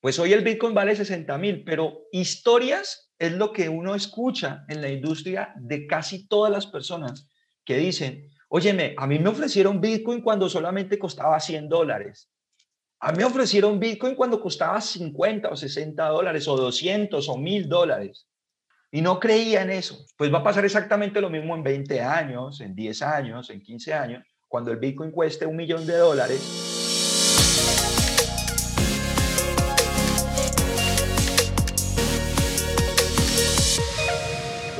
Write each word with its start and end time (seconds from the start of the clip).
Pues 0.00 0.18
hoy 0.18 0.32
el 0.32 0.42
Bitcoin 0.42 0.72
vale 0.72 0.96
60 0.96 1.36
mil, 1.36 1.62
pero 1.62 2.06
historias 2.10 3.12
es 3.18 3.32
lo 3.32 3.52
que 3.52 3.68
uno 3.68 3.94
escucha 3.94 4.64
en 4.68 4.80
la 4.80 4.88
industria 4.88 5.52
de 5.56 5.86
casi 5.86 6.26
todas 6.26 6.50
las 6.50 6.66
personas 6.66 7.28
que 7.66 7.76
dicen, 7.76 8.26
óyeme, 8.48 8.94
a 8.96 9.06
mí 9.06 9.18
me 9.18 9.28
ofrecieron 9.28 9.78
Bitcoin 9.78 10.22
cuando 10.22 10.48
solamente 10.48 10.98
costaba 10.98 11.38
100 11.38 11.68
dólares. 11.68 12.30
A 12.98 13.12
mí 13.12 13.18
me 13.18 13.24
ofrecieron 13.24 13.78
Bitcoin 13.78 14.14
cuando 14.14 14.40
costaba 14.40 14.80
50 14.80 15.50
o 15.50 15.56
60 15.56 16.08
dólares 16.08 16.48
o 16.48 16.56
200 16.56 17.28
o 17.28 17.36
1000 17.36 17.68
dólares. 17.68 18.26
Y 18.90 19.02
no 19.02 19.20
creía 19.20 19.62
en 19.62 19.70
eso. 19.70 20.06
Pues 20.16 20.32
va 20.32 20.38
a 20.38 20.42
pasar 20.42 20.64
exactamente 20.64 21.20
lo 21.20 21.28
mismo 21.28 21.54
en 21.54 21.62
20 21.62 22.00
años, 22.00 22.60
en 22.62 22.74
10 22.74 23.02
años, 23.02 23.50
en 23.50 23.62
15 23.62 23.92
años, 23.92 24.24
cuando 24.48 24.70
el 24.70 24.78
Bitcoin 24.78 25.10
cueste 25.10 25.44
un 25.44 25.56
millón 25.56 25.86
de 25.86 25.96
dólares 25.96 26.79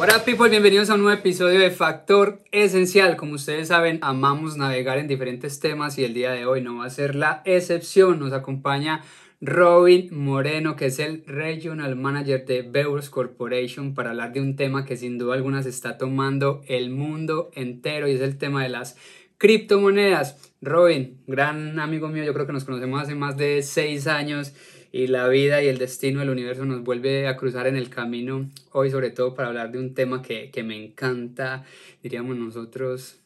Hola 0.03 0.25
people, 0.25 0.49
bienvenidos 0.49 0.89
a 0.89 0.95
un 0.95 1.03
nuevo 1.03 1.19
episodio 1.19 1.61
de 1.61 1.71
Factor 1.71 2.43
Esencial. 2.53 3.19
Como 3.19 3.35
ustedes 3.35 3.69
saben, 3.69 3.99
amamos 4.01 4.57
navegar 4.57 4.97
en 4.97 5.07
diferentes 5.07 5.61
temas 5.61 5.99
y 5.99 6.05
el 6.05 6.15
día 6.15 6.31
de 6.31 6.47
hoy 6.47 6.63
no 6.63 6.79
va 6.79 6.87
a 6.87 6.91
ser 6.91 7.15
la 7.15 7.43
excepción. 7.45 8.19
Nos 8.19 8.33
acompaña 8.33 9.03
Robin 9.43 10.09
Moreno, 10.11 10.75
que 10.75 10.87
es 10.87 11.01
el 11.01 11.23
Regional 11.27 11.97
Manager 11.97 12.47
de 12.47 12.63
Beurs 12.63 13.11
Corporation, 13.11 13.93
para 13.93 14.09
hablar 14.09 14.33
de 14.33 14.41
un 14.41 14.57
tema 14.57 14.87
que 14.87 14.97
sin 14.97 15.19
duda 15.19 15.35
alguna 15.35 15.63
se 15.63 15.69
está 15.69 15.99
tomando 15.99 16.63
el 16.67 16.89
mundo 16.89 17.51
entero 17.53 18.09
y 18.09 18.13
es 18.13 18.23
el 18.23 18.39
tema 18.39 18.63
de 18.63 18.71
las 18.71 18.97
criptomonedas. 19.37 20.55
Robin, 20.63 21.21
gran 21.27 21.79
amigo 21.79 22.09
mío, 22.09 22.25
yo 22.25 22.33
creo 22.33 22.47
que 22.47 22.55
nos 22.55 22.65
conocemos 22.65 23.03
hace 23.03 23.15
más 23.15 23.37
de 23.37 23.63
seis 23.63 24.07
años 24.07 24.55
y 24.93 25.07
la 25.07 25.29
vida 25.29 25.63
y 25.63 25.69
el 25.69 25.79
destino 25.79 26.21
del 26.21 26.31
universo 26.31 26.65
nos 26.65 26.83
vuelve 26.83 27.29
a 27.29 27.37
cruzar 27.37 27.67
en 27.67 27.77
el 27.77 27.91
camino 27.91 28.49
hoy 28.73 28.91
sobre 28.91 29.11
todo 29.11 29.35
para 29.35 29.49
hablar 29.49 29.71
de 29.71 29.79
un 29.79 29.95
tema 29.95 30.23
que, 30.23 30.51
que 30.51 30.63
me 30.63 30.83
encanta, 30.83 31.65
diríamos 32.03 32.37
nosotros, 32.37 33.21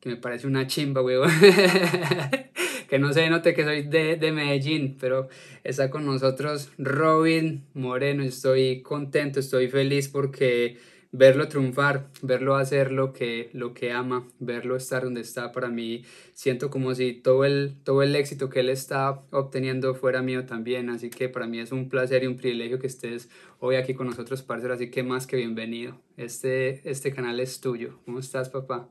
que 0.00 0.10
me 0.10 0.16
parece 0.16 0.46
una 0.46 0.66
chimba, 0.66 1.02
weón. 1.02 1.30
que 2.88 2.98
no 2.98 3.12
se 3.12 3.28
note 3.30 3.54
que 3.54 3.64
soy 3.64 3.82
de, 3.82 4.16
de, 4.16 4.32
Medellín, 4.32 4.96
pero 5.00 5.28
está 5.62 5.88
con 5.88 6.04
nosotros 6.04 6.70
Robin 6.76 7.64
Moreno. 7.72 8.22
Estoy 8.22 8.82
contento, 8.82 9.40
estoy 9.40 9.68
feliz 9.68 10.08
porque 10.08 10.76
verlo 11.16 11.46
triunfar, 11.46 12.08
verlo 12.22 12.56
hacer 12.56 12.90
lo 12.90 13.12
que, 13.12 13.48
lo 13.52 13.72
que 13.72 13.92
ama, 13.92 14.26
verlo 14.40 14.74
estar 14.74 15.04
donde 15.04 15.20
está, 15.20 15.52
para 15.52 15.68
mí 15.68 16.02
siento 16.32 16.70
como 16.70 16.92
si 16.92 17.12
todo 17.12 17.44
el, 17.44 17.76
todo 17.84 18.02
el 18.02 18.16
éxito 18.16 18.50
que 18.50 18.60
él 18.60 18.68
está 18.68 19.22
obteniendo 19.30 19.94
fuera 19.94 20.22
mío 20.22 20.44
también, 20.44 20.90
así 20.90 21.10
que 21.10 21.28
para 21.28 21.46
mí 21.46 21.60
es 21.60 21.70
un 21.70 21.88
placer 21.88 22.24
y 22.24 22.26
un 22.26 22.36
privilegio 22.36 22.80
que 22.80 22.88
estés 22.88 23.30
hoy 23.60 23.76
aquí 23.76 23.94
con 23.94 24.08
nosotros, 24.08 24.42
parcero, 24.42 24.74
así 24.74 24.90
que 24.90 25.04
más 25.04 25.28
que 25.28 25.36
bienvenido. 25.36 26.00
Este, 26.16 26.88
este 26.88 27.14
canal 27.14 27.38
es 27.38 27.60
tuyo. 27.60 28.00
¿Cómo 28.04 28.18
estás, 28.18 28.48
papá? 28.48 28.90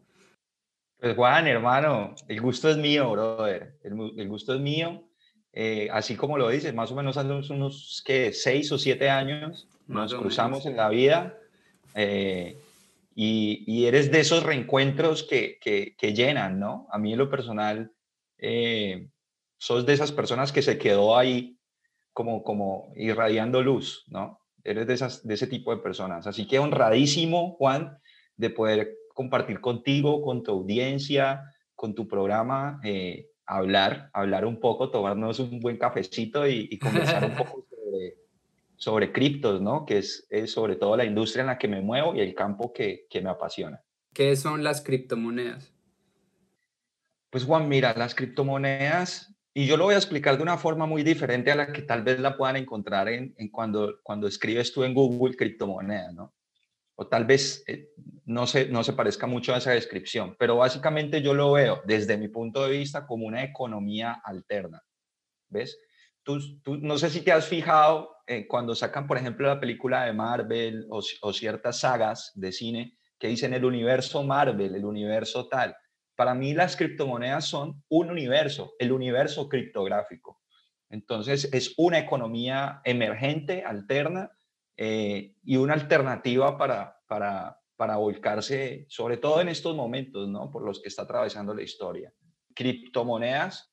Pues 1.02 1.18
Juan, 1.18 1.46
hermano, 1.48 2.16
el 2.30 2.40
gusto 2.40 2.70
es 2.70 2.78
mío, 2.78 3.12
brother, 3.12 3.78
el, 3.84 3.94
el 4.18 4.30
gusto 4.30 4.54
es 4.54 4.62
mío. 4.62 5.10
Eh, 5.52 5.90
así 5.92 6.16
como 6.16 6.38
lo 6.38 6.48
dices, 6.48 6.74
más 6.74 6.90
o 6.90 6.96
menos 6.96 7.18
hace 7.18 7.54
unos, 7.54 8.02
que 8.06 8.32
seis 8.32 8.72
o 8.72 8.78
siete 8.78 9.10
años 9.10 9.68
nos 9.88 10.16
cruzamos 10.16 10.66
en 10.66 10.78
la 10.78 10.88
vida 10.88 11.38
eh, 11.96 12.58
y, 13.16 13.86
eres 13.86 14.12
de 14.12 14.20
esos 14.20 14.44
reencuentros 14.44 15.24
que, 15.24 15.60
que, 15.62 16.14
llenan, 16.14 16.60
¿no? 16.60 16.88
A 16.92 16.98
mí 16.98 17.14
en 17.14 17.20
lo 17.20 17.30
personal, 17.30 17.92
eh, 18.38 19.10
sos 19.58 19.86
de 19.86 19.94
esas 19.94 20.12
personas 20.12 20.52
que 20.52 20.62
se 20.62 20.78
quedó 20.78 21.18
ahí 21.18 21.58
como, 22.12 22.44
como 22.44 22.92
irradiando 22.96 23.62
luz, 23.62 24.04
¿no? 24.08 24.40
Eres 24.64 24.88
de, 24.88 24.94
esas, 24.94 25.28
de 25.28 25.34
ese 25.34 25.48
tipo 25.48 25.76
de 25.76 25.82
personas. 25.82 26.26
Así 26.26 26.48
que 26.48 26.60
honradísimo, 26.60 27.56
Juan, 27.58 27.98
de 28.36 28.50
poder 28.50 28.96
compartir 29.14 29.62
contigo, 29.62 30.22
con 30.22 30.42
tu 30.42 30.52
audiencia, 30.52 31.44
con 31.76 31.94
tu 31.94 32.08
programa, 32.08 32.80
eh, 32.84 33.28
hablar, 33.46 34.10
hablar 34.14 34.46
un 34.46 34.60
poco, 34.60 34.90
tomarnos 34.90 35.40
un 35.40 35.60
buen 35.60 35.78
cafecito 35.78 36.48
y, 36.48 36.68
y 36.72 36.80
conversar 36.80 37.26
un 37.26 37.36
poco 37.36 37.66
sobre, 38.84 39.14
criptos, 39.14 39.62
¿no? 39.62 39.86
Que 39.86 40.00
es, 40.00 40.28
sobre 40.48 40.76
todo 40.76 40.98
la 40.98 41.06
industria 41.06 41.42
en 41.42 41.48
la 41.48 41.58
que 41.58 41.70
me 41.70 41.80
muevo 41.80 42.14
y 42.14 42.20
el 42.20 42.36
campo 42.36 42.74
que, 42.74 43.08
me 43.14 43.30
apasiona. 43.30 43.82
¿Qué 44.14 44.36
son 44.36 44.62
las 44.62 44.82
criptomonedas? 44.82 45.74
Pues 47.30 47.46
Juan, 47.46 47.70
mira, 47.70 47.94
las 47.96 48.14
criptomonedas, 48.14 49.34
y 49.54 49.68
yo 49.68 49.78
lo 49.78 49.86
voy 49.86 49.96
a 49.96 49.98
explicar 50.00 50.36
de 50.36 50.44
una 50.44 50.58
forma 50.58 50.86
muy 50.86 51.02
diferente 51.02 51.50
a 51.50 51.56
la 51.56 51.72
que 51.72 51.84
tal 51.84 52.04
vez 52.04 52.20
la 52.20 52.36
puedan 52.36 52.58
encontrar 52.58 53.08
en, 53.08 53.34
cuando, 53.52 54.02
cuando 54.04 54.28
escribes 54.28 54.74
tú 54.74 54.84
en 54.84 54.94
Google 54.94 55.38
criptomoneda, 55.38 56.12
¿no? 56.12 56.34
O 56.96 57.08
tal 57.08 57.24
vez 57.26 57.64
eh, 57.68 57.90
no, 58.26 58.46
se, 58.46 58.68
no 58.68 58.84
se 58.84 58.94
parezca 58.94 59.28
mucho 59.28 59.54
a 59.54 59.60
esa 59.60 59.72
descripción, 59.72 60.36
pero 60.38 60.58
básicamente 60.58 61.22
yo 61.22 61.34
lo 61.34 61.54
veo 61.54 61.82
desde 61.86 62.18
mi 62.18 62.28
punto 62.28 62.68
de 62.68 62.78
vista 62.78 63.08
como 63.08 63.26
una 63.26 63.44
economía 63.44 64.22
alterna, 64.24 64.84
¿ves? 65.48 65.80
Tú, 66.24 66.62
tú 66.62 66.78
no 66.78 66.98
sé 66.98 67.10
si 67.10 67.22
te 67.22 67.32
has 67.32 67.48
fijado 67.48 68.14
eh, 68.26 68.48
cuando 68.48 68.74
sacan, 68.74 69.06
por 69.06 69.18
ejemplo, 69.18 69.48
la 69.48 69.60
película 69.60 70.06
de 70.06 70.14
Marvel 70.14 70.88
o, 70.90 71.02
ciertas 71.34 71.80
sagas 71.80 72.32
de 72.36 72.52
cine 72.54 72.98
que 73.20 73.28
dicen 73.28 73.54
el 73.54 73.66
universo 73.66 74.24
Marvel, 74.24 74.76
el 74.76 74.86
universo 74.86 75.48
tal. 75.50 75.76
Para 76.16 76.34
mí 76.34 76.54
las 76.54 76.78
criptomonedas 76.78 77.46
son 77.46 77.84
un 77.90 78.10
universo, 78.10 78.74
el 78.80 78.92
universo 78.92 79.50
criptográfico. 79.50 80.42
Entonces 80.90 81.50
es 81.52 81.74
una 81.78 82.00
economía 82.00 82.82
emergente, 82.86 83.64
alterna 83.64 84.32
eh, 84.78 85.36
y 85.44 85.58
una 85.58 85.74
alternativa 85.74 86.58
para, 86.58 86.98
para, 87.08 87.60
para 87.76 87.98
volcarse, 87.98 88.86
sobre 88.88 89.18
todo 89.18 89.42
en 89.42 89.50
estos 89.50 89.76
momentos, 89.76 90.30
¿no? 90.30 90.50
Por 90.50 90.64
los 90.64 90.82
que 90.82 90.88
está 90.88 91.02
atravesando 91.02 91.54
la 91.54 91.64
historia. 91.64 92.14
Criptomonedas, 92.54 93.73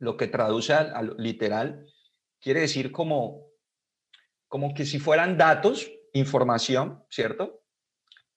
lo 0.00 0.16
que 0.16 0.26
traduce 0.26 0.74
al 0.74 1.14
literal, 1.16 1.86
quiere 2.40 2.60
decir 2.60 2.90
como 2.90 3.50
como 4.50 4.74
que 4.74 4.84
si 4.84 4.98
fueran 4.98 5.38
datos, 5.38 5.88
información, 6.12 7.04
¿cierto? 7.08 7.62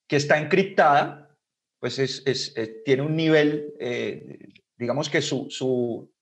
Que 0.06 0.14
está 0.14 0.38
encriptada, 0.38 1.36
pues 1.80 1.98
es, 1.98 2.22
es, 2.24 2.54
tiene 2.84 3.02
un 3.02 3.16
nivel, 3.16 3.74
eh, 3.80 4.38
digamos 4.76 5.10
que 5.10 5.20
su, 5.20 5.48
su, 5.50 6.14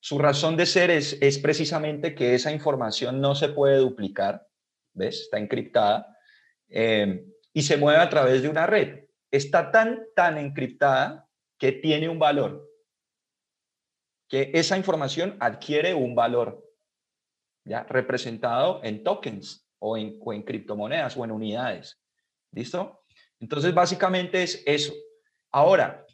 su, 0.00 0.18
razón 0.18 0.58
de 0.58 0.66
ser 0.66 0.90
es, 0.90 1.16
es 1.22 1.38
precisamente 1.38 2.14
que 2.14 2.34
esa 2.34 2.52
información 2.52 3.22
no 3.22 3.34
se 3.34 3.48
puede 3.48 3.78
duplicar, 3.78 4.46
¿ves? 4.92 5.22
Está 5.22 5.38
encriptada 5.38 6.14
eh, 6.68 7.24
y 7.54 7.62
se 7.62 7.78
mueve 7.78 8.00
a 8.00 8.10
través 8.10 8.42
de 8.42 8.50
una 8.50 8.66
red. 8.66 9.06
Está 9.30 9.70
tan, 9.70 10.04
tan 10.14 10.36
encriptada 10.36 11.26
que 11.58 11.72
tiene 11.72 12.10
un 12.10 12.18
valor, 12.18 12.68
que 14.32 14.50
esa 14.54 14.78
información 14.78 15.36
adquiere 15.40 15.92
un 15.92 16.14
valor. 16.14 16.66
¿ya? 17.66 17.82
Representado 17.82 18.80
en 18.82 19.04
tokens 19.04 19.68
o 19.78 19.98
en, 19.98 20.18
criptomonedas 20.42 21.18
o 21.18 21.24
en 21.26 21.32
unidades. 21.32 22.00
¿Listo? 22.50 23.04
Entonces, 23.40 23.74
básicamente 23.74 24.42
es 24.42 24.62
eso. 24.64 24.94
Ahora, 25.50 26.06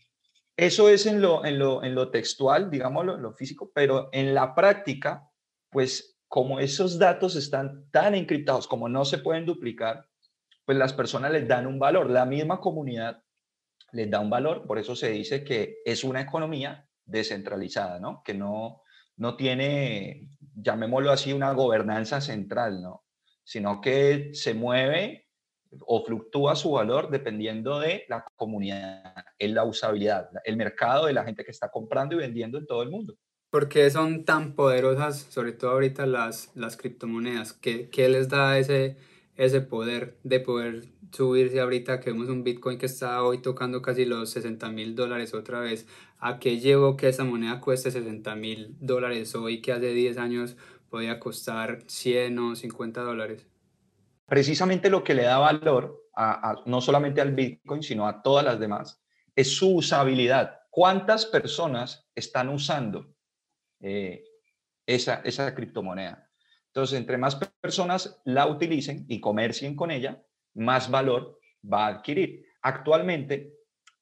eso 0.56 0.89
es 0.89 1.06
en 1.06 1.23
lo, 1.23 1.45
en 1.45 1.61
lo, 1.61 1.84
en 1.84 1.95
lo 1.95 2.11
textual, 2.11 2.73
digámoslo, 2.73 3.15
en 3.15 3.23
lo 3.23 3.34
físico, 3.34 3.71
pero 3.73 4.09
en 4.11 4.35
la 4.35 4.53
práctica, 4.53 5.31
pues 5.71 6.19
como 6.27 6.59
esos 6.59 6.99
datos 6.99 7.37
están 7.37 7.89
tan 7.93 8.17
encriptados, 8.17 8.67
como 8.67 8.89
no 8.89 9.05
se 9.05 9.19
pueden 9.19 9.47
duplicar, 9.47 10.09
pues 10.65 10.77
las 10.77 10.93
personas 10.93 11.31
les 11.31 11.47
dan 11.47 11.69
un 11.69 11.79
valor. 11.79 12.11
La 12.11 12.25
misma 12.25 12.59
comunidad 12.59 13.23
les 13.93 14.11
da 14.11 14.19
un 14.19 14.29
valor, 14.29 14.67
por 14.67 14.77
eso 14.81 14.97
se 14.97 15.11
dice 15.11 15.45
que 15.45 15.77
es 15.85 16.03
una 16.03 16.21
economía 16.21 16.88
descentralizada, 17.09 17.99
¿no? 17.99 18.23
Que 18.25 18.35
no, 18.35 18.83
no 19.17 19.37
tiene, 19.37 20.29
llamémoslo 20.55 21.11
así, 21.11 21.33
una 21.33 21.53
gobernanza 21.53 22.21
central, 22.21 22.82
¿no? 22.82 23.05
Sino 23.43 23.81
que 23.81 24.31
se 24.35 24.55
mueve 24.55 25.29
o 25.81 26.05
fluctúa 26.05 26.56
su 26.56 26.73
valor 26.73 27.11
dependiendo 27.11 27.79
de 27.79 28.05
la 28.09 28.25
comunidad, 28.37 29.15
en 29.38 29.55
la 29.55 29.65
usabilidad, 29.65 30.31
el 30.44 30.56
mercado 30.56 31.06
de 31.06 31.12
la 31.12 31.25
gente 31.25 31.44
que 31.44 31.50
está 31.50 31.71
comprando 31.71 32.15
y 32.15 32.19
vendiendo 32.19 32.59
en 32.59 32.67
todo 32.67 32.82
el 32.82 32.91
mundo. 32.91 33.17
¿Por 33.50 33.69
qué 33.69 33.91
son 33.91 34.25
tan 34.25 34.55
poderosas, 34.55 35.21
sobre 35.21 35.53
todo 35.53 35.71
ahorita 35.73 36.06
las, 36.06 36.55
las 36.55 36.77
criptomonedas? 36.77 37.55
¿Qué, 37.55 37.88
¿Qué, 37.88 38.09
les 38.09 38.29
da 38.29 38.59
ese, 38.59 38.99
ese 39.37 39.62
poder 39.62 40.19
de 40.23 40.41
poder 40.41 40.85
subirse 41.12 41.59
ahorita 41.61 42.00
que 42.00 42.11
vemos 42.11 42.29
un 42.29 42.44
Bitcoin 42.44 42.77
que 42.77 42.85
está 42.87 43.23
hoy 43.23 43.41
tocando 43.41 43.81
casi 43.81 44.05
los 44.05 44.31
60 44.31 44.69
mil 44.71 44.94
dólares 44.94 45.32
otra 45.32 45.61
vez? 45.61 45.87
¿A 46.20 46.41
qué 46.41 46.59
llevo 46.59 46.97
que 46.97 47.09
esa 47.09 47.23
moneda 47.23 47.61
cueste 47.61 47.93
60 47.93 48.35
mil 48.35 48.76
dólares 48.81 49.35
hoy 49.37 49.62
que 49.62 49.73
hace 49.73 49.93
10 49.93 50.19
años 50.19 50.56
podía 50.91 51.20
costar 51.20 51.85
100 51.87 52.38
o 52.41 52.56
50 52.56 53.03
dólares? 53.03 53.47
Precisamente 54.26 54.91
lo 54.91 55.05
que 55.05 55.15
le 55.15 55.23
da 55.23 55.38
valor 55.38 56.09
a, 56.15 56.56
no 56.67 56.81
solamente 56.81 57.20
al 57.20 57.35
Bitcoin, 57.35 57.82
sino 57.85 58.09
a 58.09 58.20
todas 58.20 58.44
las 58.44 58.59
demás, 58.59 59.00
es 59.37 59.56
su 59.56 59.76
usabilidad. 59.76 60.59
¿Cuántas 60.70 61.25
personas 61.25 62.09
están 62.15 62.49
usando 62.49 63.15
eh, 63.81 64.25
esa, 64.85 65.23
esa 65.25 65.55
criptomoneda? 65.55 66.29
Entonces, 66.67 66.99
entre 66.99 67.17
más 67.17 67.37
personas 67.61 68.20
la 68.25 68.49
utilicen 68.49 69.06
y 69.09 69.20
comercien 69.20 69.76
con 69.76 69.93
ella, 69.93 70.20
más 70.55 70.91
valor 70.91 71.38
va 71.65 71.87
a 71.87 71.91
adquirir. 71.91 72.44
Actualmente, 72.62 73.57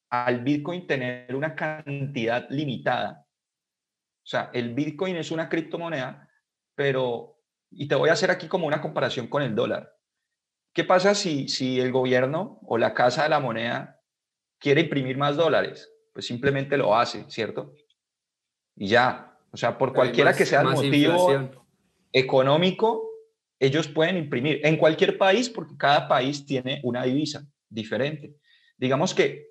al 0.09 0.41
Bitcoin 0.43 0.87
tener 0.87 1.35
una 1.35 1.55
cantidad 1.55 2.47
limitada, 2.49 3.27
o 4.27 4.29
sea, 4.29 4.51
el 4.53 4.73
Bitcoin 4.73 5.15
es 5.15 5.31
una 5.31 5.47
criptomoneda, 5.47 6.29
pero, 6.75 7.39
y 7.71 7.87
te 7.87 7.95
voy 7.95 8.09
a 8.09 8.11
hacer 8.11 8.29
aquí 8.29 8.49
como 8.49 8.67
una 8.67 8.81
comparación 8.81 9.27
con 9.27 9.41
el 9.41 9.55
dólar. 9.55 9.95
¿Qué 10.73 10.83
pasa 10.83 11.15
si, 11.15 11.47
si 11.47 11.79
el 11.79 11.93
gobierno 11.93 12.59
o 12.63 12.77
la 12.77 12.93
casa 12.93 13.23
de 13.23 13.29
la 13.29 13.39
moneda 13.39 14.01
quiere 14.59 14.81
imprimir 14.81 15.17
más 15.17 15.37
dólares? 15.37 15.89
Pues 16.11 16.27
simplemente 16.27 16.75
lo 16.75 16.93
hace, 16.93 17.23
¿cierto? 17.29 17.73
Y 18.75 18.87
ya, 18.87 19.39
o 19.49 19.55
sea, 19.55 19.77
por 19.77 19.93
cualquiera 19.93 20.35
que 20.35 20.45
sea 20.45 20.59
el 20.59 20.71
motivo 20.71 21.49
económico, 22.11 23.09
ellos 23.59 23.87
pueden 23.87 24.17
imprimir 24.17 24.59
en 24.65 24.75
cualquier 24.75 25.17
país 25.17 25.49
porque 25.49 25.77
cada 25.77 26.09
país 26.09 26.45
tiene 26.45 26.81
una 26.83 27.03
divisa 27.03 27.47
diferente. 27.69 28.35
Digamos 28.77 29.13
que 29.13 29.47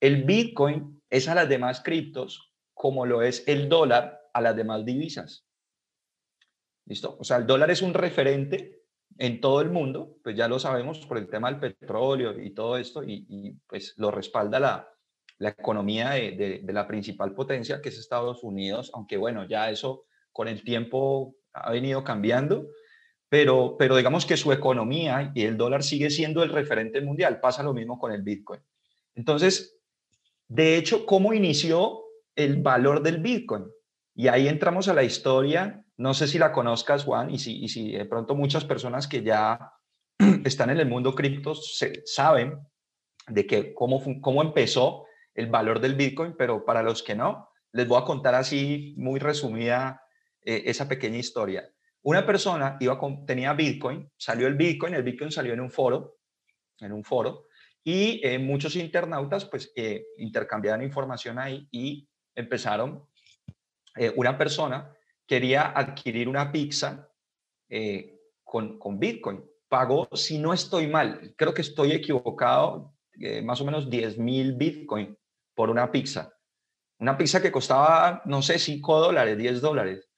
el 0.00 0.24
Bitcoin 0.24 1.02
es 1.10 1.28
a 1.28 1.34
las 1.34 1.48
demás 1.48 1.80
criptos 1.80 2.52
como 2.74 3.06
lo 3.06 3.22
es 3.22 3.44
el 3.46 3.68
dólar 3.68 4.20
a 4.32 4.40
las 4.40 4.56
demás 4.56 4.84
divisas. 4.84 5.46
¿Listo? 6.86 7.16
O 7.18 7.24
sea, 7.24 7.38
el 7.38 7.46
dólar 7.46 7.70
es 7.70 7.82
un 7.82 7.94
referente 7.94 8.82
en 9.16 9.40
todo 9.40 9.60
el 9.60 9.70
mundo, 9.70 10.18
pues 10.22 10.36
ya 10.36 10.48
lo 10.48 10.58
sabemos 10.58 10.98
por 11.06 11.18
el 11.18 11.28
tema 11.28 11.50
del 11.50 11.60
petróleo 11.60 12.38
y 12.38 12.50
todo 12.50 12.76
esto, 12.76 13.02
y, 13.04 13.56
pues 13.66 13.94
lo 13.96 14.10
respalda 14.10 14.58
la, 14.58 14.88
la 15.38 15.50
economía 15.50 16.10
de, 16.10 16.60
de, 16.62 16.72
la 16.72 16.86
principal 16.86 17.32
potencia, 17.32 17.80
que 17.80 17.90
es 17.90 17.98
Estados 17.98 18.42
Unidos, 18.42 18.90
aunque 18.92 19.16
bueno, 19.16 19.46
ya 19.48 19.70
eso 19.70 20.04
con 20.32 20.48
el 20.48 20.64
tiempo 20.64 21.36
ha 21.52 21.70
venido 21.70 22.02
cambiando, 22.02 22.66
pero, 23.28 23.76
pero 23.78 23.96
digamos 23.96 24.26
que 24.26 24.36
su 24.36 24.52
economía 24.52 25.32
y 25.34 25.44
el 25.44 25.56
dólar 25.56 25.82
sigue 25.82 26.10
siendo 26.10 26.42
el 26.42 26.50
referente 26.50 27.00
mundial, 27.00 27.40
pasa 27.40 27.62
lo 27.62 27.72
mismo 27.72 27.98
con 27.98 28.12
el 28.12 28.22
Bitcoin. 28.22 28.60
Entonces, 29.14 29.73
de 30.48 30.76
hecho, 30.76 31.06
¿cómo 31.06 31.32
inició 31.32 32.02
el 32.36 32.62
valor 32.62 33.02
del 33.02 33.18
Bitcoin? 33.18 33.66
Y 34.14 34.28
ahí 34.28 34.48
entramos 34.48 34.88
a 34.88 34.94
la 34.94 35.02
historia, 35.02 35.84
no 35.96 36.14
sé 36.14 36.28
si 36.28 36.38
la 36.38 36.52
conozcas, 36.52 37.04
Juan, 37.04 37.30
y 37.30 37.38
si, 37.38 37.92
de 37.92 38.04
pronto 38.04 38.34
muchas 38.34 38.64
personas 38.64 39.08
que 39.08 39.22
ya 39.22 39.72
están 40.44 40.70
en 40.70 40.78
el 40.78 40.88
mundo 40.88 41.14
cripto 41.14 41.54
saben 42.04 42.58
de 43.26 43.46
que 43.46 43.74
cómo, 43.74 44.02
cómo 44.20 44.42
empezó 44.42 45.06
el 45.34 45.46
valor 45.48 45.80
del 45.80 45.94
Bitcoin, 45.94 46.34
pero 46.36 46.64
para 46.64 46.82
los 46.82 47.02
que 47.02 47.14
no, 47.14 47.48
les 47.72 47.88
voy 47.88 48.00
a 48.00 48.04
contar 48.04 48.34
así 48.34 48.94
muy 48.96 49.18
resumida 49.18 50.00
eh, 50.42 50.62
esa 50.66 50.88
pequeña 50.88 51.18
historia. 51.18 51.68
Una 52.02 52.24
persona 52.24 52.76
iba 52.80 52.98
con, 52.98 53.26
tenía 53.26 53.52
Bitcoin, 53.54 54.08
salió 54.16 54.46
el 54.46 54.54
Bitcoin, 54.54 54.94
el 54.94 55.02
Bitcoin 55.02 55.32
salió 55.32 55.54
en 55.54 55.60
un 55.60 55.70
foro, 55.70 56.18
en 56.78 56.92
un 56.92 57.02
foro, 57.02 57.46
y 57.84 58.20
eh, 58.26 58.38
muchos 58.38 58.74
internautas 58.76 59.44
pues 59.44 59.70
eh, 59.76 60.06
intercambiaban 60.16 60.82
información 60.82 61.38
ahí 61.38 61.68
y 61.70 62.08
empezaron 62.34 63.06
eh, 63.96 64.12
una 64.16 64.36
persona 64.36 64.90
quería 65.26 65.70
adquirir 65.70 66.28
una 66.28 66.50
pizza 66.50 67.08
eh, 67.68 68.18
con, 68.42 68.78
con, 68.78 68.98
Bitcoin. 68.98 69.44
Pagó, 69.68 70.08
si 70.14 70.38
no 70.38 70.52
estoy 70.52 70.86
mal, 70.86 71.34
creo 71.36 71.52
que 71.54 71.62
estoy 71.62 71.92
equivocado, 71.92 72.94
más 73.42 73.60
o 73.60 73.64
menos 73.64 73.88
10 73.88 74.18
mil 74.18 74.54
Bitcoin 74.54 75.16
por 75.54 75.70
una 75.70 75.90
pizza. 75.90 76.32
Una 76.98 77.16
pizza 77.16 77.40
que 77.40 77.52
costaba, 77.52 78.22
no 78.24 78.42
sé, 78.42 78.58
5 78.58 79.00
dólares, 79.00 79.38
10 79.38 79.60
dólares. 79.60 80.08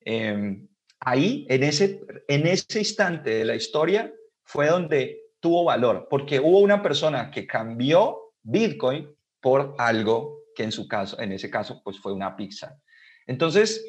Em, 0.00 0.68
ahí, 1.00 1.46
en 1.48 1.62
ese, 1.62 2.00
en 2.28 2.46
ese 2.46 2.78
instante 2.78 3.30
de 3.30 3.44
la 3.44 3.54
historia, 3.54 4.12
fue 4.42 4.66
donde 4.66 5.29
tuvo 5.40 5.64
valor, 5.64 6.06
porque 6.08 6.38
hubo 6.38 6.60
una 6.60 6.82
persona 6.82 7.30
que 7.30 7.46
cambió 7.46 8.34
Bitcoin 8.42 9.14
por 9.40 9.74
algo 9.78 10.40
que 10.54 10.64
en 10.64 10.72
su 10.72 10.86
caso, 10.86 11.18
en 11.20 11.32
ese 11.32 11.50
caso, 11.50 11.80
pues 11.82 11.98
fue 11.98 12.12
una 12.12 12.36
pizza. 12.36 12.78
Entonces, 13.26 13.84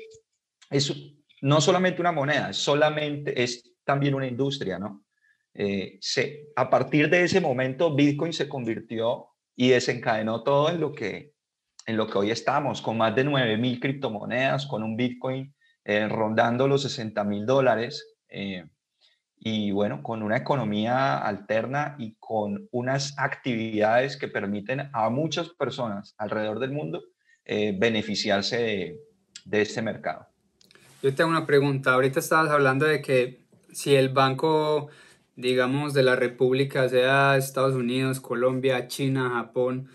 es 0.69 0.93
no 1.41 1.59
solamente 1.59 2.01
una 2.01 2.11
moneda, 2.11 2.53
solamente 2.53 3.41
es 3.41 3.73
también 3.83 4.13
una 4.13 4.27
industria, 4.27 4.79
¿no? 4.79 5.03
Eh, 5.53 5.97
se, 5.99 6.47
a 6.55 6.69
partir 6.69 7.09
de 7.09 7.23
ese 7.23 7.41
momento, 7.41 7.93
Bitcoin 7.93 8.31
se 8.31 8.47
convirtió 8.47 9.27
y 9.55 9.69
desencadenó 9.69 10.43
todo 10.43 10.69
en 10.69 10.79
lo 10.79 10.93
que, 10.93 11.33
en 11.85 11.97
lo 11.97 12.07
que 12.07 12.17
hoy 12.17 12.31
estamos, 12.31 12.81
con 12.81 12.97
más 12.97 13.15
de 13.15 13.23
9 13.23 13.57
mil 13.57 13.79
criptomonedas, 13.79 14.65
con 14.65 14.83
un 14.83 14.95
Bitcoin 14.95 15.53
eh, 15.83 16.07
rondando 16.07 16.67
los 16.67 16.83
60 16.83 17.23
mil 17.23 17.45
dólares. 17.45 18.15
Eh, 18.29 18.63
y 19.43 19.71
bueno, 19.71 20.03
con 20.03 20.23
una 20.23 20.37
economía 20.37 21.17
alterna 21.17 21.95
y 21.97 22.15
con 22.19 22.69
unas 22.71 23.17
actividades 23.17 24.15
que 24.15 24.27
permiten 24.27 24.89
a 24.93 25.09
muchas 25.09 25.49
personas 25.49 26.15
alrededor 26.17 26.59
del 26.59 26.71
mundo 26.71 27.03
beneficiarse 27.45 28.57
de, 28.57 28.99
de 29.45 29.61
este 29.61 29.81
mercado. 29.81 30.27
Yo 31.01 31.13
tengo 31.15 31.29
una 31.29 31.45
pregunta. 31.45 31.93
Ahorita 31.93 32.19
estabas 32.19 32.51
hablando 32.51 32.85
de 32.85 33.01
que 33.01 33.41
si 33.71 33.95
el 33.95 34.09
banco, 34.09 34.89
digamos, 35.35 35.93
de 35.93 36.03
la 36.03 36.15
República, 36.15 36.87
sea 36.89 37.37
Estados 37.37 37.75
Unidos, 37.75 38.19
Colombia, 38.19 38.87
China, 38.87 39.31
Japón, 39.33 39.89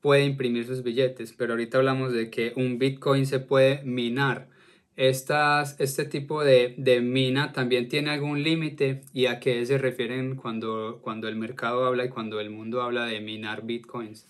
puede 0.00 0.24
imprimir 0.24 0.66
sus 0.66 0.82
billetes, 0.82 1.32
pero 1.32 1.54
ahorita 1.54 1.78
hablamos 1.78 2.12
de 2.12 2.28
que 2.28 2.52
un 2.56 2.78
Bitcoin 2.78 3.24
se 3.26 3.40
puede 3.40 3.82
minar. 3.84 4.48
Estas, 4.96 5.80
este 5.80 6.04
tipo 6.04 6.44
de, 6.44 6.74
de 6.78 7.00
mina 7.00 7.52
también 7.52 7.88
tiene 7.88 8.10
algún 8.10 8.42
límite 8.42 9.02
y 9.12 9.26
a 9.26 9.40
qué 9.40 9.66
se 9.66 9.76
refieren 9.76 10.36
cuando, 10.36 11.00
cuando 11.02 11.26
el 11.28 11.36
mercado 11.36 11.84
habla 11.84 12.04
y 12.04 12.10
cuando 12.10 12.38
el 12.40 12.50
mundo 12.50 12.80
habla 12.80 13.06
de 13.06 13.20
minar 13.20 13.64
Bitcoins. 13.64 14.28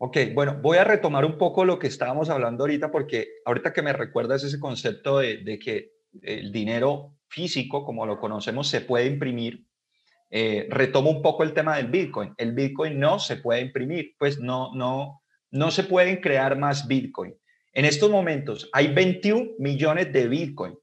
Ok, 0.00 0.16
bueno, 0.32 0.56
voy 0.62 0.78
a 0.78 0.84
retomar 0.84 1.24
un 1.24 1.36
poco 1.38 1.64
lo 1.64 1.80
que 1.80 1.88
estábamos 1.88 2.30
hablando 2.30 2.62
ahorita, 2.62 2.92
porque 2.92 3.28
ahorita 3.44 3.72
que 3.72 3.82
me 3.82 3.92
recuerdas 3.92 4.44
ese 4.44 4.60
concepto 4.60 5.18
de, 5.18 5.58
que 5.58 5.90
el 6.22 6.52
dinero 6.52 7.16
físico, 7.26 7.84
como 7.84 8.06
lo 8.06 8.20
conocemos, 8.20 8.68
se 8.68 8.80
puede 8.80 9.06
imprimir, 9.06 9.66
eh, 10.30 10.68
retomo 10.70 11.10
un 11.10 11.20
poco 11.20 11.42
el 11.42 11.52
tema 11.52 11.78
del 11.78 11.88
Bitcoin. 11.88 12.32
El 12.36 12.52
Bitcoin 12.52 13.00
no 13.00 13.18
se 13.18 13.36
puede 13.36 13.60
imprimir, 13.60 14.14
pues 14.18 14.38
no, 14.38 14.72
no, 14.72 15.20
no 15.50 15.70
se 15.72 15.82
pueden 15.82 16.20
crear 16.20 16.56
más 16.56 16.86
Bitcoin. 16.86 17.34
En 17.72 17.84
estos 17.84 18.10
momentos 18.10 18.68
hay 18.72 18.92
21 18.92 19.52
millones 19.58 20.12
de 20.12 20.28
Bitcoin. 20.28 20.78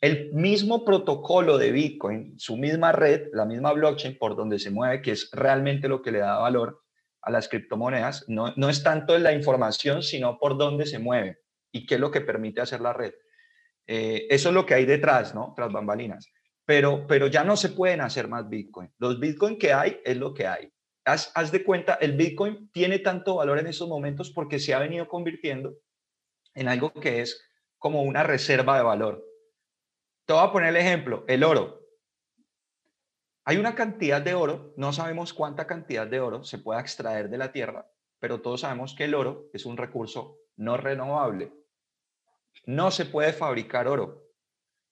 El 0.00 0.32
mismo 0.32 0.84
protocolo 0.84 1.58
de 1.58 1.72
Bitcoin, 1.72 2.38
su 2.38 2.56
misma 2.56 2.92
red, 2.92 3.28
la 3.32 3.44
misma 3.44 3.72
blockchain 3.72 4.18
por 4.18 4.36
donde 4.36 4.58
se 4.58 4.70
mueve, 4.70 5.02
que 5.02 5.12
es 5.12 5.30
realmente 5.32 5.88
lo 5.88 6.02
que 6.02 6.12
le 6.12 6.18
da 6.18 6.38
valor, 6.38 6.82
a 7.22 7.30
las 7.30 7.48
criptomonedas 7.48 8.24
no, 8.28 8.54
no 8.56 8.68
es 8.68 8.82
tanto 8.82 9.18
la 9.18 9.32
información, 9.32 10.02
sino 10.02 10.38
por 10.38 10.56
dónde 10.56 10.86
se 10.86 10.98
mueve 10.98 11.38
y 11.72 11.86
qué 11.86 11.96
es 11.96 12.00
lo 12.00 12.10
que 12.10 12.20
permite 12.20 12.60
hacer 12.60 12.80
la 12.80 12.92
red. 12.92 13.12
Eh, 13.86 14.26
eso 14.30 14.48
es 14.48 14.54
lo 14.54 14.66
que 14.66 14.74
hay 14.74 14.86
detrás, 14.86 15.34
¿no? 15.34 15.52
Tras 15.54 15.72
bambalinas. 15.72 16.30
Pero, 16.64 17.06
pero 17.06 17.26
ya 17.26 17.44
no 17.44 17.56
se 17.56 17.70
pueden 17.70 18.00
hacer 18.00 18.28
más 18.28 18.48
Bitcoin. 18.48 18.90
Los 18.98 19.18
Bitcoin 19.18 19.58
que 19.58 19.72
hay 19.72 20.00
es 20.04 20.16
lo 20.16 20.32
que 20.32 20.46
hay. 20.46 20.72
Haz, 21.04 21.32
haz 21.34 21.50
de 21.50 21.64
cuenta, 21.64 21.94
el 21.94 22.12
Bitcoin 22.12 22.70
tiene 22.72 23.00
tanto 23.00 23.36
valor 23.36 23.58
en 23.58 23.66
estos 23.66 23.88
momentos 23.88 24.30
porque 24.30 24.58
se 24.58 24.74
ha 24.74 24.78
venido 24.78 25.08
convirtiendo 25.08 25.74
en 26.54 26.68
algo 26.68 26.92
que 26.92 27.20
es 27.20 27.42
como 27.78 28.02
una 28.02 28.22
reserva 28.22 28.76
de 28.76 28.82
valor. 28.82 29.24
Te 30.26 30.32
voy 30.32 30.44
a 30.44 30.52
poner 30.52 30.70
el 30.70 30.76
ejemplo, 30.76 31.24
el 31.28 31.44
oro. 31.44 31.80
Hay 33.44 33.56
una 33.56 33.74
cantidad 33.74 34.20
de 34.20 34.34
oro, 34.34 34.74
no 34.76 34.92
sabemos 34.92 35.32
cuánta 35.32 35.66
cantidad 35.66 36.06
de 36.06 36.20
oro 36.20 36.44
se 36.44 36.58
puede 36.58 36.80
extraer 36.80 37.30
de 37.30 37.38
la 37.38 37.52
tierra, 37.52 37.90
pero 38.18 38.40
todos 38.40 38.60
sabemos 38.60 38.94
que 38.94 39.04
el 39.04 39.14
oro 39.14 39.48
es 39.52 39.64
un 39.66 39.76
recurso 39.76 40.38
no 40.56 40.76
renovable. 40.76 41.52
No 42.66 42.90
se 42.90 43.06
puede 43.06 43.32
fabricar 43.32 43.88
oro. 43.88 44.22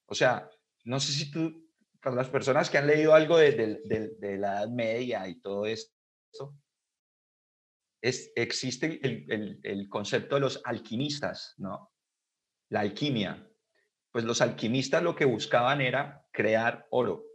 O 0.07 0.15
sea, 0.15 0.51
no 0.85 0.99
sé 0.99 1.13
si 1.13 1.31
tú, 1.31 1.71
para 2.01 2.17
las 2.17 2.31
personas 2.31 2.71
que 2.71 2.79
han 2.79 2.87
leído 2.87 3.15
algo 3.15 3.37
de, 3.37 3.83
la 4.19 4.63
Edad 4.63 4.69
Media 4.69 5.29
y 5.29 5.41
todo 5.41 5.67
esto, 5.67 5.95
es, 8.01 8.33
existe 8.37 9.01
el, 9.03 9.89
concepto 9.89 10.37
de 10.37 10.41
los 10.41 10.61
alquimistas, 10.65 11.55
¿no? 11.59 11.93
La 12.71 12.81
alquimia. 12.81 13.47
Pues 14.11 14.25
los 14.25 14.41
alquimistas 14.41 15.03
lo 15.03 15.15
que 15.15 15.25
buscaban 15.25 15.81
era 15.81 16.27
crear 16.33 16.87
oro 16.91 17.29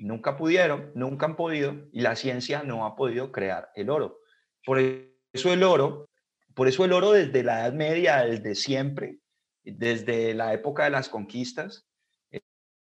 nunca 0.00 0.36
pudieron, 0.36 0.90
nunca 0.94 1.26
han 1.26 1.36
podido 1.36 1.88
y 1.92 2.00
la 2.00 2.16
ciencia 2.16 2.62
no 2.62 2.86
ha 2.86 2.96
podido 2.96 3.30
crear 3.30 3.70
el 3.74 3.90
oro. 3.90 4.20
Por 4.64 4.78
eso 4.78 5.52
el 5.52 5.62
oro, 5.62 6.08
por 6.54 6.68
eso 6.68 6.84
el 6.84 6.92
oro 6.92 7.12
desde 7.12 7.44
la 7.44 7.60
Edad 7.60 7.74
Media, 7.74 8.24
desde 8.24 8.54
siempre, 8.54 9.18
desde 9.62 10.34
la 10.34 10.52
época 10.52 10.84
de 10.84 10.90
las 10.90 11.08
conquistas, 11.08 11.86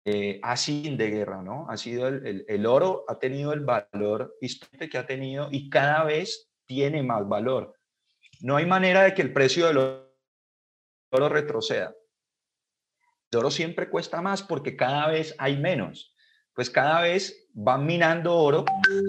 eh, 0.06 0.40
sido 0.56 0.96
de 0.96 1.10
guerra, 1.10 1.42
¿no? 1.42 1.66
Ha 1.70 1.78
sido 1.78 2.08
el, 2.08 2.44
el, 2.46 2.66
oro, 2.66 3.04
ha 3.08 3.18
tenido 3.18 3.54
el 3.54 3.60
valor 3.60 4.36
histórico 4.40 4.90
que 4.90 4.98
ha 4.98 5.06
tenido 5.06 5.48
y 5.50 5.70
cada 5.70 6.04
vez 6.04 6.50
tiene 6.66 7.02
más 7.02 7.28
valor. 7.28 7.74
No 8.40 8.56
hay 8.56 8.66
manera 8.66 9.02
de 9.02 9.14
que 9.14 9.22
el 9.22 9.32
precio 9.32 9.66
del 9.66 9.78
oro 11.10 11.28
retroceda. 11.28 11.94
El 13.30 13.38
oro 13.38 13.50
siempre 13.50 13.88
cuesta 13.88 14.20
más 14.20 14.42
porque 14.42 14.76
cada 14.76 15.08
vez 15.08 15.34
hay 15.38 15.56
menos. 15.56 16.14
Pues 16.54 16.70
cada 16.70 17.00
vez 17.00 17.48
van 17.52 17.84
minando 17.84 18.36
oro, 18.36 18.64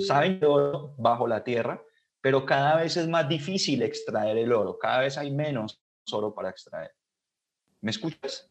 saben 0.08 0.40
de 0.40 0.48
oro 0.48 0.96
bajo 0.98 1.28
la 1.28 1.44
tierra, 1.44 1.84
pero 2.22 2.46
cada 2.46 2.78
vez 2.78 2.98
es 2.98 3.08
más 3.08 3.30
difícil 3.30 3.84
extraer 3.84 4.38
el 4.38 4.52
oro, 4.52 4.80
cada 4.80 5.02
vez 5.02 5.18
hay 5.18 5.32
menos 5.32 5.80
oro 6.12 6.34
para 6.34 6.50
extraer. 6.50 6.92
¿Me 7.82 7.92
escuchas? 7.92 8.50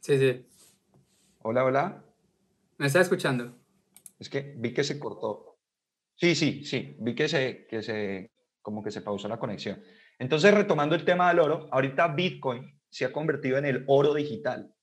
Sí, 0.00 0.18
sí. 0.18 0.46
Hola, 1.42 1.64
hola. 1.64 2.04
¿Me 2.76 2.86
está 2.86 3.00
escuchando? 3.00 3.56
Es 4.18 4.28
que 4.28 4.54
vi 4.58 4.74
que 4.74 4.84
se 4.84 4.98
cortó. 4.98 5.47
Sí, 6.18 6.34
sí, 6.34 6.64
sí, 6.64 6.96
vi 6.98 7.14
que 7.14 7.28
se, 7.28 7.66
que 7.68 7.80
se, 7.80 8.32
como 8.60 8.82
que 8.82 8.90
se 8.90 9.02
pausó 9.02 9.28
la 9.28 9.38
conexión. 9.38 9.80
Entonces, 10.18 10.52
retomando 10.52 10.96
el 10.96 11.04
tema 11.04 11.28
del 11.28 11.38
oro, 11.38 11.68
ahorita 11.70 12.08
Bitcoin 12.08 12.76
se 12.90 13.04
ha 13.04 13.12
convertido 13.12 13.56
en 13.56 13.66
el 13.66 13.84
oro 13.86 14.14
digital. 14.14 14.74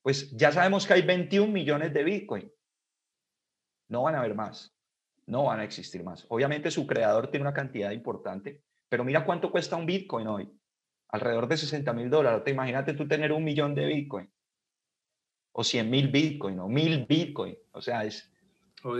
Pues 0.00 0.30
ya 0.36 0.52
sabemos 0.52 0.86
que 0.86 0.94
hay 0.94 1.02
21 1.02 1.52
millones 1.52 1.92
de 1.92 2.04
Bitcoin. 2.04 2.52
No 3.88 4.02
van 4.04 4.14
a 4.14 4.20
haber 4.20 4.36
más. 4.36 4.78
No 5.26 5.44
van 5.44 5.58
a 5.58 5.64
existir 5.64 6.04
más. 6.04 6.24
Obviamente 6.28 6.70
su 6.70 6.86
creador 6.86 7.32
tiene 7.32 7.42
una 7.42 7.54
cantidad 7.54 7.90
importante, 7.90 8.62
pero 8.88 9.02
mira 9.02 9.24
cuánto 9.24 9.50
cuesta 9.50 9.74
un 9.74 9.86
Bitcoin 9.86 10.28
hoy. 10.28 10.56
Alrededor 11.08 11.48
de 11.48 11.56
60 11.56 11.92
mil 11.94 12.10
dólares. 12.10 12.44
Te 12.44 12.52
imagínate 12.52 12.94
tú 12.94 13.08
tener 13.08 13.32
un 13.32 13.42
millón 13.42 13.74
de 13.74 13.86
Bitcoin. 13.86 14.32
O 15.52 15.64
100 15.64 15.90
mil 15.90 16.08
Bitcoin, 16.08 16.60
o 16.60 16.68
mil 16.68 17.06
Bitcoin. 17.06 17.56
O 17.72 17.80
sea, 17.80 18.04
es, 18.04 18.30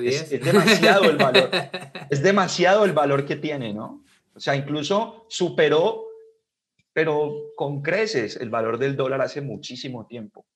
es, 0.03 0.31
demasiado 0.31 1.05
el 1.05 1.17
valor. 1.17 1.50
es 2.11 2.23
demasiado 2.23 2.85
el 2.85 2.93
valor 2.93 3.26
que 3.26 3.37
tiene, 3.37 3.75
¿no? 3.75 4.05
O 4.35 4.41
sea, 4.41 4.57
incluso 4.57 5.26
superó, 5.29 6.07
pero 6.93 7.33
con 7.57 7.83
creces, 7.83 8.37
el 8.37 8.50
valor 8.50 8.79
del 8.79 8.97
dólar 8.97 9.21
hace 9.21 9.41
muchísimo 9.41 10.07
tiempo. 10.07 10.47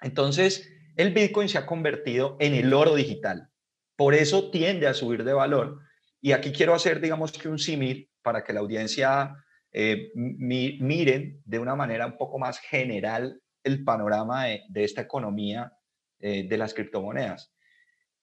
Entonces, 0.00 0.72
el 0.96 1.12
Bitcoin 1.12 1.48
se 1.48 1.58
ha 1.58 1.66
convertido 1.66 2.36
en 2.40 2.54
el 2.54 2.72
oro 2.72 2.94
digital. 2.94 3.50
Por 3.96 4.14
eso 4.14 4.50
tiende 4.50 4.86
a 4.86 4.94
subir 4.94 5.24
de 5.24 5.32
valor. 5.32 5.80
Y 6.20 6.32
aquí 6.32 6.52
quiero 6.52 6.74
hacer, 6.74 7.00
digamos 7.00 7.32
que 7.32 7.48
un 7.48 7.58
símil 7.58 8.10
para 8.22 8.42
que 8.42 8.52
la 8.52 8.60
audiencia 8.60 9.36
eh, 9.72 10.10
miren 10.14 11.40
de 11.44 11.58
una 11.58 11.74
manera 11.74 12.06
un 12.06 12.16
poco 12.16 12.38
más 12.38 12.58
general 12.58 13.40
el 13.64 13.84
panorama 13.84 14.46
de, 14.46 14.84
esta 14.84 15.02
economía 15.02 15.72
eh, 16.20 16.46
de 16.48 16.58
las 16.58 16.74
criptomonedas. 16.74 17.51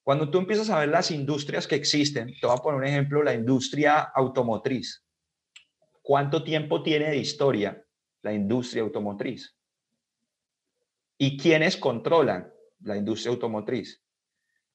Cuando 0.09 0.31
tú 0.31 0.39
empiezas 0.39 0.71
a 0.71 0.79
ver 0.79 0.89
las 0.89 1.11
industrias 1.11 1.67
que 1.67 1.75
existen, 1.75 2.33
te 2.41 2.47
voy 2.47 2.55
a 2.57 2.63
poner 2.63 2.79
un 2.79 2.87
ejemplo, 2.87 3.21
la 3.21 3.35
industria 3.35 3.99
automotriz. 4.15 5.05
¿Cuánto 6.01 6.43
tiempo 6.43 6.81
tiene 6.81 7.11
de 7.11 7.17
historia 7.17 7.85
la 8.23 8.33
industria 8.33 8.81
automotriz? 8.81 9.55
¿Y 11.15 11.37
quiénes 11.37 11.77
controlan 11.77 12.51
la 12.79 12.97
industria 12.97 13.31
automotriz? 13.33 14.03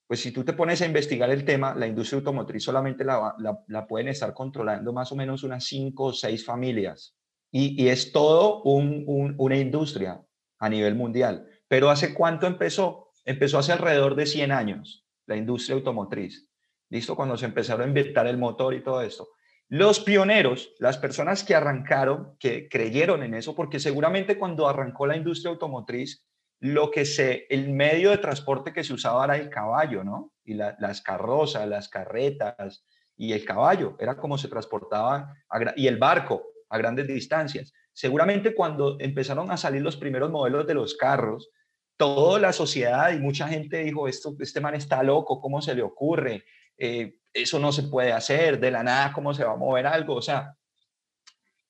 Pues 0.06 0.20
si 0.20 0.30
tú 0.30 0.44
te 0.44 0.52
pones 0.52 0.80
a 0.82 0.86
investigar 0.86 1.28
el 1.30 1.44
tema, 1.44 1.74
la 1.74 1.88
industria 1.88 2.18
automotriz 2.18 2.62
solamente 2.62 3.04
la, 3.04 3.86
pueden 3.88 4.06
estar 4.06 4.32
controlando 4.34 4.92
más 4.92 5.10
o 5.10 5.16
menos 5.16 5.42
unas 5.42 5.64
cinco 5.64 6.04
o 6.04 6.12
seis 6.12 6.44
familias. 6.44 7.16
Y, 7.50 7.88
es 7.88 8.12
todo 8.12 8.62
una 8.62 9.56
industria 9.56 10.24
a 10.60 10.68
nivel 10.68 10.94
mundial. 10.94 11.44
Pero 11.66 11.90
¿hace 11.90 12.14
cuánto 12.14 12.46
empezó? 12.46 13.10
Empezó 13.24 13.58
hace 13.58 13.72
alrededor 13.72 14.14
de 14.14 14.26
100 14.26 14.52
años 14.52 15.03
la 15.26 15.36
industria 15.36 15.76
automotriz. 15.76 16.50
¿Listo? 16.90 17.16
Cuando 17.16 17.36
se 17.36 17.46
empezaron 17.46 17.82
a 17.82 17.88
inventar 17.88 18.26
el 18.26 18.38
motor 18.38 18.74
y 18.74 18.82
todo 18.82 19.00
esto. 19.02 19.28
Los 19.68 20.00
pioneros, 20.00 20.72
las 20.78 20.98
personas 20.98 21.42
que 21.42 21.54
arrancaron, 21.54 22.36
que 22.38 22.68
creyeron 22.68 23.22
en 23.22 23.34
eso, 23.34 23.54
porque 23.54 23.80
seguramente 23.80 24.38
cuando 24.38 24.68
arrancó 24.68 25.06
la 25.06 25.16
industria 25.16 25.50
automotriz, 25.50 26.24
lo 26.60 26.90
que 26.90 27.04
se, 27.04 27.46
el 27.50 27.70
medio 27.70 28.10
de 28.10 28.18
transporte 28.18 28.72
que 28.72 28.84
se 28.84 28.92
usaba 28.92 29.24
era 29.24 29.36
el 29.36 29.50
caballo, 29.50 30.04
¿no? 30.04 30.32
Y 30.44 30.54
las 30.54 31.00
carrozas, 31.02 31.66
las 31.68 31.88
carretas 31.88 32.84
y 33.16 33.32
el 33.32 33.44
caballo, 33.44 33.96
era 33.98 34.16
como 34.16 34.38
se 34.38 34.48
transportaba, 34.48 35.34
y 35.76 35.86
el 35.86 35.98
barco 35.98 36.44
a 36.68 36.78
grandes 36.78 37.06
distancias. 37.06 37.72
Seguramente 37.92 38.54
cuando 38.54 38.96
empezaron 38.98 39.50
a 39.50 39.56
salir 39.56 39.82
los 39.82 39.96
primeros 39.96 40.30
modelos 40.30 40.66
de 40.66 40.74
los 40.74 40.94
carros, 40.96 41.50
toda 41.96 42.38
la 42.38 42.52
sociedad 42.52 43.12
y 43.12 43.18
mucha 43.18 43.48
gente 43.48 43.84
dijo, 43.84 44.08
Esto, 44.08 44.34
este 44.40 44.60
man 44.60 44.74
está 44.74 45.02
loco, 45.02 45.40
¿cómo 45.40 45.62
se 45.62 45.74
le 45.74 45.82
ocurre? 45.82 46.44
Eh, 46.76 47.18
eso 47.32 47.58
no 47.58 47.72
se 47.72 47.84
puede 47.84 48.12
hacer, 48.12 48.60
de 48.60 48.70
la 48.70 48.82
nada, 48.82 49.12
¿cómo 49.12 49.34
se 49.34 49.44
va 49.44 49.52
a 49.52 49.56
mover 49.56 49.86
algo? 49.86 50.14
O 50.14 50.22
sea, 50.22 50.56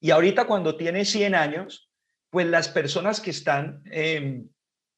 y 0.00 0.10
ahorita 0.10 0.46
cuando 0.46 0.76
tiene 0.76 1.04
100 1.04 1.34
años, 1.34 1.90
pues 2.30 2.46
las 2.46 2.68
personas 2.68 3.20
que 3.20 3.30
están 3.30 3.82
em, 3.90 4.48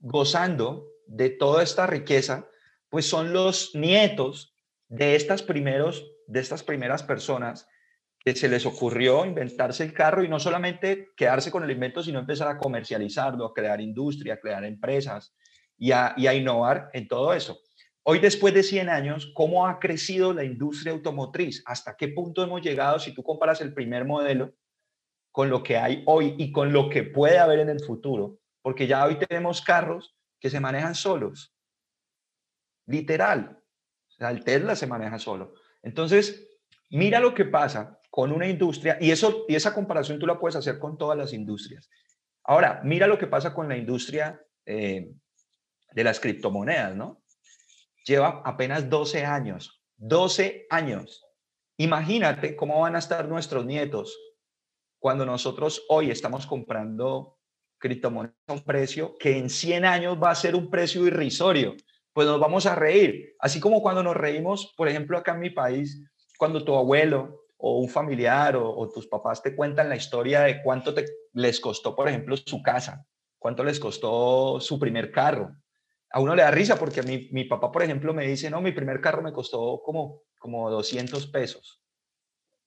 gozando 0.00 0.88
de 1.06 1.30
toda 1.30 1.62
esta 1.62 1.86
riqueza, 1.86 2.48
pues 2.88 3.08
son 3.08 3.32
los 3.32 3.74
nietos 3.74 4.54
de 4.88 5.14
estas 5.14 5.42
primeros, 5.42 6.04
de 6.26 6.40
estas 6.40 6.62
primeras 6.62 7.02
personas 7.02 7.68
se 8.34 8.48
les 8.48 8.66
ocurrió 8.66 9.24
inventarse 9.24 9.84
el 9.84 9.92
carro 9.92 10.24
y 10.24 10.28
no 10.28 10.40
solamente 10.40 11.12
quedarse 11.16 11.52
con 11.52 11.62
el 11.62 11.70
invento, 11.70 12.02
sino 12.02 12.18
empezar 12.18 12.48
a 12.48 12.58
comercializarlo, 12.58 13.46
a 13.46 13.54
crear 13.54 13.80
industria, 13.80 14.34
a 14.34 14.40
crear 14.40 14.64
empresas 14.64 15.32
y 15.78 15.92
a, 15.92 16.16
innovar 16.34 16.90
en 16.92 17.06
todo 17.06 17.32
eso. 17.34 17.60
Hoy, 18.02 18.18
después 18.18 18.52
de 18.52 18.64
100 18.64 18.88
años, 18.88 19.30
¿cómo 19.34 19.66
ha 19.66 19.78
crecido 19.78 20.32
la 20.32 20.42
industria 20.42 20.92
automotriz? 20.92 21.62
¿Hasta 21.66 21.96
qué 21.96 22.08
punto 22.08 22.42
hemos 22.42 22.62
llegado 22.62 22.98
si 22.98 23.12
tú 23.14 23.22
comparas 23.22 23.60
el 23.60 23.72
primer 23.72 24.04
modelo 24.04 24.54
con 25.30 25.48
lo 25.48 25.62
que 25.62 25.76
hay 25.76 26.02
hoy 26.06 26.34
y 26.38 26.50
con 26.50 26.72
lo 26.72 26.88
que 26.88 27.04
puede 27.04 27.38
haber 27.38 27.60
en 27.60 27.68
el 27.68 27.80
futuro? 27.80 28.38
Porque 28.60 28.88
ya 28.88 29.04
hoy 29.04 29.18
tenemos 29.18 29.60
carros 29.60 30.16
que 30.40 30.50
se 30.50 30.58
manejan 30.58 30.96
solos. 30.96 31.54
Literal. 32.86 33.62
el 34.18 34.42
Tesla 34.42 34.74
se 34.74 34.86
maneja 34.88 35.18
solo. 35.18 35.54
Entonces, 35.82 36.48
mira 36.90 37.20
lo 37.20 37.34
que 37.34 37.44
pasa 37.44 38.00
con 38.16 38.32
una 38.32 38.48
industria, 38.48 38.96
y, 38.98 39.10
eso, 39.10 39.44
y 39.46 39.56
esa 39.56 39.74
comparación 39.74 40.18
tú 40.18 40.26
la 40.26 40.40
puedes 40.40 40.56
hacer 40.56 40.78
con 40.78 40.96
todas 40.96 41.18
las 41.18 41.34
industrias. 41.34 41.90
Ahora, 42.44 42.80
mira 42.82 43.06
lo 43.06 43.18
que 43.18 43.26
pasa 43.26 43.52
con 43.52 43.68
la 43.68 43.76
industria 43.76 44.40
eh, 44.64 45.12
de 45.92 46.02
las 46.02 46.18
criptomonedas, 46.18 46.96
¿no? 46.96 47.22
Lleva 48.06 48.40
apenas 48.42 48.88
12 48.88 49.26
años, 49.26 49.82
12 49.98 50.66
años. 50.70 51.26
Imagínate 51.76 52.56
cómo 52.56 52.80
van 52.80 52.96
a 52.96 53.00
estar 53.00 53.28
nuestros 53.28 53.66
nietos 53.66 54.18
cuando 54.98 55.26
nosotros 55.26 55.84
hoy 55.90 56.10
estamos 56.10 56.46
comprando 56.46 57.38
criptomonedas 57.76 58.38
a 58.46 58.54
un 58.54 58.64
precio 58.64 59.14
que 59.18 59.36
en 59.36 59.50
100 59.50 59.84
años 59.84 60.18
va 60.18 60.30
a 60.30 60.36
ser 60.36 60.54
un 60.54 60.70
precio 60.70 61.06
irrisorio. 61.06 61.76
Pues 62.14 62.26
nos 62.26 62.40
vamos 62.40 62.64
a 62.64 62.76
reír, 62.76 63.34
así 63.40 63.60
como 63.60 63.82
cuando 63.82 64.02
nos 64.02 64.16
reímos, 64.16 64.72
por 64.74 64.88
ejemplo, 64.88 65.18
acá 65.18 65.34
en 65.34 65.40
mi 65.40 65.50
país, 65.50 66.02
cuando 66.38 66.64
tu 66.64 66.74
abuelo 66.74 67.45
o 67.58 67.78
un 67.78 67.88
familiar 67.88 68.56
o, 68.56 68.88
tus 68.88 69.06
papás 69.06 69.42
te 69.42 69.54
cuentan 69.54 69.88
la 69.88 69.96
historia 69.96 70.42
de 70.42 70.62
cuánto 70.62 70.92
te, 70.92 71.06
les 71.32 71.60
costó, 71.60 71.94
por 71.94 72.08
ejemplo, 72.08 72.36
su 72.36 72.62
casa, 72.62 73.06
cuánto 73.38 73.64
les 73.64 73.80
costó 73.80 74.60
su 74.60 74.78
primer 74.78 75.10
carro. 75.10 75.56
A 76.10 76.20
uno 76.20 76.34
le 76.34 76.42
da 76.42 76.50
risa 76.50 76.76
porque 76.78 77.02
mi, 77.02 77.28
mi 77.32 77.44
papá, 77.44 77.72
por 77.72 77.82
ejemplo, 77.82 78.14
me 78.14 78.26
dice, 78.26 78.50
no, 78.50 78.60
mi 78.60 78.72
primer 78.72 79.00
carro 79.00 79.22
me 79.22 79.32
costó 79.32 79.80
como, 79.82 80.22
como 80.38 80.70
200 80.70 81.26
pesos. 81.28 81.82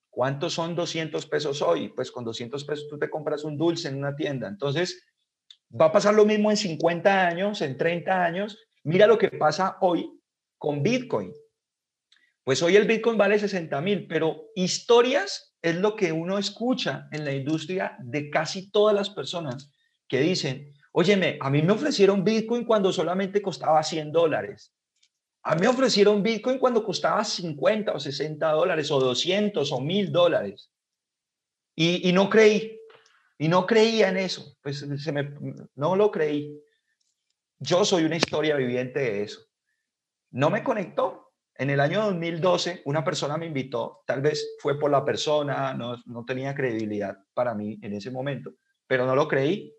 ¿Cuántos 0.10 0.54
son 0.54 0.76
200 0.76 1.26
pesos 1.28 1.62
hoy? 1.62 1.90
Pues 1.90 2.12
con 2.12 2.26
200 2.26 2.64
pesos 2.66 2.88
tú 2.90 2.98
te 2.98 3.10
compras 3.10 3.44
un 3.44 3.58
dulce 3.58 3.88
en 3.88 3.98
una 3.98 4.16
tienda. 4.16 4.48
Entonces, 4.48 5.06
va 5.80 5.86
a 5.86 5.92
pasar 5.92 6.14
lo 6.14 6.26
mismo 6.26 6.50
en 6.50 6.58
50 6.58 7.28
años, 7.28 7.62
en 7.62 7.78
30 7.78 8.24
años. 8.24 8.58
Mira 8.84 9.08
lo 9.08 9.18
que 9.18 9.30
pasa 9.30 9.78
hoy 9.82 10.20
con 10.58 10.82
Bitcoin. 10.82 11.34
Pues 12.44 12.64
hoy 12.64 12.76
el 12.76 12.88
Bitcoin 12.88 13.18
vale 13.18 13.38
60 13.38 13.82
mil, 13.82 14.08
pero 14.08 14.50
historias 14.56 15.56
es 15.62 15.76
lo 15.76 15.96
que 15.96 16.12
uno 16.12 16.38
escucha 16.38 17.08
en 17.12 17.26
la 17.26 17.34
industria 17.34 17.98
de 18.00 18.30
casi 18.30 18.72
todas 18.72 18.96
las 18.96 19.10
personas 19.10 19.72
que 20.08 20.22
dicen, 20.22 20.74
óyeme, 20.92 21.38
a 21.42 21.50
mí 21.50 21.62
me 21.62 21.74
ofrecieron 21.74 22.24
Bitcoin 22.24 22.66
cuando 22.66 22.92
solamente 22.92 23.42
costaba 23.42 23.84
100 23.84 24.12
dólares. 24.12 24.74
A 25.44 25.56
mí 25.56 25.62
me 25.62 25.68
ofrecieron 25.68 26.22
Bitcoin 26.22 26.60
cuando 26.60 26.84
costaba 26.84 27.24
50 27.24 27.94
o 27.94 28.00
60 28.00 28.52
dólares 28.52 28.92
o 28.92 29.00
200 29.00 29.72
o 29.72 29.80
1000 29.80 30.12
dólares. 30.12 30.72
Y, 31.76 32.12
no 32.12 32.30
creí, 32.30 32.78
y 33.38 33.48
no 33.48 33.66
creía 33.66 34.10
en 34.10 34.18
eso, 34.18 34.58
pues 34.62 34.86
no 35.76 35.96
lo 35.96 36.12
creí. 36.12 36.62
Yo 37.58 37.86
soy 37.86 38.04
una 38.04 38.18
historia 38.18 38.58
viviente 38.58 39.00
de 39.00 39.24
eso. 39.24 39.40
No 40.32 40.50
me 40.50 40.62
conectó, 40.62 41.29
en 41.60 41.70
el 41.70 41.82
año 41.82 42.02
2012, 42.06 42.84
una 42.86 43.04
persona 43.04 43.36
me 43.36 43.46
invitó, 43.46 44.02
tal 44.08 44.22
vez 44.22 44.56
fue 44.60 44.80
por 44.80 44.90
la 44.90 45.04
persona, 45.04 45.74
no, 45.74 45.98
no 46.06 46.24
tenía 46.24 46.56
credibilidad 46.56 47.18
para 47.34 47.54
mí 47.54 47.78
en 47.82 47.92
ese 47.92 48.12
momento, 48.12 48.54
pero 48.88 49.06
no 49.06 49.14
lo 49.14 49.28
creí. 49.28 49.76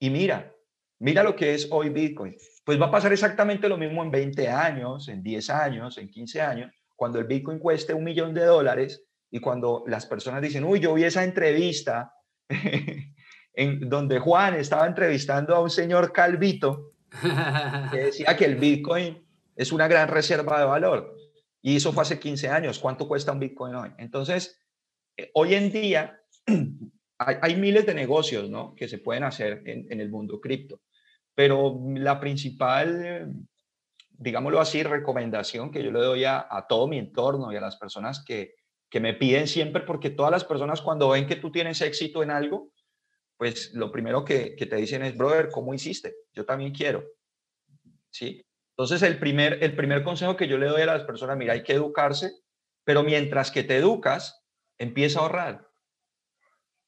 Y 0.00 0.08
mira, 0.08 0.50
mira 0.98 1.22
lo 1.22 1.36
que 1.36 1.52
es 1.52 1.68
hoy 1.70 1.90
Bitcoin. 1.90 2.34
Pues 2.64 2.80
va 2.80 2.86
a 2.86 2.90
pasar 2.90 3.12
exactamente 3.12 3.68
lo 3.68 3.76
mismo 3.76 4.02
en 4.02 4.10
20 4.10 4.48
años, 4.48 5.08
en 5.08 5.22
10 5.22 5.50
años, 5.50 5.98
en 5.98 6.08
15 6.08 6.40
años, 6.40 6.72
cuando 6.96 7.18
el 7.18 7.26
Bitcoin 7.26 7.58
cueste 7.58 7.92
un 7.92 8.04
millón 8.04 8.32
de 8.32 8.46
dólares 8.46 9.04
y 9.30 9.40
cuando 9.40 9.84
las 9.86 10.06
personas 10.06 10.40
dicen, 10.40 10.64
uy, 10.64 10.80
yo 10.80 10.94
vi 10.94 11.04
esa 11.04 11.22
entrevista 11.22 12.14
en 13.52 13.90
donde 13.90 14.20
Juan 14.20 14.54
estaba 14.54 14.86
entrevistando 14.86 15.54
a 15.54 15.60
un 15.60 15.68
señor 15.68 16.12
Calvito 16.14 16.94
que 17.92 17.98
decía 17.98 18.34
que 18.38 18.46
el 18.46 18.56
Bitcoin 18.56 19.27
es 19.58 19.72
una 19.72 19.88
gran 19.88 20.08
reserva 20.08 20.60
de 20.60 20.64
valor. 20.64 21.16
Y 21.60 21.76
eso 21.76 21.92
fue 21.92 22.02
hace 22.02 22.20
15 22.20 22.48
años. 22.48 22.78
¿Cuánto 22.78 23.08
cuesta 23.08 23.32
un 23.32 23.40
Bitcoin 23.40 23.74
hoy? 23.74 23.90
Entonces, 23.98 24.56
eh, 25.16 25.30
hoy 25.34 25.54
en 25.54 25.72
día 25.72 26.22
hay, 27.18 27.56
miles 27.56 27.84
de 27.84 27.92
negocios 27.92 28.48
¿no? 28.48 28.76
que 28.76 28.86
se 28.86 28.98
pueden 28.98 29.24
hacer 29.24 29.64
en, 29.66 30.00
el 30.00 30.08
mundo 30.10 30.40
cripto, 30.40 30.80
pero 31.34 31.76
la 31.96 32.20
principal, 32.20 33.32
digámoslo 34.10 34.60
así, 34.60 34.84
recomendación 34.84 35.72
que 35.72 35.82
yo 35.82 35.90
le 35.90 35.98
doy 35.98 36.24
a, 36.24 36.46
todo 36.68 36.86
mi 36.86 36.98
entorno 36.98 37.52
y 37.52 37.56
a 37.56 37.60
las 37.60 37.76
personas 37.76 38.24
que, 38.24 38.54
que 38.88 39.00
me 39.00 39.14
piden 39.14 39.48
siempre, 39.48 39.82
porque 39.82 40.10
todas 40.10 40.30
las 40.30 40.44
personas 40.44 40.80
cuando 40.80 41.08
ven 41.08 41.26
que 41.26 41.36
tú 41.36 41.50
tienes 41.50 41.80
éxito 41.80 42.22
en 42.22 42.30
algo, 42.30 42.70
pues 43.36 43.74
lo 43.74 43.90
primero 43.90 44.24
que, 44.24 44.54
que 44.54 44.66
te 44.66 44.76
dicen 44.76 45.02
es, 45.02 45.16
brother, 45.16 45.48
¿cómo 45.50 45.74
hiciste? 45.74 46.14
Yo 46.32 46.46
también 46.46 46.72
quiero. 46.72 47.04
¿Sí? 48.10 48.44
Entonces, 48.78 49.02
el 49.02 49.18
primer, 49.18 49.58
el 49.60 49.74
primer 49.74 50.04
consejo 50.04 50.36
que 50.36 50.46
yo 50.46 50.56
le 50.56 50.68
doy 50.68 50.82
a 50.82 50.86
las 50.86 51.02
personas, 51.02 51.36
mira, 51.36 51.52
hay 51.52 51.64
que 51.64 51.72
educarse, 51.72 52.30
pero 52.84 53.02
mientras 53.02 53.50
que 53.50 53.64
te 53.64 53.76
educas, 53.76 54.46
empieza 54.78 55.18
a 55.18 55.22
ahorrar 55.22 55.68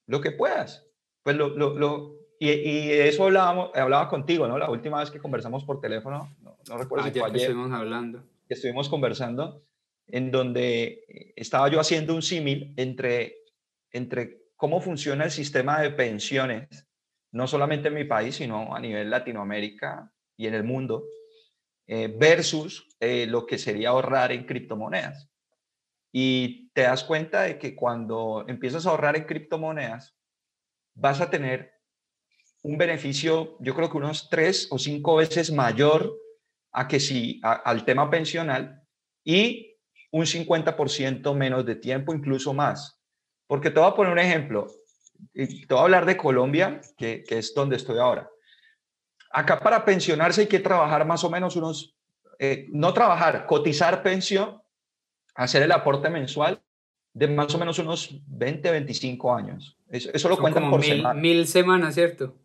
lo 0.07 0.21
que 0.21 0.31
puedas. 0.31 0.87
Pues 1.25 1.35
lo, 1.35 1.49
lo, 1.49 1.77
lo 1.77 2.15
y, 2.39 2.49
y, 2.49 2.93
eso 2.93 3.25
hablábamos, 3.25 3.73
hablaba 3.75 4.09
contigo, 4.09 4.47
¿no? 4.47 4.57
La 4.57 4.71
última 4.71 5.01
vez 5.01 5.11
que 5.11 5.19
conversamos 5.19 5.65
por 5.65 5.81
teléfono, 5.81 6.33
no, 6.41 6.79
recuerdo 6.79 7.07
ah, 7.07 7.11
si 7.13 7.19
fue 7.19 7.29
ayer. 7.29 7.41
estuvimos 7.41 7.73
hablando. 7.73 8.23
Que 8.47 8.55
estuvimos 8.55 8.89
conversando, 8.89 9.65
en 10.07 10.31
donde 10.31 11.33
estaba 11.35 11.69
yo 11.71 11.81
haciendo 11.81 12.15
un 12.15 12.23
símil 12.23 12.73
entre, 12.77 13.35
entre 13.91 14.45
cómo 14.55 14.81
funciona 14.81 15.25
el 15.25 15.33
sistema 15.33 15.81
de 15.81 15.91
pensiones, 15.91 16.89
no 17.33 17.49
solamente 17.49 17.89
en 17.89 17.95
mi 17.95 18.05
país, 18.05 18.37
sino 18.37 18.77
a 18.77 18.79
nivel 18.79 19.11
Latinoamérica 19.11 20.13
y 20.37 20.47
en 20.47 20.55
el 20.55 20.63
mundo 20.63 21.05
eh, 21.93 22.07
versus 22.07 22.87
eh, 23.01 23.27
lo 23.27 23.47
que 23.47 23.59
sería 23.59 23.89
ahorrar 23.89 24.31
en 24.31 24.47
criptomonedas. 24.47 25.29
Y 26.13 26.71
te 26.71 26.83
das 26.83 27.03
cuenta 27.03 27.43
de 27.43 27.59
que 27.59 27.75
cuando 27.75 28.45
empiezas 28.47 28.87
a 28.87 28.91
ahorrar 28.91 29.17
en 29.17 29.25
criptomonedas, 29.25 30.17
vas 30.95 31.21
a 31.21 31.29
tener 31.29 31.73
un 32.63 32.79
beneficio, 32.79 33.57
yo 33.59 33.75
creo 33.75 33.91
que 33.91 33.97
unos 33.97 34.31
tres 34.31 34.69
o 34.71 34.79
cinco 34.79 35.17
veces 35.17 35.51
mayor 35.51 36.17
a 36.71 36.87
que 36.87 37.01
si 37.01 37.41
al 37.43 37.85
tema 37.85 38.09
pensional 38.09 38.87
y 39.25 39.77
un 40.13 40.27
50% 40.27 41.35
menos 41.35 41.67
de 41.67 41.75
tiempo, 41.75 42.15
incluso 42.15 42.55
más. 42.55 43.03
Porque 43.49 43.71
te 43.71 43.81
voy 43.81 43.89
a 43.89 43.97
poner 43.97 44.13
un 44.13 44.21
ejemplo. 44.21 44.69
Te 45.33 45.67
voy 45.69 45.79
a 45.79 45.83
hablar 45.83 46.07
de 46.07 46.17
Colombia, 46.17 46.81
que, 46.97 47.25
que 47.25 47.39
es 47.39 47.53
donde 47.53 47.75
estoy 47.75 47.99
ahora. 47.99 48.31
Acá 49.31 49.61
para 49.61 49.85
pensionarse 49.85 50.43
hay 50.43 50.47
que 50.49 50.59
trabajar 50.59 51.07
más 51.07 51.23
o 51.23 51.31
menos 51.31 51.55
unos, 51.57 51.95
eh, 52.39 52.67
no 52.71 52.93
trabajar, 52.93 53.47
cotizar 53.47 54.03
pensión, 54.03 54.61
hacer 55.35 55.63
el 55.63 55.73
aporte 55.73 56.11
mensual 56.11 56.61
de 57.15 57.29
más 57.29 57.55
o 57.55 57.59
menos 57.59 57.79
unos 57.79 58.21
20, 58.27 58.71
25 58.71 59.35
años. 59.35 59.79
Eso, 59.89 60.29
lo 60.29 60.39
cuentan 60.39 60.71
por 60.71 60.81
mil, 60.81 60.97
semana. 60.97 61.21
Mil 61.21 61.47
semanas, 61.47 61.95
¿cierto? 61.95 62.37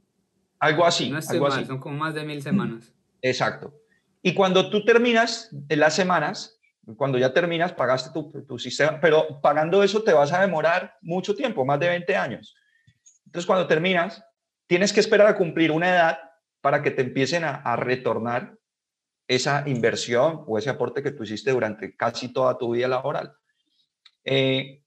Algo 0.59 0.85
así. 0.85 1.09
No 1.09 1.19
algo 1.27 1.47
así. 1.47 1.65
son 1.65 1.79
como 1.79 1.97
más 1.97 2.13
de 2.13 2.23
mil 2.23 2.41
semanas. 2.41 2.93
Exacto. 3.21 3.73
Y 4.21 4.33
cuando 4.33 4.69
tú 4.69 4.83
terminas 4.85 5.49
en 5.69 5.79
las 5.79 5.95
semanas, 5.95 6.59
cuando 6.97 7.17
ya 7.17 7.33
terminas, 7.33 7.73
pagaste 7.73 8.11
tu, 8.11 8.31
tu, 8.47 8.59
sistema, 8.59 8.99
pero 8.99 9.39
pagando 9.41 9.83
eso 9.83 10.03
te 10.03 10.13
vas 10.13 10.31
a 10.31 10.41
demorar 10.41 10.97
mucho 11.01 11.35
tiempo, 11.35 11.65
más 11.65 11.79
de 11.79 11.89
20 11.89 12.15
años. 12.15 12.55
Entonces, 13.25 13.45
cuando 13.45 13.67
terminas, 13.67 14.23
tienes 14.67 14.93
que 14.93 14.99
esperar 14.99 15.27
a 15.27 15.35
cumplir 15.35 15.71
una 15.71 15.89
edad 15.89 16.19
para 16.65 16.81
que 16.81 16.89
te 16.89 17.03
empiecen 17.03 17.43
a, 17.43 17.75
retornar 17.75 18.57
esa 19.27 19.69
inversión 19.69 20.45
o 20.47 20.57
ese 20.57 20.71
aporte 20.71 21.03
que 21.03 21.11
tú 21.11 21.21
hiciste 21.21 21.51
durante 21.51 21.95
casi 21.95 22.33
toda 22.33 22.57
tu 22.57 22.71
vida 22.71 22.87
laboral. 22.87 23.35
Eh, 24.23 24.81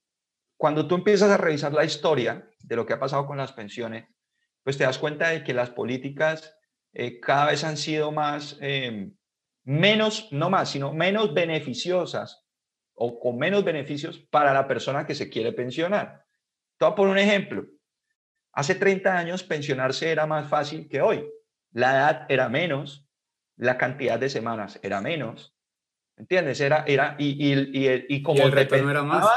cuando 0.57 0.89
tú 0.89 0.95
empiezas 0.95 1.31
a 1.31 1.37
revisar 1.37 1.71
la 1.71 1.85
historia 1.85 2.49
de 2.59 2.75
lo 2.75 2.85
que 2.85 2.91
ha 2.91 2.99
pasado 2.99 3.25
con 3.25 3.37
las 3.37 3.53
pensiones, 3.53 4.09
pues 4.61 4.77
te 4.77 4.83
das 4.83 4.97
cuenta 4.97 5.29
de 5.29 5.41
que 5.41 5.53
las 5.53 5.69
políticas 5.69 6.53
eh, 6.91 7.17
cada 7.21 7.45
vez 7.45 7.63
han 7.63 7.77
sido 7.77 8.11
más, 8.11 8.57
em, 8.59 9.15
menos, 9.63 10.27
no 10.33 10.49
más, 10.49 10.71
sino 10.71 10.91
menos 10.91 11.33
beneficiosas 11.33 12.45
o 12.93 13.21
con 13.21 13.37
menos 13.37 13.63
beneficios 13.63 14.19
para 14.19 14.53
la 14.53 14.67
persona 14.67 15.05
que 15.05 15.15
se 15.15 15.29
quiere 15.29 15.53
pensionar. 15.53 16.25
Te 16.77 16.83
voy 16.83 16.91
a 16.91 16.95
poner 16.95 17.13
un 17.13 17.19
ejemplo. 17.19 17.65
Hace 18.51 18.75
30 18.75 19.17
años 19.17 19.43
pensionarse 19.43 20.11
era 20.11 20.25
más 20.25 20.49
fácil 20.49 20.89
que 20.89 21.01
hoy 21.01 21.25
la 21.71 21.91
edad 21.91 22.25
era 22.29 22.49
menos, 22.49 23.05
la 23.57 23.77
cantidad 23.77 24.19
de 24.19 24.29
semanas 24.29 24.79
era 24.81 25.01
menos, 25.01 25.53
¿entiendes? 26.17 26.59
Era, 26.61 26.83
era, 26.87 27.15
y, 27.17 27.53
y, 27.53 28.05
y, 28.07 28.23
como 28.23 28.43
el 28.43 28.67
te 28.67 28.77
era 28.77 29.03
más. 29.03 29.27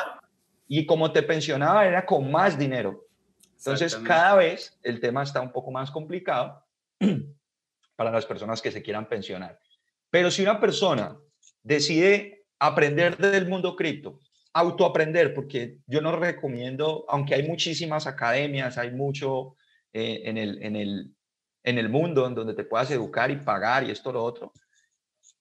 Y 0.69 0.87
como 0.87 1.13
te 1.13 1.23
pensionaba 1.23 1.87
era 1.87 2.07
con 2.07 2.31
más 2.31 2.59
dinero. 2.59 3.07
Entonces, 3.59 3.95
cada 3.97 4.37
vez 4.37 4.79
el 4.83 5.01
tema 5.01 5.23
está 5.23 5.41
un 5.41 5.53
poco 5.53 5.71
más 5.71 5.91
complicado 5.91 6.65
para 7.97 8.11
las 8.11 8.27
personas 8.27 8.61
que 8.61 8.73
se 8.73 8.83
quieran 8.83 9.09
pensionar. 9.09 9.59
Pero 10.11 10.31
si 10.31 10.43
una 10.43 10.61
persona 10.61 11.17
decide 11.63 12.45
aprender 12.59 13.17
del 13.17 13.49
mundo 13.49 13.77
cripto, 13.77 14.21
autoaprender, 14.53 15.35
porque 15.35 15.79
yo 15.87 16.01
no 16.01 16.17
recomiendo, 16.17 17.05
aunque 17.09 17.35
hay 17.35 17.47
muchísimas 17.47 18.07
academias, 18.07 18.79
hay 18.79 18.91
mucho 18.91 19.57
eh, 19.93 20.23
en, 20.25 20.39
el, 20.39 20.63
en, 20.63 20.77
el, 20.77 21.15
en 21.63 21.79
el 21.79 21.89
mundo 21.89 22.27
en 22.27 22.35
donde 22.35 22.55
te 22.55 22.65
puedas 22.65 22.91
educar 22.91 23.31
y 23.31 23.37
pagar 23.37 23.85
y 23.85 23.91
esto 23.91 24.13
lo 24.13 24.23
otro. 24.23 24.53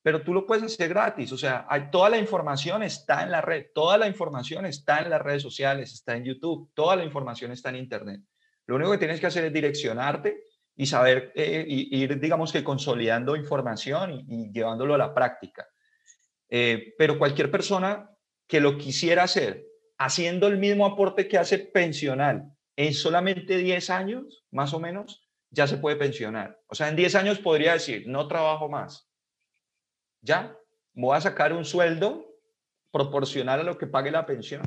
Pero 0.03 0.23
tú 0.23 0.33
lo 0.33 0.45
puedes 0.45 0.63
hacer 0.63 0.89
gratis, 0.89 1.31
o 1.31 1.37
sea, 1.37 1.65
hay, 1.69 1.91
toda 1.91 2.09
la 2.09 2.17
información 2.17 2.81
está 2.81 3.21
en 3.21 3.31
la 3.31 3.41
red, 3.41 3.67
toda 3.73 3.97
la 3.97 4.07
información 4.07 4.65
está 4.65 4.99
en 4.99 5.11
las 5.11 5.21
redes 5.21 5.43
sociales, 5.43 5.93
está 5.93 6.15
en 6.15 6.23
YouTube, 6.23 6.71
toda 6.73 6.95
la 6.95 7.03
información 7.03 7.51
está 7.51 7.69
en 7.69 7.75
Internet. 7.75 8.21
Lo 8.65 8.75
único 8.75 8.91
que 8.91 8.97
tienes 8.97 9.19
que 9.19 9.27
hacer 9.27 9.45
es 9.45 9.53
direccionarte 9.53 10.43
y 10.75 10.85
saber, 10.87 11.31
eh, 11.35 11.65
ir, 11.67 12.19
digamos 12.19 12.51
que 12.51 12.63
consolidando 12.63 13.35
información 13.35 14.25
y, 14.27 14.51
llevándolo 14.51 14.95
a 14.95 14.97
la 14.97 15.13
práctica. 15.13 15.67
Eh, 16.49 16.95
pero 16.97 17.19
cualquier 17.19 17.51
persona 17.51 18.09
que 18.47 18.59
lo 18.59 18.77
quisiera 18.77 19.23
hacer 19.23 19.65
haciendo 19.97 20.47
el 20.47 20.57
mismo 20.57 20.85
aporte 20.85 21.27
que 21.27 21.37
hace 21.37 21.59
pensional 21.59 22.51
en 22.75 22.93
solamente 22.93 23.57
10 23.57 23.89
años, 23.91 24.45
más 24.49 24.73
o 24.73 24.79
menos, 24.79 25.20
ya 25.51 25.67
se 25.67 25.77
puede 25.77 25.97
pensionar. 25.97 26.59
O 26.67 26.75
sea, 26.75 26.89
en 26.89 26.95
10 26.95 27.15
años 27.15 27.39
podría 27.39 27.73
decir, 27.73 28.05
no 28.07 28.27
trabajo 28.27 28.69
más. 28.69 29.07
Ya, 30.21 30.57
voy 30.93 31.15
a 31.15 31.21
sacar 31.21 31.53
un 31.53 31.65
sueldo 31.65 32.25
proporcional 32.91 33.59
a 33.59 33.63
lo 33.63 33.77
que 33.77 33.87
pague 33.87 34.11
la 34.11 34.25
pensión 34.25 34.61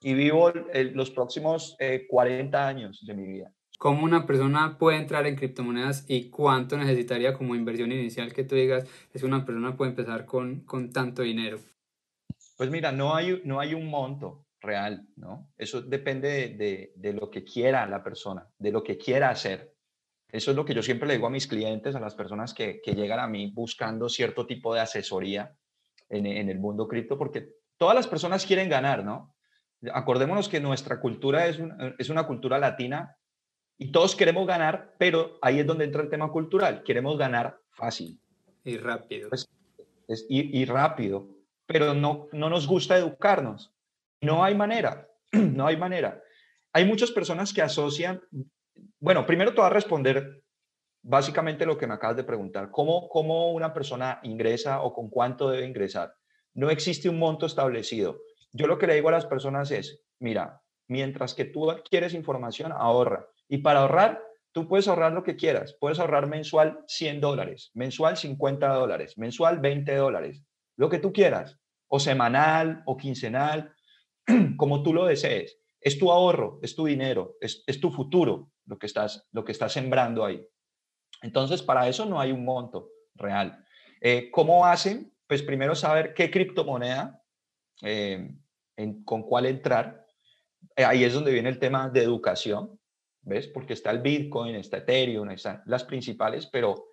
y 0.00 0.14
vivo 0.14 0.52
los 0.92 1.10
próximos 1.10 1.76
40 2.08 2.58
eh, 2.58 2.62
años 2.62 3.04
de 3.06 3.14
mi 3.14 3.26
vida. 3.26 3.52
¿Cómo 3.78 4.04
una 4.04 4.26
persona 4.26 4.76
puede 4.76 4.96
entrar 4.96 5.26
en 5.26 5.36
criptomonedas 5.36 6.04
y 6.08 6.30
cuánto 6.30 6.76
necesitaría 6.76 7.32
como 7.32 7.54
inversión 7.54 7.92
inicial 7.92 8.32
que 8.32 8.42
tú 8.42 8.56
digas 8.56 8.88
es 9.12 9.22
una 9.22 9.44
persona 9.44 9.76
puede 9.76 9.90
empezar 9.90 10.24
con, 10.24 10.64
con 10.64 10.90
tanto 10.90 11.22
dinero? 11.22 11.58
Pues 12.56 12.70
mira, 12.70 12.90
no 12.90 13.14
hay, 13.14 13.40
no 13.44 13.60
hay 13.60 13.74
un 13.74 13.86
monto 13.86 14.46
real, 14.60 15.06
¿no? 15.14 15.52
Eso 15.56 15.80
depende 15.80 16.56
de, 16.56 16.92
de 16.96 17.12
lo 17.12 17.30
que 17.30 17.44
quiera 17.44 17.86
la 17.86 18.02
persona, 18.02 18.48
de 18.58 18.72
lo 18.72 18.82
que 18.82 18.98
quiera 18.98 19.30
hacer. 19.30 19.77
Eso 20.30 20.50
es 20.50 20.56
lo 20.56 20.64
que 20.64 20.74
yo 20.74 20.82
siempre 20.82 21.08
le 21.08 21.14
digo 21.14 21.26
a 21.26 21.30
mis 21.30 21.46
clientes, 21.46 21.94
a 21.94 22.00
las 22.00 22.14
personas 22.14 22.52
que, 22.52 22.80
llegan 22.84 23.20
a 23.20 23.26
mí 23.26 23.50
buscando 23.50 24.08
cierto 24.08 24.46
tipo 24.46 24.74
de 24.74 24.80
asesoría 24.80 25.54
en, 26.10 26.26
el 26.26 26.58
mundo 26.58 26.86
cripto, 26.86 27.16
porque 27.16 27.48
todas 27.78 27.94
las 27.94 28.06
personas 28.06 28.44
quieren 28.44 28.68
ganar, 28.68 29.04
¿no? 29.04 29.34
Acordémonos 29.92 30.48
que 30.48 30.60
nuestra 30.60 31.00
cultura 31.00 31.46
es, 31.46 31.58
es 31.98 32.10
una 32.10 32.26
cultura 32.26 32.58
latina 32.58 33.16
y 33.78 33.90
todos 33.90 34.16
queremos 34.16 34.46
ganar, 34.46 34.94
pero 34.98 35.38
ahí 35.40 35.60
es 35.60 35.66
donde 35.66 35.84
entra 35.84 36.02
el 36.02 36.10
tema 36.10 36.30
cultural. 36.30 36.82
Queremos 36.82 37.16
ganar 37.16 37.60
fácil. 37.70 38.20
Y 38.64 38.76
rápido. 38.76 39.30
Pues, 39.30 39.48
es, 40.08 40.26
y, 40.28 40.60
y, 40.60 40.64
rápido, 40.64 41.28
pero 41.64 41.94
no, 41.94 42.28
no 42.32 42.50
nos 42.50 42.66
gusta 42.66 42.98
educarnos. 42.98 43.72
No 44.20 44.42
hay 44.42 44.54
manera, 44.54 45.08
no 45.32 45.66
hay 45.66 45.76
manera. 45.76 46.20
Hay 46.72 46.84
muchas 46.84 47.12
personas 47.12 47.52
que 47.52 47.62
asocian 47.62 48.20
bueno, 49.00 49.26
primero 49.26 49.52
te 49.52 49.60
voy 49.60 49.66
a 49.66 49.74
responder 49.74 50.42
básicamente 51.02 51.64
lo 51.64 51.78
que 51.78 51.86
me 51.86 51.94
acabas 51.94 52.16
de 52.16 52.24
preguntar. 52.24 52.70
¿Cómo, 52.70 53.08
¿Cómo 53.08 53.52
una 53.52 53.72
persona 53.72 54.20
ingresa 54.24 54.82
o 54.82 54.92
con 54.92 55.08
cuánto 55.08 55.50
debe 55.50 55.66
ingresar? 55.66 56.12
No 56.54 56.70
existe 56.70 57.08
un 57.08 57.18
monto 57.18 57.46
establecido. 57.46 58.20
Yo 58.52 58.66
lo 58.66 58.78
que 58.78 58.86
le 58.86 58.94
digo 58.94 59.08
a 59.08 59.12
las 59.12 59.26
personas 59.26 59.70
es, 59.70 60.04
mira, 60.18 60.62
mientras 60.88 61.34
que 61.34 61.44
tú 61.44 61.68
quieres 61.88 62.14
información, 62.14 62.72
ahorra. 62.72 63.28
Y 63.48 63.58
para 63.58 63.80
ahorrar, 63.80 64.22
tú 64.52 64.66
puedes 64.66 64.88
ahorrar 64.88 65.12
lo 65.12 65.22
que 65.22 65.36
quieras. 65.36 65.76
Puedes 65.78 66.00
ahorrar 66.00 66.26
mensual 66.26 66.80
100 66.88 67.20
dólares, 67.20 67.70
mensual 67.74 68.16
50 68.16 68.68
dólares, 68.68 69.16
mensual 69.16 69.60
20 69.60 69.94
dólares, 69.94 70.42
lo 70.76 70.88
que 70.88 70.98
tú 70.98 71.12
quieras. 71.12 71.58
O 71.86 72.00
semanal 72.00 72.82
o 72.84 72.96
quincenal, 72.96 73.72
como 74.56 74.82
tú 74.82 74.92
lo 74.92 75.06
desees. 75.06 75.58
Es 75.80 75.98
tu 75.98 76.10
ahorro, 76.10 76.58
es 76.62 76.74
tu 76.74 76.84
dinero, 76.84 77.36
es, 77.40 77.62
es 77.66 77.80
tu 77.80 77.90
futuro 77.90 78.50
lo 78.68 78.78
que 78.78 78.86
estás, 78.86 79.26
lo 79.32 79.44
que 79.44 79.52
estás 79.52 79.72
sembrando 79.72 80.24
ahí. 80.24 80.46
Entonces, 81.22 81.62
para 81.62 81.88
eso 81.88 82.04
no 82.06 82.20
hay 82.20 82.30
un 82.30 82.44
monto 82.44 82.90
real. 83.14 83.64
Eh, 84.00 84.30
¿Cómo 84.30 84.64
hacen? 84.64 85.12
Pues 85.26 85.42
primero 85.42 85.74
saber 85.74 86.14
qué 86.14 86.30
criptomoneda, 86.30 87.20
eh, 87.82 88.34
con 89.04 89.22
cuál 89.22 89.46
entrar. 89.46 90.06
Eh, 90.76 90.84
ahí 90.84 91.02
es 91.02 91.14
donde 91.14 91.32
viene 91.32 91.48
el 91.48 91.58
tema 91.58 91.88
de 91.88 92.02
educación, 92.02 92.78
¿ves? 93.22 93.48
Porque 93.48 93.72
está 93.72 93.90
el 93.90 94.00
Bitcoin, 94.00 94.54
está 94.54 94.78
Ethereum, 94.78 95.30
están 95.30 95.62
las 95.66 95.84
principales, 95.84 96.46
pero 96.46 96.86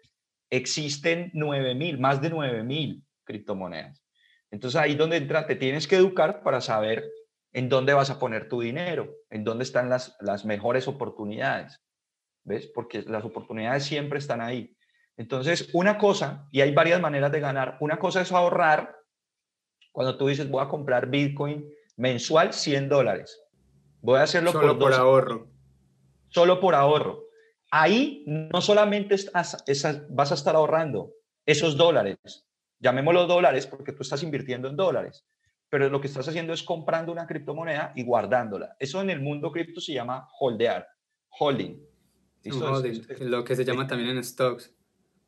existen 0.50 1.32
9.000, 1.34 2.00
más 2.00 2.22
de 2.22 2.32
9.000 2.32 3.04
criptomonedas. 3.24 4.04
Entonces 4.52 4.80
ahí 4.80 4.96
donde 4.96 5.18
entra, 5.18 5.46
te 5.46 5.56
tienes 5.56 5.88
que 5.88 5.98
educar 5.98 6.42
para 6.42 6.62
saber 6.62 7.10
en 7.56 7.70
dónde 7.70 7.94
vas 7.94 8.10
a 8.10 8.20
poner 8.20 8.50
tu 8.50 8.60
dinero, 8.60 9.16
en 9.30 9.46
dónde 9.46 9.64
están 9.64 9.90
las, 9.90 10.18
las 10.20 10.44
mejores 10.44 10.90
oportunidades. 10.90 11.82
¿Ves? 12.44 12.68
Porque 12.68 13.04
las 13.04 13.24
oportunidades 13.24 13.86
siempre 13.86 14.20
están 14.20 14.42
ahí. 14.42 14.76
Entonces, 15.16 15.70
una 15.72 15.98
cosa, 15.98 16.50
y 16.52 16.60
hay 16.60 16.74
varias 16.74 17.00
maneras 17.00 17.32
de 17.32 17.40
ganar, 17.40 17.78
una 17.80 17.98
cosa 17.98 18.20
es 18.20 18.34
ahorrar. 18.34 18.98
Cuando 19.94 20.18
tú 20.18 20.28
dices, 20.28 20.50
voy 20.50 20.62
a 20.62 20.68
comprar 20.68 21.08
Bitcoin 21.08 21.66
mensual 21.96 22.52
100 22.52 22.90
dólares. 22.90 23.42
Voy 24.02 24.20
a 24.20 24.24
hacerlo 24.24 24.52
Solo 24.52 24.78
por, 24.78 24.94
ahorro. 24.94 25.48
Solo 26.28 26.60
por 26.60 26.76
ahorro. 26.76 27.24
Ahí 27.72 28.26
no 28.28 28.60
solamente 28.60 29.16
estás, 29.16 29.64
vas 30.10 30.32
a 30.32 30.36
estar 30.36 30.58
ahorrando 30.58 31.14
esos 31.46 31.78
dólares, 31.78 32.18
llamémoslo 32.80 33.28
dólares 33.28 33.66
porque 33.66 33.94
tú 33.94 34.04
estás 34.04 34.24
invirtiendo 34.24 34.68
en 34.68 34.76
dólares, 34.76 35.26
pero 35.76 35.90
lo 35.90 36.00
que 36.00 36.08
estás 36.08 36.26
haciendo 36.26 36.54
es 36.54 36.64
comprando 36.64 37.12
una 37.12 37.28
criptomoneda 37.28 37.92
y 37.98 38.06
guardándola. 38.06 38.78
Eso 38.80 39.02
en 39.02 39.10
el 39.10 39.20
mundo 39.20 39.52
cripto 39.52 39.82
se 39.82 39.92
llama 39.92 40.26
holdear, 40.40 40.88
holding. 41.38 41.84
lo 43.20 43.44
que 43.44 43.58
se 43.58 43.66
llama 43.66 43.86
también 43.86 44.12
en 44.12 44.24
stocks. 44.24 44.74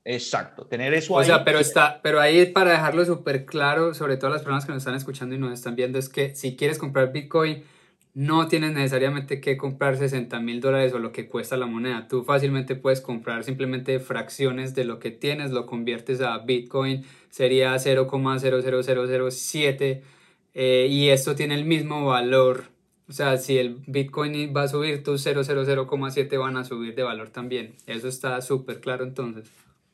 Exacto, 0.05 0.65
tener 0.65 0.93
eso 0.93 1.15
o 1.15 1.23
sea, 1.25 1.43
pero 1.43 1.59
está, 1.59 2.01
pero 2.01 2.21
ahí 2.21 2.45
para 2.45 2.71
dejarlo 2.71 3.03
súper 3.03 3.45
claro, 3.45 3.93
sobre 3.93 4.15
todo 4.15 4.29
las 4.29 4.41
personas 4.41 4.65
que 4.65 4.71
nos 4.71 4.83
están 4.83 4.95
escuchando 4.95 5.35
y 5.35 5.37
nos 5.37 5.51
están 5.51 5.75
viendo, 5.75 5.99
es 5.99 6.07
que 6.07 6.33
si 6.33 6.55
quieres 6.55 6.77
comprar 6.77 7.11
Bitcoin, 7.11 7.65
no 8.13 8.47
tienes 8.47 8.71
necesariamente 8.71 9.41
que 9.41 9.57
comprar 9.57 9.97
60 9.97 10.39
mil 10.39 10.61
dólares 10.61 10.93
o 10.93 10.99
lo 10.99 11.11
que 11.11 11.27
cuesta 11.27 11.57
la 11.57 11.65
moneda. 11.65 12.07
Tú 12.07 12.23
fácilmente 12.23 12.75
puedes 12.75 13.01
comprar 13.01 13.43
simplemente 13.43 13.99
fracciones 13.99 14.75
de 14.75 14.85
lo 14.85 14.99
que 14.99 15.11
tienes, 15.11 15.51
lo 15.51 15.65
conviertes 15.65 16.21
a 16.21 16.37
Bitcoin, 16.37 17.03
sería 17.29 17.77
0,00007 17.77 20.15
eh, 20.59 20.87
y 20.89 21.09
esto 21.09 21.35
tiene 21.35 21.53
el 21.53 21.65
mismo 21.65 22.07
valor. 22.07 22.63
O 23.07 23.11
sea, 23.11 23.37
si 23.37 23.59
el 23.59 23.83
Bitcoin 23.85 24.55
va 24.57 24.63
a 24.63 24.67
subir, 24.67 25.03
tus 25.03 25.23
0,00,7 25.23 26.39
van 26.39 26.57
a 26.57 26.63
subir 26.63 26.95
de 26.95 27.03
valor 27.03 27.29
también. 27.29 27.77
Eso 27.85 28.07
está 28.07 28.41
súper 28.41 28.81
claro 28.81 29.03
entonces. 29.03 29.51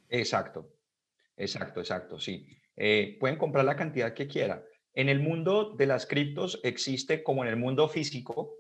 Exacto, 0.08 0.70
exacto, 1.36 1.82
exacto, 1.82 2.18
sí. 2.18 2.48
Eh, 2.78 3.18
pueden 3.20 3.38
comprar 3.38 3.66
la 3.66 3.76
cantidad 3.76 4.14
que 4.14 4.30
quieran. 4.30 4.64
En 4.94 5.10
el 5.10 5.20
mundo 5.20 5.76
de 5.78 5.86
las 5.86 6.06
criptos 6.06 6.62
existe 6.64 7.24
como 7.24 7.44
en 7.44 7.50
el 7.50 7.58
mundo 7.58 7.90
físico. 7.90 8.56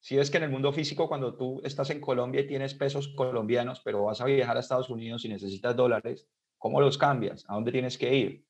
Si 0.00 0.18
es 0.18 0.30
que 0.30 0.36
en 0.36 0.42
el 0.42 0.50
mundo 0.50 0.74
físico, 0.74 1.08
cuando 1.08 1.38
tú 1.38 1.62
estás 1.64 1.88
en 1.88 2.02
Colombia 2.02 2.42
y 2.42 2.46
tienes 2.46 2.74
pesos 2.74 3.08
colombianos, 3.16 3.80
pero 3.82 4.04
vas 4.04 4.20
a 4.20 4.26
viajar 4.26 4.58
a 4.58 4.60
Estados 4.60 4.90
Unidos 4.90 5.24
y 5.24 5.30
necesitas 5.30 5.74
dólares, 5.74 6.28
¿cómo 6.58 6.82
los 6.82 6.98
cambias? 6.98 7.46
¿A 7.48 7.54
dónde 7.54 7.72
tienes 7.72 7.96
que 7.96 8.14
ir? 8.14 8.44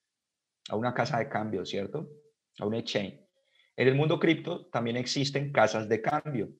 A 0.71 0.75
una 0.75 0.93
casa 0.93 1.21
de 1.21 1.29
cambio, 1.29 1.65
¿cierto? 1.65 2.11
A 2.59 2.67
un 2.67 2.75
exchange. 2.75 3.21
En 3.77 3.89
el 3.89 3.95
mundo 3.95 4.19
cripto 4.19 4.67
también 4.67 4.97
existen 4.97 5.53
casas 5.53 5.89
de 5.89 6.03
cambio, 6.03 6.51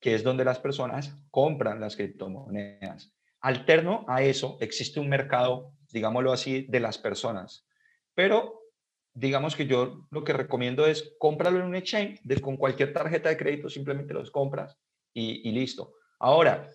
que 0.00 0.14
es 0.14 0.22
donde 0.22 0.44
las 0.44 0.58
personas 0.58 1.16
compran 1.30 1.80
las 1.80 1.96
criptomonedas. 1.96 3.14
Alterno 3.40 4.04
a 4.08 4.22
eso, 4.22 4.56
existe 4.60 5.00
un 5.00 5.08
mercado, 5.08 5.74
digámoslo 5.90 6.32
así, 6.32 6.66
de 6.68 6.80
las 6.80 6.96
personas. 6.96 7.66
Pero 8.14 8.62
digamos 9.14 9.56
que 9.56 9.66
yo 9.66 10.06
lo 10.10 10.24
que 10.24 10.32
recomiendo 10.32 10.86
es 10.86 11.14
cómpralo 11.18 11.58
en 11.58 11.66
un 11.66 11.74
exchange, 11.74 12.20
de, 12.22 12.40
con 12.40 12.56
cualquier 12.56 12.92
tarjeta 12.92 13.28
de 13.28 13.36
crédito 13.36 13.68
simplemente 13.68 14.14
los 14.14 14.30
compras 14.30 14.78
y, 15.12 15.50
listo. 15.52 15.92
Ahora, 16.18 16.70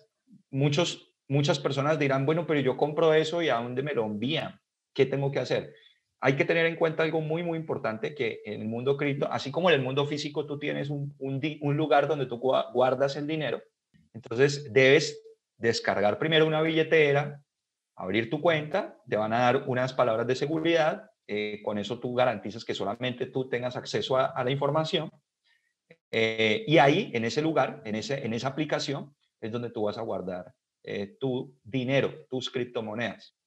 muchos, 0.50 1.14
muchas 1.26 1.58
personas 1.58 1.98
dirán, 1.98 2.24
bueno, 2.24 2.46
pero 2.46 2.60
yo 2.60 2.76
compro 2.76 3.12
eso 3.14 3.42
y 3.42 3.48
a 3.48 3.56
dónde 3.56 3.82
me 3.82 3.94
lo 3.94 4.04
envían, 4.04 4.60
¿qué 4.94 5.06
tengo 5.06 5.32
que 5.32 5.40
hacer? 5.40 5.74
Hay 6.20 6.36
que 6.36 6.44
tener 6.44 6.66
en 6.66 6.76
cuenta 6.76 7.04
algo 7.04 7.20
muy, 7.20 7.42
muy 7.42 7.58
importante, 7.58 8.14
que 8.14 8.40
en 8.44 8.62
el 8.62 8.68
mundo 8.68 8.96
cripto, 8.96 9.30
así 9.30 9.50
como 9.50 9.70
en 9.70 9.76
el 9.76 9.82
mundo 9.82 10.06
físico, 10.06 10.46
tú 10.46 10.58
tienes 10.58 10.90
un, 10.90 11.14
un, 11.18 11.76
lugar 11.76 12.08
donde 12.08 12.26
tú 12.26 12.38
guardas 12.38 13.16
el 13.16 13.26
dinero, 13.26 13.62
entonces 14.12 14.72
debes 14.72 15.20
descargar 15.56 16.18
primero 16.18 16.46
una 16.46 16.62
billetera, 16.62 17.42
abrir 17.94 18.30
tu 18.30 18.40
cuenta, 18.40 18.96
te 19.08 19.16
van 19.16 19.32
a 19.32 19.38
dar 19.38 19.64
unas 19.68 19.92
palabras 19.92 20.26
de 20.26 20.34
seguridad, 20.34 21.10
eh, 21.26 21.60
con 21.62 21.78
eso 21.78 22.00
tú 22.00 22.14
garantizas 22.14 22.64
que 22.64 22.74
solamente 22.74 23.26
tú 23.26 23.48
tengas 23.48 23.76
acceso 23.76 24.16
a, 24.16 24.42
la 24.42 24.50
información 24.50 25.10
eh, 26.10 26.64
y 26.66 26.78
ahí, 26.78 27.10
en 27.14 27.24
ese 27.24 27.42
lugar, 27.42 27.82
en, 27.84 27.94
ese, 27.94 28.24
en 28.24 28.32
esa 28.32 28.48
aplicación, 28.48 29.14
es 29.40 29.52
donde 29.52 29.70
tú 29.70 29.82
vas 29.82 29.98
a 29.98 30.02
guardar 30.02 30.54
eh, 30.82 31.16
tu 31.20 31.54
dinero, 31.62 32.26
tus 32.30 32.50
criptomonedas. 32.50 33.37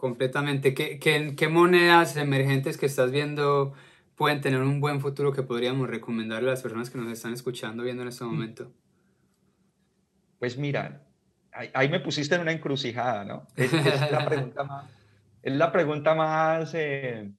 Completamente. 0.00 0.72
¿Qué, 0.72 0.98
¿Qué, 0.98 1.36
qué, 1.36 1.48
monedas 1.48 2.16
emergentes 2.16 2.78
que 2.78 2.86
estás 2.86 3.10
viendo 3.10 3.74
pueden 4.14 4.40
tener 4.40 4.62
un 4.62 4.80
buen 4.80 4.98
futuro 4.98 5.30
que 5.30 5.42
podríamos 5.42 5.90
recomendarle 5.90 6.48
a 6.48 6.52
las 6.52 6.62
personas 6.62 6.88
que 6.88 6.96
nos 6.96 7.12
están 7.12 7.34
escuchando 7.34 7.82
viendo 7.82 8.00
en 8.00 8.08
este 8.08 8.24
mm. 8.24 8.26
momento? 8.26 8.72
Pues 10.38 10.56
mira, 10.56 11.06
ahí, 11.52 11.90
me 11.90 12.00
pusiste 12.00 12.34
en 12.34 12.40
una 12.40 12.52
encrucijada, 12.52 13.26
¿no? 13.26 13.46
Es, 13.56 13.70
la 14.10 14.24
pregunta 14.26 14.64
más, 14.64 14.90
es 15.42 15.52
la 15.54 15.70
pregunta 15.70 16.14
más, 16.14 16.72
eh, 16.72 17.30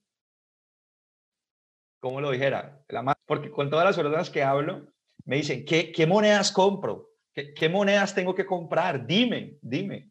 ¿cómo 1.99 2.21
lo 2.21 2.29
dijera? 2.29 2.85
La 2.89 3.01
más, 3.01 3.15
porque 3.25 3.49
con 3.49 3.71
todas 3.71 3.85
las 3.85 3.95
personas 3.95 4.29
que 4.29 4.43
hablo, 4.43 4.85
me 5.25 5.37
dicen, 5.37 5.65
¿qué, 5.65 5.91
qué 5.91 6.05
monedas 6.05 6.51
compro? 6.51 7.09
¿Qué, 7.33 7.55
¿Qué, 7.55 7.69
monedas 7.69 8.13
tengo 8.13 8.35
que 8.35 8.45
comprar? 8.45 9.07
Dime, 9.07 9.57
dime. 9.63 10.10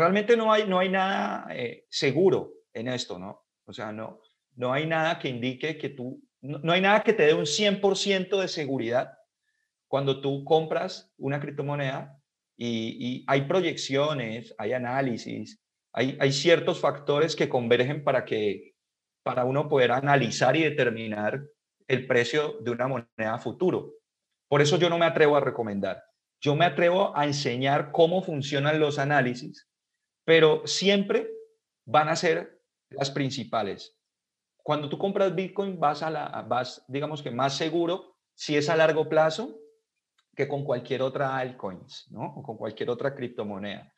Realmente 0.00 0.34
no 0.34 0.50
hay, 0.50 0.66
no 0.66 0.78
hay 0.78 0.88
nada 0.88 1.46
eh, 1.54 1.84
seguro 1.90 2.54
en 2.72 2.88
esto, 2.88 3.18
¿no? 3.18 3.44
O 3.66 3.72
sea, 3.74 3.92
no, 3.92 4.22
no 4.56 4.72
hay 4.72 4.86
nada 4.86 5.18
que 5.18 5.28
indique 5.28 5.76
que 5.76 5.90
tú, 5.90 6.22
no, 6.40 6.58
no 6.60 6.72
hay 6.72 6.80
nada 6.80 7.02
que 7.02 7.12
te 7.12 7.24
dé 7.26 7.34
un 7.34 7.44
100% 7.44 8.40
de 8.40 8.48
seguridad 8.48 9.12
cuando 9.88 10.22
tú 10.22 10.42
compras 10.44 11.12
una 11.18 11.38
criptomoneda 11.38 12.18
y, 12.56 13.24
hay 13.26 13.42
proyecciones, 13.42 14.54
hay 14.56 14.72
análisis, 14.72 15.62
hay, 15.92 16.16
hay, 16.18 16.32
ciertos 16.32 16.80
factores 16.80 17.36
que 17.36 17.50
convergen 17.50 18.02
para 18.02 18.24
que 18.24 18.74
para 19.22 19.44
uno 19.44 19.68
poder 19.68 19.92
analizar 19.92 20.56
y 20.56 20.62
determinar 20.62 21.42
el 21.88 22.06
precio 22.06 22.56
de 22.62 22.70
una 22.70 22.88
moneda 22.88 23.38
futuro. 23.38 23.92
Por 24.48 24.62
eso 24.62 24.78
yo 24.78 24.88
no 24.88 24.96
me 24.96 25.04
atrevo 25.04 25.36
a 25.36 25.40
recomendar. 25.40 26.02
Yo 26.40 26.56
me 26.56 26.64
atrevo 26.64 27.14
a 27.14 27.26
enseñar 27.26 27.92
cómo 27.92 28.22
funcionan 28.22 28.80
los 28.80 28.98
análisis, 28.98 29.69
pero 30.30 30.64
siempre 30.64 31.28
van 31.84 32.08
a 32.08 32.14
ser 32.14 32.62
las 32.90 33.10
principales. 33.10 33.98
Cuando 34.62 34.88
tú 34.88 34.96
compras 34.96 35.34
Bitcoin 35.34 35.80
vas 35.80 36.04
a 36.04 36.10
la 36.10 36.46
vas 36.48 36.84
digamos 36.86 37.20
que 37.20 37.32
más 37.32 37.56
seguro 37.56 38.16
si 38.32 38.56
es 38.56 38.68
a 38.68 38.76
largo 38.76 39.08
plazo 39.08 39.58
que 40.36 40.46
con 40.46 40.62
cualquier 40.62 41.02
otra 41.02 41.36
altcoins, 41.36 42.06
¿no? 42.12 42.32
O 42.36 42.44
con 42.44 42.56
cualquier 42.56 42.90
otra 42.90 43.12
criptomoneda. 43.12 43.92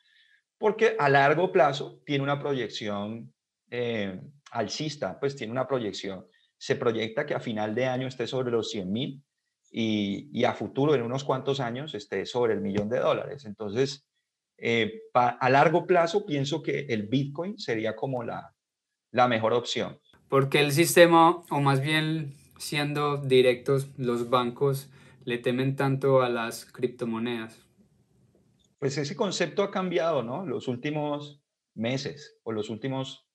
Porque 0.57 0.95
a 0.97 1.07
largo 1.07 1.51
plazo 1.51 2.01
tiene 2.03 2.23
una 2.23 2.39
proyección 2.39 3.31
eh, 3.69 4.19
alcista, 4.53 5.19
pues 5.19 5.35
tiene 5.35 5.51
una 5.51 5.67
proyección. 5.67 6.25
Se 6.57 6.75
proyecta 6.77 7.27
que 7.27 7.35
a 7.35 7.39
final 7.39 7.75
de 7.75 7.85
año 7.85 8.07
esté 8.07 8.25
sobre 8.25 8.49
los 8.49 8.71
100 8.71 8.91
mil 8.91 9.23
y, 9.69 10.29
y, 10.33 10.45
a 10.45 10.53
futuro, 10.55 10.95
en 10.95 11.03
unos 11.03 11.23
cuantos 11.23 11.59
años, 11.59 11.93
esté 11.93 12.25
sobre 12.25 12.53
el 12.53 12.61
millón 12.61 12.89
de 12.89 12.97
dólares. 12.97 13.45
Entonces, 13.45 14.07
eh, 14.57 15.01
a 15.13 15.49
largo 15.49 15.85
plazo 15.85 16.25
pienso 16.25 16.61
que 16.61 16.85
el 16.89 17.07
Bitcoin 17.07 17.57
sería 17.57 17.95
como 17.95 18.23
la, 18.23 18.53
la 19.11 19.27
mejor 19.27 19.53
opción. 19.53 19.99
Porque 20.29 20.59
el 20.59 20.71
sistema, 20.71 21.43
o 21.49 21.59
más 21.59 21.81
bien 21.81 22.35
siendo 22.57 23.17
directos, 23.17 23.89
los 23.97 24.29
bancos 24.29 24.89
le 25.25 25.37
temen 25.37 25.75
tanto 25.75 26.21
a 26.21 26.29
las 26.29 26.65
criptomonedas? 26.65 27.65
Pues 28.79 28.97
ese 28.97 29.15
concepto 29.15 29.63
ha 29.63 29.71
cambiado, 29.71 30.23
¿no? 30.23 30.45
Los 30.45 30.67
últimos 30.67 31.41
meses 31.73 32.37
o 32.43 32.51
los 32.51 32.69
últimos 32.69 33.27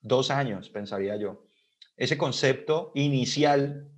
dos 0.00 0.30
años, 0.30 0.70
pensaría 0.70 1.16
yo. 1.16 1.46
Ese 1.96 2.16
concepto 2.16 2.90
inicial 2.94 3.90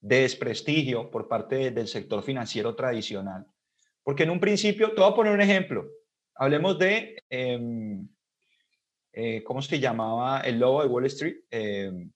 de 0.00 0.20
desprestigio 0.22 1.10
por 1.10 1.28
parte 1.28 1.70
del 1.70 1.88
sector 1.88 2.22
financiero 2.22 2.74
tradicional. 2.74 3.46
Porque 4.02 4.22
en 4.22 4.30
un 4.30 4.40
principio, 4.40 4.92
te 4.92 5.00
voy 5.00 5.10
a 5.10 5.14
poner 5.14 5.32
un 5.32 5.40
ejemplo. 5.40 5.86
Hablemos 6.34 6.78
de, 6.78 7.22
em, 7.28 8.08
eh, 9.12 9.42
¿cómo 9.44 9.60
se 9.60 9.78
llamaba 9.78 10.40
el 10.40 10.58
lobo 10.58 10.82
de 10.82 10.88
Wall 10.88 11.06
Street? 11.06 11.36
Eh, 11.50 12.08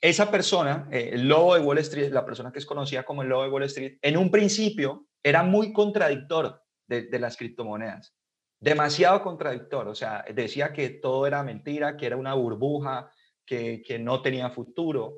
esa 0.00 0.30
persona, 0.30 0.88
eh, 0.92 1.10
el 1.14 1.26
lobo 1.26 1.54
de 1.54 1.60
Wall 1.60 1.78
Street, 1.78 2.12
la 2.12 2.24
persona 2.24 2.52
que 2.52 2.58
es 2.58 2.66
conocida 2.66 3.02
como 3.02 3.22
el 3.22 3.28
lobo 3.28 3.42
de 3.42 3.48
Wall 3.48 3.62
Street, 3.64 3.98
en 4.02 4.16
un 4.16 4.30
principio 4.30 5.06
era 5.22 5.42
muy 5.42 5.72
contradictor 5.72 6.62
de, 6.86 7.18
las 7.18 7.36
criptomonedas. 7.36 8.14
Demasiado 8.60 9.22
contradictor, 9.22 9.88
o 9.88 9.94
sea, 9.94 10.24
decía 10.32 10.72
que 10.72 10.88
todo 10.90 11.26
era 11.26 11.42
mentira, 11.42 11.96
que 11.96 12.06
era 12.06 12.16
una 12.16 12.34
burbuja, 12.34 13.10
que, 13.44 13.98
no 14.00 14.22
tenía 14.22 14.50
futuro. 14.50 15.14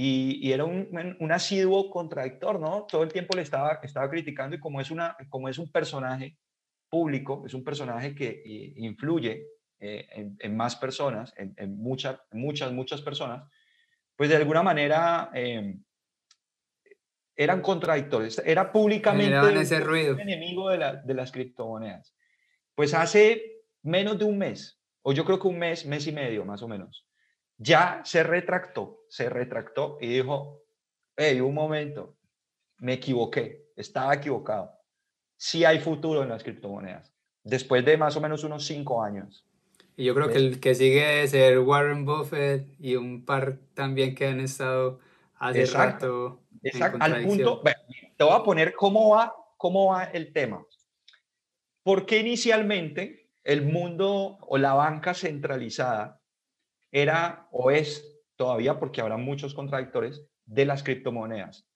Y, 0.00 0.52
era 0.52 0.64
un, 0.64 1.16
un, 1.18 1.32
asiduo 1.32 1.90
contradictor, 1.90 2.60
¿no? 2.60 2.86
Todo 2.88 3.02
el 3.02 3.12
tiempo 3.12 3.34
le 3.34 3.42
estaba, 3.42 3.80
estaba 3.82 4.08
criticando 4.08 4.54
y 4.54 4.60
como 4.60 4.80
es, 4.80 4.92
una, 4.92 5.16
como 5.28 5.48
es 5.48 5.58
un 5.58 5.72
personaje 5.72 6.38
público, 6.88 7.42
es 7.44 7.52
un 7.52 7.64
personaje 7.64 8.14
que 8.14 8.40
influye 8.76 9.48
eh, 9.80 10.36
en, 10.38 10.56
más 10.56 10.76
personas, 10.76 11.34
en, 11.36 11.76
muchas, 11.78 12.20
muchas, 12.30 12.70
muchas 12.70 13.02
personas, 13.02 13.50
pues 14.14 14.30
de 14.30 14.36
alguna 14.36 14.62
manera 14.62 15.30
em, 15.34 15.82
eran 17.34 17.60
contradictorios. 17.60 18.40
Era 18.46 18.70
públicamente 18.70 19.36
un 19.36 20.20
enemigo 20.20 20.70
de, 20.70 21.00
de 21.04 21.14
las 21.14 21.32
criptomonedas. 21.32 22.14
Pues 22.76 22.94
hace 22.94 23.64
menos 23.82 24.16
de 24.16 24.26
un 24.26 24.38
mes, 24.38 24.80
o 25.02 25.12
yo 25.12 25.24
creo 25.24 25.40
que 25.40 25.48
un 25.48 25.58
mes, 25.58 25.84
mes 25.86 26.06
y 26.06 26.12
medio 26.12 26.44
más 26.44 26.62
o 26.62 26.68
menos, 26.68 27.07
ya 27.58 28.00
se 28.04 28.22
retractó, 28.22 29.04
se 29.08 29.28
retractó 29.28 29.98
y 30.00 30.06
dijo, 30.06 30.62
hey, 31.16 31.40
un 31.40 31.54
momento, 31.54 32.16
me 32.78 32.94
equivoqué, 32.94 33.66
estaba 33.76 34.14
equivocado. 34.14 34.72
Sí 35.36 35.64
hay 35.64 35.80
futuro 35.80 36.22
en 36.22 36.28
las 36.28 36.42
criptomonedas, 36.42 37.12
después 37.42 37.84
de 37.84 37.96
más 37.96 38.16
o 38.16 38.20
menos 38.20 38.44
unos 38.44 38.64
cinco 38.64 39.02
años. 39.02 39.44
Y 39.96 40.04
yo 40.04 40.14
creo 40.14 40.28
que 40.28 40.38
el 40.38 40.60
que 40.60 40.76
sigue 40.76 41.24
es 41.24 41.32
ser 41.32 41.58
Warren 41.58 42.04
Buffett 42.04 42.68
y 42.78 42.94
un 42.94 43.24
par 43.24 43.58
también 43.74 44.14
que 44.14 44.28
han 44.28 44.38
estado 44.38 45.00
hace 45.34 45.66
rato. 45.66 46.40
Exacto, 46.62 46.98
al 47.00 47.24
punto, 47.24 47.62
te 48.16 48.24
voy 48.24 48.32
a 48.32 48.44
poner 48.44 48.74
cómo 48.74 49.10
va, 49.10 49.34
cómo 49.56 49.86
va 49.92 50.04
el 50.04 50.32
tema. 50.32 50.64
¿Por 51.82 52.06
qué 52.06 52.18
inicialmente 52.18 53.30
el 53.42 53.62
mundo 53.62 54.38
o 54.42 54.58
la 54.58 54.74
banca 54.74 55.14
centralizada 55.14 56.17
era 56.90 57.48
o 57.50 57.70
es 57.70 58.20
todavía, 58.36 58.78
porque 58.78 59.00
habrá 59.00 59.16
muchos 59.16 59.54
contradictores, 59.54 60.24
de 60.44 60.64
las 60.64 60.82
criptomonedas? 60.82 61.66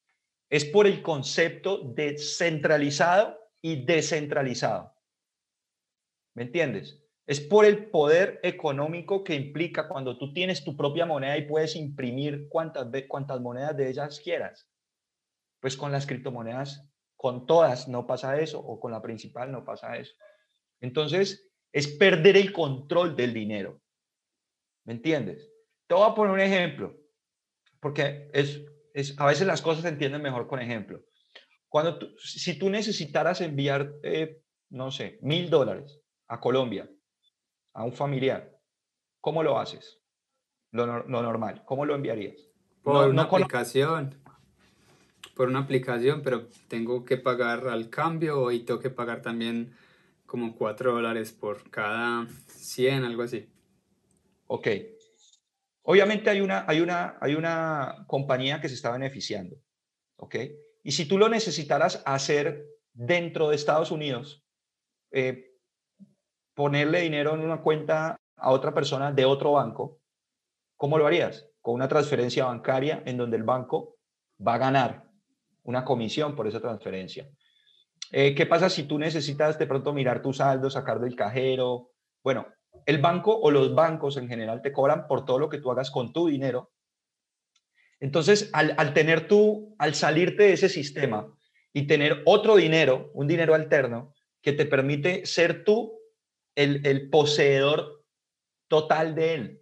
Es 0.48 0.64
por 0.64 0.86
el 0.86 1.02
concepto 1.02 1.78
de 1.78 2.18
centralizado 2.18 3.38
y 3.60 3.84
descentralizado. 3.84 4.94
¿Me 6.34 6.44
entiendes? 6.44 7.02
Es 7.26 7.40
por 7.40 7.64
el 7.64 7.90
poder 7.90 8.40
económico 8.42 9.22
que 9.22 9.34
implica 9.34 9.88
cuando 9.88 10.18
tú 10.18 10.32
tienes 10.32 10.64
tu 10.64 10.76
propia 10.76 11.06
moneda 11.06 11.36
y 11.38 11.46
puedes 11.46 11.76
imprimir 11.76 12.48
cuantas, 12.48 12.88
cuantas 13.08 13.40
monedas 13.40 13.76
de 13.76 13.88
ellas 13.88 14.20
quieras. 14.20 14.68
Pues 15.60 15.76
con 15.76 15.92
las 15.92 16.06
criptomonedas, 16.06 16.88
con 17.16 17.46
todas 17.46 17.86
no 17.86 18.06
pasa 18.06 18.40
eso, 18.40 18.58
o 18.58 18.80
con 18.80 18.90
la 18.90 19.00
principal 19.00 19.52
no 19.52 19.64
pasa 19.64 19.96
eso. 19.96 20.12
Entonces, 20.80 21.48
es 21.72 21.86
perder 21.86 22.36
el 22.36 22.52
control 22.52 23.14
del 23.14 23.32
dinero. 23.32 23.80
¿Me 24.84 24.94
entiendes? 24.94 25.50
Te 25.86 25.94
voy 25.94 26.10
a 26.10 26.14
poner 26.14 26.32
un 26.32 26.40
ejemplo, 26.40 26.96
porque 27.80 28.30
es, 28.32 28.62
es, 28.94 29.18
a 29.18 29.26
veces 29.26 29.46
las 29.46 29.62
cosas 29.62 29.82
se 29.82 29.88
entienden 29.88 30.22
mejor 30.22 30.46
con 30.46 30.60
ejemplo. 30.60 31.02
Cuando 31.68 31.98
si 32.18 32.58
tú 32.58 32.68
necesitaras 32.68 33.40
enviar, 33.40 33.94
eh, 34.02 34.42
no 34.70 34.90
sé, 34.90 35.18
mil 35.22 35.48
dólares 35.48 36.00
a 36.28 36.40
Colombia, 36.40 36.88
a 37.74 37.84
un 37.84 37.92
familiar, 37.92 38.58
¿cómo 39.20 39.42
lo 39.42 39.58
haces? 39.58 40.00
Lo, 40.70 40.86
normal, 41.04 41.62
¿cómo 41.66 41.84
lo 41.84 41.94
enviarías? 41.94 42.36
Por 42.82 43.10
una 43.10 43.22
aplicación. 43.22 44.18
Por 45.34 45.48
una 45.48 45.60
aplicación, 45.60 46.22
pero 46.22 46.48
tengo 46.68 47.04
que 47.04 47.16
pagar 47.16 47.68
al 47.68 47.90
cambio 47.90 48.50
y 48.50 48.60
tengo 48.60 48.80
que 48.80 48.90
pagar 48.90 49.22
también 49.22 49.74
como 50.26 50.56
4 50.56 50.92
dólares 50.92 51.32
por 51.32 51.70
cada 51.70 52.26
100, 52.48 53.04
algo 53.04 53.22
así. 53.22 53.51
Ok. 54.54 54.68
Obviamente 55.84 56.28
hay 56.28 56.42
una, 56.42 56.66
hay 56.68 56.80
una, 56.80 57.16
hay 57.22 57.34
una 57.34 58.04
compañía 58.06 58.60
que 58.60 58.68
se 58.68 58.74
está 58.74 58.92
beneficiando. 58.92 59.56
¿Ok? 60.16 60.36
Y 60.82 60.92
si 60.92 61.06
tú 61.06 61.16
lo 61.16 61.30
necesitaras 61.30 62.02
hacer 62.04 62.66
dentro 62.92 63.48
de 63.48 63.56
Estados 63.56 63.90
Unidos, 63.90 64.44
eh, 65.10 65.56
ponerle 66.54 67.00
dinero 67.00 67.34
en 67.34 67.40
una 67.40 67.62
cuenta 67.62 68.20
a 68.36 68.50
otra 68.50 68.74
persona 68.74 69.10
de 69.10 69.24
otro 69.24 69.52
banco, 69.52 70.02
¿cómo 70.76 70.98
lo 70.98 71.06
harías? 71.06 71.48
Con 71.62 71.72
una 71.72 71.88
transferencia 71.88 72.44
bancaria 72.44 73.02
en 73.06 73.16
donde 73.16 73.38
el 73.38 73.44
banco 73.44 73.96
va 74.46 74.56
a 74.56 74.58
ganar 74.58 75.08
una 75.62 75.82
comisión 75.82 76.36
por 76.36 76.46
esa 76.46 76.60
transferencia. 76.60 77.26
Eh, 78.10 78.34
¿Qué 78.34 78.44
pasa 78.44 78.68
si 78.68 78.82
tú 78.82 78.98
necesitas 78.98 79.58
de 79.58 79.66
pronto 79.66 79.94
mirar 79.94 80.20
tu 80.20 80.34
saldo, 80.34 80.68
sacar 80.68 81.00
del 81.00 81.16
cajero? 81.16 81.92
Bueno, 82.22 82.46
el 82.86 82.98
banco 82.98 83.38
o 83.38 83.50
los 83.50 83.74
bancos 83.74 84.16
en 84.16 84.28
general 84.28 84.62
te 84.62 84.72
cobran 84.72 85.06
por 85.06 85.24
todo 85.24 85.38
lo 85.38 85.48
que 85.48 85.58
tú 85.58 85.70
hagas 85.70 85.90
con 85.90 86.12
tu 86.12 86.28
dinero. 86.28 86.72
Entonces, 88.00 88.50
al, 88.52 88.94
tener 88.94 89.28
tú, 89.28 89.76
al 89.78 89.94
salirte 89.94 90.42
de 90.44 90.52
ese 90.54 90.68
sistema 90.68 91.32
y 91.72 91.86
tener 91.86 92.22
otro 92.26 92.56
dinero, 92.56 93.12
un 93.14 93.28
dinero 93.28 93.54
alterno, 93.54 94.12
que 94.42 94.52
te 94.52 94.66
permite 94.66 95.24
ser 95.24 95.62
tú 95.62 96.00
el, 96.56 97.08
poseedor 97.10 98.04
total 98.68 99.14
de 99.14 99.34
él. 99.34 99.60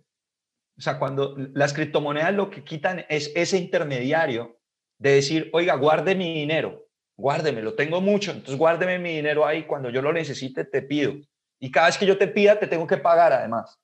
O 0.79 0.81
sea, 0.81 0.99
cuando 0.99 1.37
las 1.53 1.75
criptomonedas 1.75 2.33
lo 2.33 2.49
que 2.49 2.65
quitan 2.65 3.05
es 3.11 3.31
ese 3.37 3.59
intermediario 3.59 4.59
de 4.97 5.11
decir, 5.13 5.51
oiga, 5.53 5.75
guarde 5.75 6.15
mi 6.15 6.33
dinero, 6.33 6.87
guárdeme, 7.19 7.61
lo 7.61 7.75
tengo 7.75 8.01
mucho, 8.01 8.31
entonces 8.31 8.57
guárdeme 8.57 8.99
mi 8.99 9.17
dinero 9.17 9.45
ahí, 9.45 9.65
cuando 9.65 9.91
yo 9.91 10.01
lo 10.01 10.15
necesite 10.15 10.65
te 10.65 10.81
pido. 10.81 11.15
Y 11.61 11.71
cada 11.71 11.87
vez 11.87 11.99
que 11.99 12.07
yo 12.07 12.17
te 12.19 12.27
pida, 12.27 12.59
te 12.59 12.67
tengo 12.67 12.87
que 12.87 12.97
pagar 12.97 13.33
además. 13.33 13.79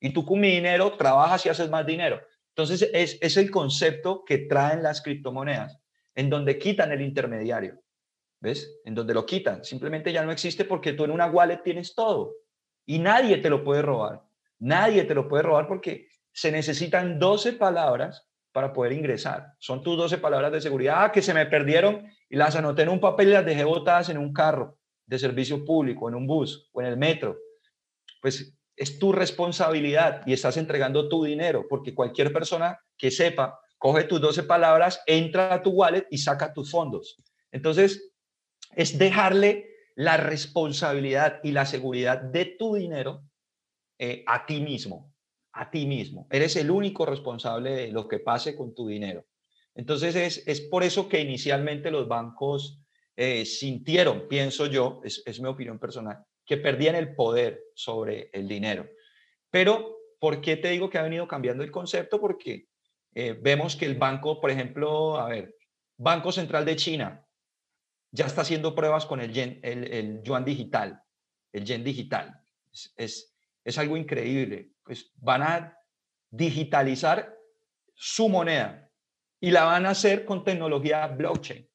Y 0.00 0.10
tú 0.12 0.24
con 0.24 0.40
mi 0.40 0.50
dinero 0.50 0.96
trabajas 0.96 1.44
y 1.44 1.50
haces 1.50 1.68
más 1.68 1.86
dinero. 1.86 2.20
Entonces 2.56 2.90
es, 2.92 3.18
es 3.20 3.36
el 3.36 3.50
concepto 3.50 4.24
que 4.24 4.38
traen 4.38 4.82
las 4.82 5.02
criptomonedas, 5.02 5.78
en 6.14 6.30
donde 6.30 6.58
quitan 6.58 6.90
el 6.90 7.02
intermediario. 7.02 7.80
¿Ves? 8.40 8.80
En 8.84 8.94
donde 8.94 9.14
lo 9.14 9.26
quitan. 9.26 9.62
Simplemente 9.64 10.12
ya 10.12 10.24
no 10.24 10.32
existe 10.32 10.64
porque 10.64 10.94
tú 10.94 11.04
en 11.04 11.10
una 11.10 11.26
wallet 11.26 11.62
tienes 11.62 11.94
todo. 11.94 12.34
Y 12.86 12.98
nadie 12.98 13.36
te 13.38 13.50
lo 13.50 13.62
puede 13.62 13.82
robar. 13.82 14.22
Nadie 14.58 15.04
te 15.04 15.14
lo 15.14 15.28
puede 15.28 15.42
robar 15.42 15.68
porque 15.68 16.08
se 16.32 16.50
necesitan 16.50 17.18
12 17.18 17.54
palabras 17.54 18.26
para 18.52 18.72
poder 18.72 18.92
ingresar. 18.92 19.54
Son 19.58 19.82
tus 19.82 19.96
12 19.96 20.18
palabras 20.18 20.52
de 20.52 20.60
seguridad 20.60 21.04
ah, 21.04 21.12
que 21.12 21.20
se 21.20 21.34
me 21.34 21.46
perdieron 21.46 22.06
y 22.30 22.36
las 22.36 22.56
anoté 22.56 22.82
en 22.82 22.88
un 22.88 23.00
papel 23.00 23.28
y 23.28 23.32
las 23.32 23.44
dejé 23.44 23.64
botadas 23.64 24.08
en 24.08 24.18
un 24.18 24.32
carro 24.32 24.77
de 25.08 25.18
servicio 25.18 25.64
público, 25.64 26.08
en 26.08 26.14
un 26.14 26.26
bus 26.26 26.68
o 26.72 26.82
en 26.82 26.86
el 26.86 26.96
metro. 26.96 27.38
Pues 28.20 28.54
es 28.76 28.98
tu 28.98 29.10
responsabilidad 29.10 30.22
y 30.26 30.34
estás 30.34 30.56
entregando 30.58 31.08
tu 31.08 31.24
dinero 31.24 31.66
porque 31.68 31.94
cualquier 31.94 32.32
persona 32.32 32.78
que 32.96 33.10
sepa, 33.10 33.58
coge 33.78 34.04
tus 34.04 34.20
12 34.20 34.42
palabras, 34.42 35.00
entra 35.06 35.54
a 35.54 35.62
tu 35.62 35.70
wallet 35.70 36.06
y 36.10 36.18
saca 36.18 36.52
tus 36.52 36.70
fondos. 36.70 37.16
Entonces, 37.50 38.12
es 38.76 38.98
dejarle 38.98 39.70
la 39.96 40.18
responsabilidad 40.18 41.40
y 41.42 41.52
la 41.52 41.64
seguridad 41.64 42.20
de 42.20 42.44
tu 42.58 42.74
dinero 42.74 43.22
eh, 43.98 44.24
a 44.26 44.44
ti 44.44 44.60
mismo, 44.60 45.14
a 45.52 45.70
ti 45.70 45.86
mismo. 45.86 46.28
Eres 46.30 46.54
el 46.56 46.70
único 46.70 47.06
responsable 47.06 47.70
de 47.70 47.88
lo 47.92 48.06
que 48.06 48.20
pase 48.20 48.54
con 48.54 48.74
tu 48.74 48.86
dinero. 48.86 49.24
Entonces 49.74 50.14
es, 50.16 50.46
es 50.46 50.60
por 50.60 50.84
eso 50.84 51.08
que 51.08 51.20
inicialmente 51.20 51.90
los 51.90 52.06
bancos 52.06 52.80
eh, 53.20 53.44
sintieron, 53.44 54.28
pienso 54.28 54.66
yo, 54.66 55.00
es, 55.02 55.24
es 55.26 55.40
mi 55.40 55.48
opinión 55.48 55.80
personal, 55.80 56.24
que 56.46 56.56
perdían 56.56 56.94
el 56.94 57.16
poder 57.16 57.64
sobre 57.74 58.30
el 58.32 58.46
dinero. 58.46 58.88
Pero, 59.50 59.96
¿por 60.20 60.40
qué 60.40 60.56
te 60.56 60.70
digo 60.70 60.88
que 60.88 60.98
ha 60.98 61.02
venido 61.02 61.26
cambiando 61.26 61.64
el 61.64 61.72
concepto? 61.72 62.20
Porque 62.20 62.68
eh, 63.16 63.32
vemos 63.32 63.74
que 63.74 63.86
el 63.86 63.96
banco, 63.96 64.40
por 64.40 64.52
ejemplo, 64.52 65.18
a 65.18 65.28
ver, 65.30 65.52
Banco 65.96 66.30
Central 66.30 66.64
de 66.64 66.76
China, 66.76 67.26
ya 68.12 68.26
está 68.26 68.42
haciendo 68.42 68.72
pruebas 68.72 69.04
con 69.04 69.20
el, 69.20 70.22
yuan 70.22 70.44
digital, 70.44 71.02
el 71.52 71.64
yen 71.64 71.82
digital. 71.82 72.40
Es, 72.94 73.34
es, 73.64 73.78
algo 73.78 73.96
increíble. 73.96 74.70
Pues 74.84 75.10
van 75.16 75.42
a 75.42 75.76
digitalizar 76.30 77.36
su 77.96 78.28
moneda 78.28 78.88
y 79.40 79.50
la 79.50 79.64
van 79.64 79.86
a 79.86 79.90
hacer 79.90 80.24
con 80.24 80.44
tecnología 80.44 81.04
blockchain. 81.08 81.67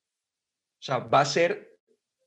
O 0.83 0.85
sea, 0.85 0.97
va 0.97 1.21
a 1.21 1.25
ser 1.25 1.77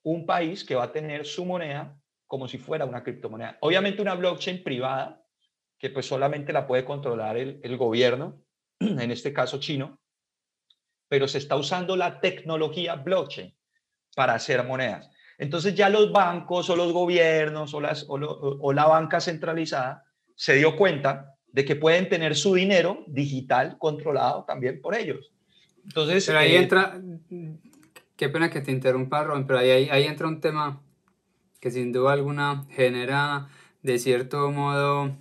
un 0.03 0.25
país 0.25 0.64
que 0.64 0.75
va 0.75 0.85
a 0.85 0.92
tener 0.92 1.27
su 1.27 1.45
moneda 1.45 1.95
como 2.27 2.49
si 2.49 2.57
fuera 2.57 2.87
una 2.87 3.03
criptomoneda. 3.03 3.59
Obviamente 3.61 4.01
una 4.01 4.14
blockchain 4.14 4.64
privada, 4.64 5.23
que 5.79 5.90
pues 5.90 6.07
solamente 6.07 6.55
la 6.55 6.66
puede 6.66 6.83
controlar 6.83 7.37
el, 7.37 7.61
el 7.62 7.77
gobierno, 7.77 8.42
en 8.81 9.11
este 9.11 9.35
caso 9.35 9.61
chino, 9.61 10.01
pero 11.07 11.29
se 11.29 11.37
está 11.37 11.57
usando 11.57 11.97
la 11.97 12.19
tecnología 12.19 12.95
blockchain 12.95 13.55
para 14.14 14.33
hacer 14.33 14.64
monedas. 14.64 15.11
Entonces 15.37 15.75
ya 15.75 15.90
los 15.90 16.11
bancos 16.11 16.71
o 16.71 16.77
los 16.77 16.95
gobiernos 16.95 17.75
o, 17.75 17.81
las, 17.83 18.07
o, 18.09 18.73
la 18.73 18.87
banca 18.87 19.21
centralizada 19.21 20.03
se 20.35 20.55
dio 20.55 20.77
cuenta 20.77 21.35
de 21.49 21.66
que 21.66 21.77
pueden 21.77 22.09
tener 22.09 22.35
su 22.35 22.55
dinero 22.55 23.05
digital 23.07 23.77
controlado 23.77 24.47
también 24.47 24.81
por 24.81 24.95
ellos. 24.95 25.31
Entonces, 25.85 26.25
pero 26.25 26.38
ahí 26.38 26.55
eh, 26.55 26.62
entra, 26.62 26.99
qué 28.17 28.29
pena 28.29 28.51
que 28.51 28.61
te 28.61 28.73
interrumpa, 28.73 29.25
Ron, 29.25 29.47
pero 29.47 29.59
ahí, 29.59 29.89
ahí, 29.91 30.05
entra 30.05 30.27
un 30.27 30.41
tema 30.41 30.81
que 31.61 31.71
sin 31.71 31.93
duda 31.93 32.13
alguna 32.13 32.67
genera 32.71 33.49
de 33.83 33.99
cierto 33.99 34.51
modo 34.51 35.17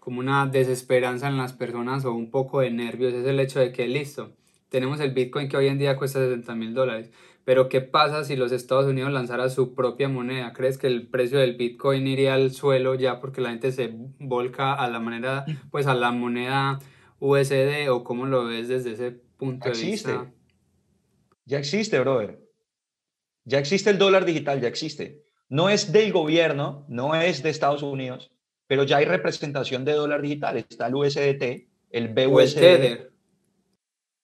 como 0.00 0.20
una 0.20 0.46
desesperanza 0.46 1.28
en 1.28 1.36
las 1.36 1.52
personas 1.52 2.04
o 2.04 2.12
un 2.12 2.30
poco 2.30 2.60
de 2.60 2.70
nervios 2.70 3.14
es 3.14 3.26
el 3.26 3.40
hecho 3.40 3.58
de 3.60 3.72
que 3.72 3.88
listo, 3.88 4.32
tenemos 4.68 5.00
el 5.00 5.12
Bitcoin 5.12 5.48
que 5.48 5.56
hoy 5.56 5.68
en 5.68 5.78
día 5.78 5.96
cuesta 5.96 6.18
60 6.18 6.54
mil 6.54 6.74
dólares, 6.74 7.10
pero 7.44 7.68
¿qué 7.68 7.80
pasa 7.80 8.24
si 8.24 8.36
los 8.36 8.52
Estados 8.52 8.86
Unidos 8.86 9.12
lanzara 9.12 9.48
su 9.50 9.74
propia 9.74 10.08
moneda? 10.08 10.52
¿Crees 10.52 10.78
que 10.78 10.86
el 10.86 11.06
precio 11.06 11.38
del 11.38 11.56
Bitcoin 11.56 12.06
iría 12.06 12.34
al 12.34 12.52
suelo 12.52 12.94
ya 12.94 13.20
porque 13.20 13.40
la 13.40 13.50
gente 13.50 13.70
se 13.70 13.94
volca 14.18 14.72
a 14.72 14.88
la 14.88 14.98
manera, 14.98 15.44
pues 15.70 15.86
a 15.86 15.94
la 15.94 16.10
moneda 16.10 16.78
USD 17.20 17.90
o 17.90 18.02
cómo 18.02 18.26
lo 18.26 18.46
ves 18.46 18.68
desde 18.68 18.92
ese 18.92 19.10
punto 19.36 19.70
de 19.70 19.78
vista? 19.78 20.26
Ya 21.46 21.58
existe, 21.58 21.98
brother. 22.00 22.40
Ya 23.44 23.58
existe 23.58 23.90
el 23.90 23.98
dólar 23.98 24.24
digital, 24.24 24.60
ya 24.60 24.68
existe. 24.68 25.22
No 25.48 25.68
es 25.68 25.92
del 25.92 26.12
gobierno, 26.12 26.86
no 26.88 27.14
es 27.14 27.42
de 27.42 27.50
Estados 27.50 27.82
Unidos, 27.82 28.32
pero 28.66 28.84
ya 28.84 28.96
hay 28.96 29.04
representación 29.04 29.84
de 29.84 29.92
dólar 29.92 30.22
digital. 30.22 30.56
Está 30.56 30.86
el 30.86 30.94
USDT, 30.94 31.68
el 31.90 32.08
BUSD. 32.08 33.10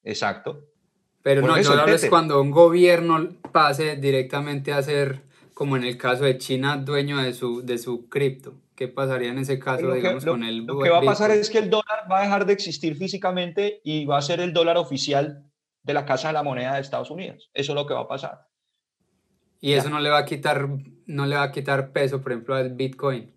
Exacto. 0.03 0.67
Pero 1.23 1.43
no, 1.43 1.61
yo 1.61 1.73
hablo 1.73 1.95
es 1.95 2.07
cuando 2.07 2.41
un 2.41 2.51
gobierno 2.51 3.37
pase 3.53 3.97
directamente 3.97 4.73
a 4.73 4.83
ser, 4.83 5.21
como 5.53 5.77
en 5.77 5.85
el 5.85 5.99
caso 5.99 6.25
de 6.25 6.39
China, 6.39 6.79
dueño 6.79 7.19
de 7.19 7.35
su, 7.35 7.61
de 7.61 7.77
su 7.77 8.09
cripto. 8.09 8.55
¿Qué 8.75 8.89
pasaría 8.89 9.29
en 9.29 9.37
ese 9.37 9.59
caso, 9.59 9.93
digamos, 9.93 10.25
con 10.25 10.43
el 10.43 10.65
Lo 10.65 10.81
que 10.81 10.89
va 10.89 11.01
a 11.01 11.03
pasar 11.03 11.31
es 11.33 11.51
que 11.51 11.59
el 11.59 11.69
dólar 11.69 12.11
va 12.11 12.21
a 12.21 12.23
dejar 12.23 12.47
de 12.47 12.55
existir 12.55 12.97
físicamente 12.97 13.83
y 13.85 14.07
va 14.07 14.17
a 14.17 14.23
ser 14.23 14.41
el 14.41 14.55
dólar 14.55 14.79
oficial 14.79 15.50
de 15.83 15.95
la 15.95 16.05
Casa 16.05 16.29
de 16.29 16.35
la 16.35 16.43
Moneda 16.43 16.75
de 16.75 16.81
Estados 16.81 17.11
Unidos. 17.11 17.51
Eso 17.55 17.73
es 17.73 17.77
lo 17.77 17.87
que 17.87 17.95
va 17.95 18.01
a 18.01 18.09
pasar. 18.09 18.47
Y 19.61 19.73
eso 19.73 19.91
no 19.91 20.01
le 20.01 20.09
va 20.09 20.19
a 20.19 20.25
quitar, 20.25 20.69
no 21.07 21.27
le 21.27 21.37
va 21.37 21.43
a 21.43 21.53
quitar 21.53 21.93
peso, 21.93 22.23
por 22.23 22.33
ejemplo, 22.33 22.55
al 22.55 22.75
Bitcoin. 22.75 23.37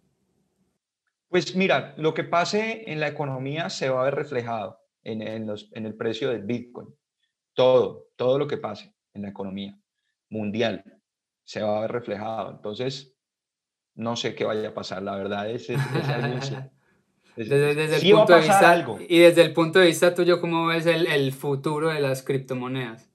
Pues 1.27 1.55
mira, 1.55 1.93
lo 1.97 2.13
que 2.13 2.23
pase 2.23 2.89
en 2.89 2.99
la 2.99 3.07
economía 3.07 3.69
se 3.69 3.89
va 3.89 4.01
a 4.01 4.05
ver 4.05 4.15
reflejado 4.15 4.79
en, 5.03 5.47
los, 5.47 5.69
en 5.73 5.85
el 5.85 5.95
precio 5.95 6.29
del 6.29 6.43
Bitcoin. 6.43 6.87
Todo, 7.53 8.07
todo 8.15 8.39
lo 8.39 8.47
que 8.47 8.57
pase 8.57 8.95
en 9.13 9.23
la 9.23 9.29
economía 9.29 9.77
mundial 10.29 10.83
se 11.43 11.61
va 11.61 11.77
a 11.77 11.81
ver 11.81 11.91
reflejado. 11.91 12.51
Entonces, 12.51 13.15
no 13.95 14.15
sé 14.15 14.33
qué 14.33 14.45
vaya 14.45 14.69
a 14.69 14.73
pasar, 14.73 15.03
la 15.03 15.15
verdad 15.15 15.49
es, 15.49 15.69
es, 15.69 15.79
desde, 17.35 17.95
el 17.95 18.11
punto 18.11 18.33
de 18.33 18.39
vista, 18.39 18.71
algo. 18.71 18.99
Y 19.07 19.19
desde 19.19 19.41
el 19.41 19.53
punto 19.53 19.79
de 19.79 19.87
vista 19.87 20.13
tuyo, 20.13 20.39
¿cómo 20.39 20.67
ves 20.67 20.85
el, 20.85 21.07
el 21.07 21.31
futuro 21.31 21.89
de 21.89 21.99
las 21.99 22.21
criptomonedas? 22.23 23.09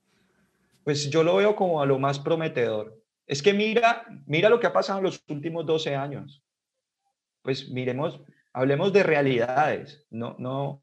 Pues 0.85 1.11
yo 1.11 1.23
lo 1.23 1.37
veo 1.37 1.55
como 1.55 1.83
a 1.83 1.87
lo 1.87 1.99
más 1.99 2.19
prometedor. 2.19 2.99
Es 3.27 3.43
que 3.43 3.53
mira, 3.53 4.07
mira 4.27 4.49
lo 4.49 4.59
que 4.59 4.67
ha 4.67 4.73
pasado 4.73 4.99
en 4.99 5.05
los 5.05 5.23
últimos 5.29 5.67
12 5.67 5.95
años. 5.95 6.43
Pues 7.43 7.69
miremos, 7.71 8.21
hablemos 8.53 8.93
de 8.93 9.03
realidades, 9.03 10.07
no, 10.11 10.35
no, 10.39 10.83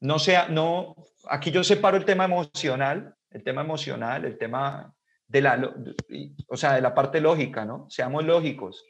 no 0.00 0.18
sea, 0.18 0.48
no, 0.48 0.94
aquí 1.28 1.50
yo 1.50 1.64
separo 1.64 1.96
el 1.96 2.04
tema 2.04 2.24
emocional, 2.24 3.14
el 3.30 3.42
tema 3.42 3.62
emocional, 3.62 4.24
el 4.24 4.38
tema 4.38 4.94
de 5.26 5.40
la, 5.40 5.74
o 6.48 6.56
sea, 6.56 6.74
de 6.74 6.80
la 6.80 6.94
parte 6.94 7.20
lógica, 7.20 7.64
¿no? 7.64 7.86
Seamos 7.90 8.24
lógicos. 8.24 8.84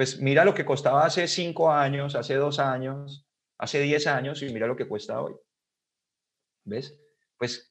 Pues 0.00 0.18
mira 0.18 0.46
lo 0.46 0.54
que 0.54 0.64
costaba 0.64 1.04
hace 1.04 1.28
cinco 1.28 1.70
años, 1.70 2.14
hace 2.14 2.34
dos 2.36 2.58
años, 2.58 3.26
hace 3.58 3.82
diez 3.82 4.06
años 4.06 4.42
y 4.42 4.50
mira 4.50 4.66
lo 4.66 4.74
que 4.74 4.88
cuesta 4.88 5.20
hoy. 5.20 5.34
¿Ves? 6.64 6.98
Pues, 7.36 7.70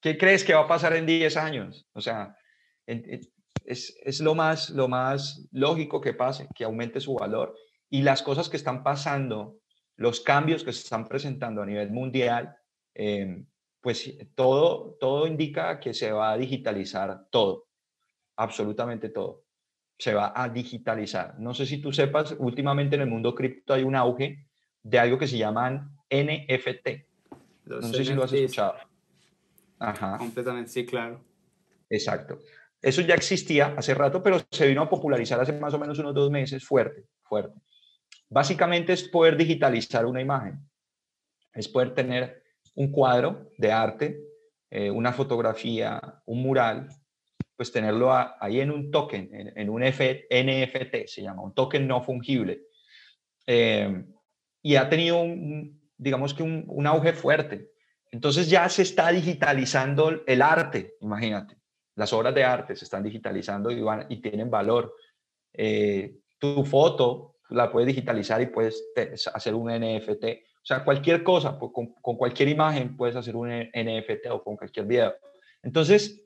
¿qué 0.00 0.16
crees 0.16 0.42
que 0.42 0.54
va 0.54 0.62
a 0.62 0.68
pasar 0.68 0.96
en 0.96 1.04
diez 1.04 1.36
años? 1.36 1.86
O 1.92 2.00
sea, 2.00 2.34
es, 2.86 3.94
es, 4.02 4.20
lo, 4.20 4.34
más, 4.34 4.70
lo 4.70 4.88
más 4.88 5.46
lógico 5.52 6.00
que 6.00 6.14
pase, 6.14 6.48
que 6.54 6.64
aumente 6.64 6.98
su 6.98 7.12
valor. 7.12 7.54
Y 7.90 8.00
las 8.00 8.22
cosas 8.22 8.48
que 8.48 8.56
están 8.56 8.82
pasando, 8.82 9.58
los 9.96 10.22
cambios 10.22 10.64
que 10.64 10.72
se 10.72 10.80
están 10.80 11.06
presentando 11.06 11.60
a 11.60 11.66
nivel 11.66 11.90
mundial, 11.90 12.56
em, 12.94 13.46
pues 13.82 14.16
todo, 14.34 14.96
todo 14.98 15.26
indica 15.26 15.78
que 15.78 15.92
se 15.92 16.10
va 16.10 16.32
a 16.32 16.38
digitalizar 16.38 17.26
todo, 17.28 17.68
absolutamente 18.34 19.10
todo. 19.10 19.45
Se 19.98 20.14
va 20.14 20.32
a 20.34 20.48
digitalizar. 20.48 21.38
No 21.38 21.54
sé 21.54 21.66
si 21.66 21.78
tú 21.78 21.92
sepas, 21.92 22.36
últimamente 22.38 22.96
en 22.96 23.02
el 23.02 23.08
mundo 23.08 23.34
cripto 23.34 23.74
hay 23.74 23.82
un 23.82 23.96
auge 23.96 24.46
de 24.82 24.98
algo 24.98 25.18
que 25.18 25.26
se 25.26 25.38
llaman 25.38 25.96
NFT. 26.10 26.88
no 27.64 27.82
sé 27.82 28.04
si 28.04 28.14
lo 28.14 28.24
has 28.24 28.32
escuchado. 28.32 28.74
Ajá. 29.78 30.18
Completamente, 30.18 30.70
sí, 30.70 30.86
claro. 30.86 31.24
Exacto. 31.88 32.38
Eso 32.80 33.00
ya 33.00 33.14
existía 33.14 33.74
hace 33.76 33.94
rato, 33.94 34.22
pero 34.22 34.40
se 34.50 34.66
vino 34.66 34.82
a 34.82 34.88
popularizar 34.88 35.40
hace 35.40 35.52
más 35.52 35.74
o 35.74 35.78
menos 35.78 35.98
unos 35.98 36.14
dos 36.14 36.30
meses 36.30 36.64
fuerte, 36.64 37.06
fuerte. 37.22 37.60
Básicamente 38.28 38.92
es 38.92 39.04
poder 39.04 39.36
digitalizar 39.36 40.06
una 40.06 40.20
imagen, 40.20 40.60
es 41.54 41.68
poder 41.68 41.94
tener 41.94 42.42
un 42.74 42.90
cuadro 42.90 43.50
de 43.56 43.72
arte, 43.72 44.20
eh, 44.70 44.90
una 44.90 45.12
fotografía, 45.12 46.00
un 46.26 46.42
mural, 46.42 46.88
pues 47.56 47.72
tenerlo 47.72 48.12
ahí 48.12 48.60
en 48.60 48.70
un 48.70 48.90
token, 48.90 49.30
en, 49.32 49.70
un 49.70 49.82
NFT, 49.82 51.06
se 51.06 51.22
llama, 51.22 51.42
un 51.42 51.54
token 51.54 51.86
no 51.86 52.02
fungible. 52.02 52.62
Eh, 53.46 54.04
y 54.62 54.76
ha 54.76 54.88
tenido, 54.88 55.22
un, 55.22 55.80
digamos 55.96 56.34
que 56.34 56.42
un, 56.42 56.64
un 56.68 56.86
auge 56.86 57.14
fuerte. 57.14 57.70
Entonces 58.10 58.50
ya 58.50 58.68
se 58.68 58.82
está 58.82 59.10
digitalizando 59.10 60.22
el 60.26 60.42
arte, 60.42 60.96
imagínate. 61.00 61.56
Las 61.94 62.12
obras 62.12 62.34
de 62.34 62.44
arte 62.44 62.76
se 62.76 62.84
están 62.84 63.02
digitalizando 63.02 63.70
y, 63.70 63.80
van, 63.80 64.06
y 64.10 64.20
tienen 64.20 64.50
valor. 64.50 64.94
Eh, 65.54 66.18
tu 66.38 66.62
foto 66.64 67.36
la 67.48 67.72
puedes 67.72 67.86
digitalizar 67.86 68.42
y 68.42 68.46
puedes 68.46 68.84
hacer 69.32 69.54
un 69.54 69.70
NFT. 69.70 70.24
O 70.24 70.66
sea, 70.66 70.84
cualquier 70.84 71.22
cosa, 71.22 71.58
pues, 71.58 71.72
con, 71.72 71.94
con, 71.94 72.16
cualquier 72.16 72.50
imagen 72.50 72.96
puedes 72.96 73.16
hacer 73.16 73.34
un 73.34 73.48
NFT 73.48 74.26
o 74.30 74.42
con 74.42 74.56
cualquier 74.56 74.84
video. 74.84 75.14
Entonces, 75.62 76.25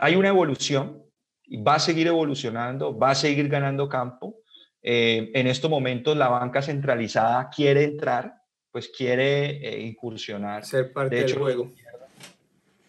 hay 0.00 0.16
una 0.16 0.28
evolución 0.28 1.02
y 1.44 1.62
va 1.62 1.76
a 1.76 1.78
seguir 1.78 2.06
evolucionando, 2.06 2.96
va 2.96 3.10
a 3.10 3.14
seguir 3.14 3.48
ganando 3.48 3.88
campo. 3.88 4.36
Eh, 4.82 5.30
en 5.34 5.46
estos 5.46 5.70
momentos 5.70 6.16
la 6.16 6.28
banca 6.28 6.62
centralizada 6.62 7.50
quiere 7.54 7.84
entrar, 7.84 8.34
pues 8.70 8.88
quiere 8.88 9.66
eh, 9.66 9.80
incursionar. 9.80 10.64
Ser 10.64 10.92
parte 10.92 11.16
de 11.16 11.22
hecho, 11.22 11.34
del 11.34 11.42
juego 11.42 11.70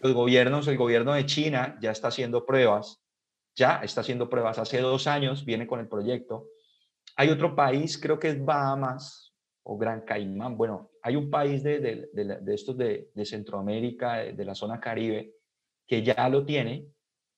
los 0.01 0.13
gobiernos, 0.13 0.67
el 0.67 0.77
gobierno 0.77 1.13
de 1.13 1.25
China 1.25 1.77
ya 1.81 1.91
está 1.91 2.07
haciendo 2.07 2.45
pruebas, 2.45 3.01
ya 3.55 3.81
está 3.83 4.01
haciendo 4.01 4.29
pruebas. 4.29 4.57
Hace 4.57 4.79
dos 4.79 5.07
años 5.07 5.45
viene 5.45 5.67
con 5.67 5.79
el 5.79 5.87
proyecto. 5.87 6.47
Hay 7.15 7.29
otro 7.29 7.55
país, 7.55 7.97
creo 7.97 8.17
que 8.17 8.29
es 8.29 8.43
Bahamas 8.43 9.33
o 9.63 9.77
Gran 9.77 10.01
Caimán. 10.01 10.57
Bueno, 10.57 10.91
hay 11.03 11.15
un 11.15 11.29
país 11.29 11.61
de, 11.61 11.79
de, 11.79 12.09
de, 12.13 12.53
estos 12.53 12.77
de, 12.77 13.11
Centroamérica, 13.23 14.17
de, 14.17 14.45
la 14.45 14.55
zona 14.55 14.79
Caribe, 14.79 15.35
que 15.87 16.01
ya 16.01 16.27
lo 16.29 16.45
tiene, 16.45 16.87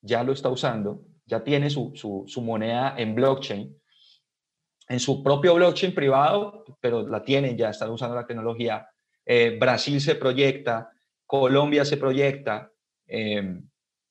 ya 0.04 0.24
lo 0.24 0.34
está 0.34 0.50
usando, 0.50 1.02
ya 1.26 1.44
tiene 1.44 1.70
su, 1.70 1.94
su, 2.28 2.42
moneda 2.42 2.96
en 2.98 3.16
blockchain, 3.16 3.76
en 4.90 5.00
su 5.00 5.24
propio 5.24 5.56
blockchain 5.56 5.96
privado, 5.96 6.66
pero 6.82 7.08
la 7.08 7.24
tienen, 7.24 7.58
ya 7.58 7.70
están 7.70 7.90
usando 7.90 8.16
la 8.16 8.28
tecnología. 8.28 8.88
Eh, 9.26 9.58
Brasil 9.60 10.02
se 10.02 10.16
proyecta, 10.16 10.92
Colombia 11.26 11.86
se 11.86 11.96
proyecta. 11.96 12.70
Em, 13.08 13.66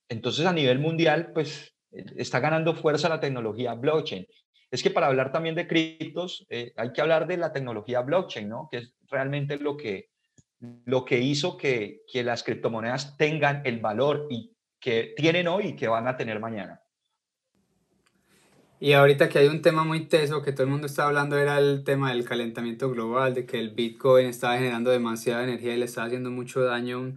entonces, 0.08 0.46
a 0.46 0.52
nivel 0.52 0.78
mundial, 0.78 1.30
pues 1.34 1.76
está 1.90 2.40
ganando 2.40 2.74
fuerza 2.74 3.10
la 3.10 3.20
tecnología 3.20 3.74
blockchain. 3.74 4.26
Es 4.70 4.82
que 4.82 4.90
para 4.90 5.08
hablar 5.08 5.30
también 5.30 5.54
de 5.54 5.68
criptos, 5.68 6.46
eh, 6.48 6.72
hay 6.76 6.92
que 6.94 7.02
hablar 7.02 7.26
de 7.26 7.36
la 7.36 7.52
tecnología 7.52 8.00
blockchain, 8.00 8.48
¿no? 8.48 8.68
Que 8.70 8.78
es 8.78 8.94
realmente 9.10 9.58
lo 9.58 9.76
que, 9.76 10.08
lo 10.58 11.04
que 11.04 11.18
hizo 11.18 11.58
que, 11.58 12.00
que 12.10 12.22
las 12.22 12.42
criptomonedas 12.42 13.18
tengan 13.18 13.60
el 13.66 13.80
valor 13.80 14.28
y 14.30 14.52
que 14.82 15.14
tienen 15.16 15.46
hoy 15.46 15.68
y 15.68 15.76
que 15.76 15.86
van 15.86 16.08
a 16.08 16.16
tener 16.16 16.40
mañana. 16.40 16.82
Y 18.80 18.94
ahorita 18.94 19.28
que 19.28 19.38
hay 19.38 19.46
un 19.46 19.62
tema 19.62 19.84
muy 19.84 20.06
teso 20.06 20.42
que 20.42 20.50
todo 20.50 20.64
el 20.64 20.70
mundo 20.70 20.88
está 20.88 21.06
hablando 21.06 21.38
era 21.38 21.56
el 21.58 21.84
tema 21.84 22.10
del 22.10 22.24
calentamiento 22.24 22.90
global, 22.90 23.32
de 23.32 23.46
que 23.46 23.60
el 23.60 23.70
Bitcoin 23.70 24.26
estaba 24.26 24.56
generando 24.56 24.90
demasiada 24.90 25.44
energía 25.44 25.76
y 25.76 25.78
le 25.78 25.84
estaba 25.84 26.08
haciendo 26.08 26.32
mucho 26.32 26.62
daño 26.62 27.16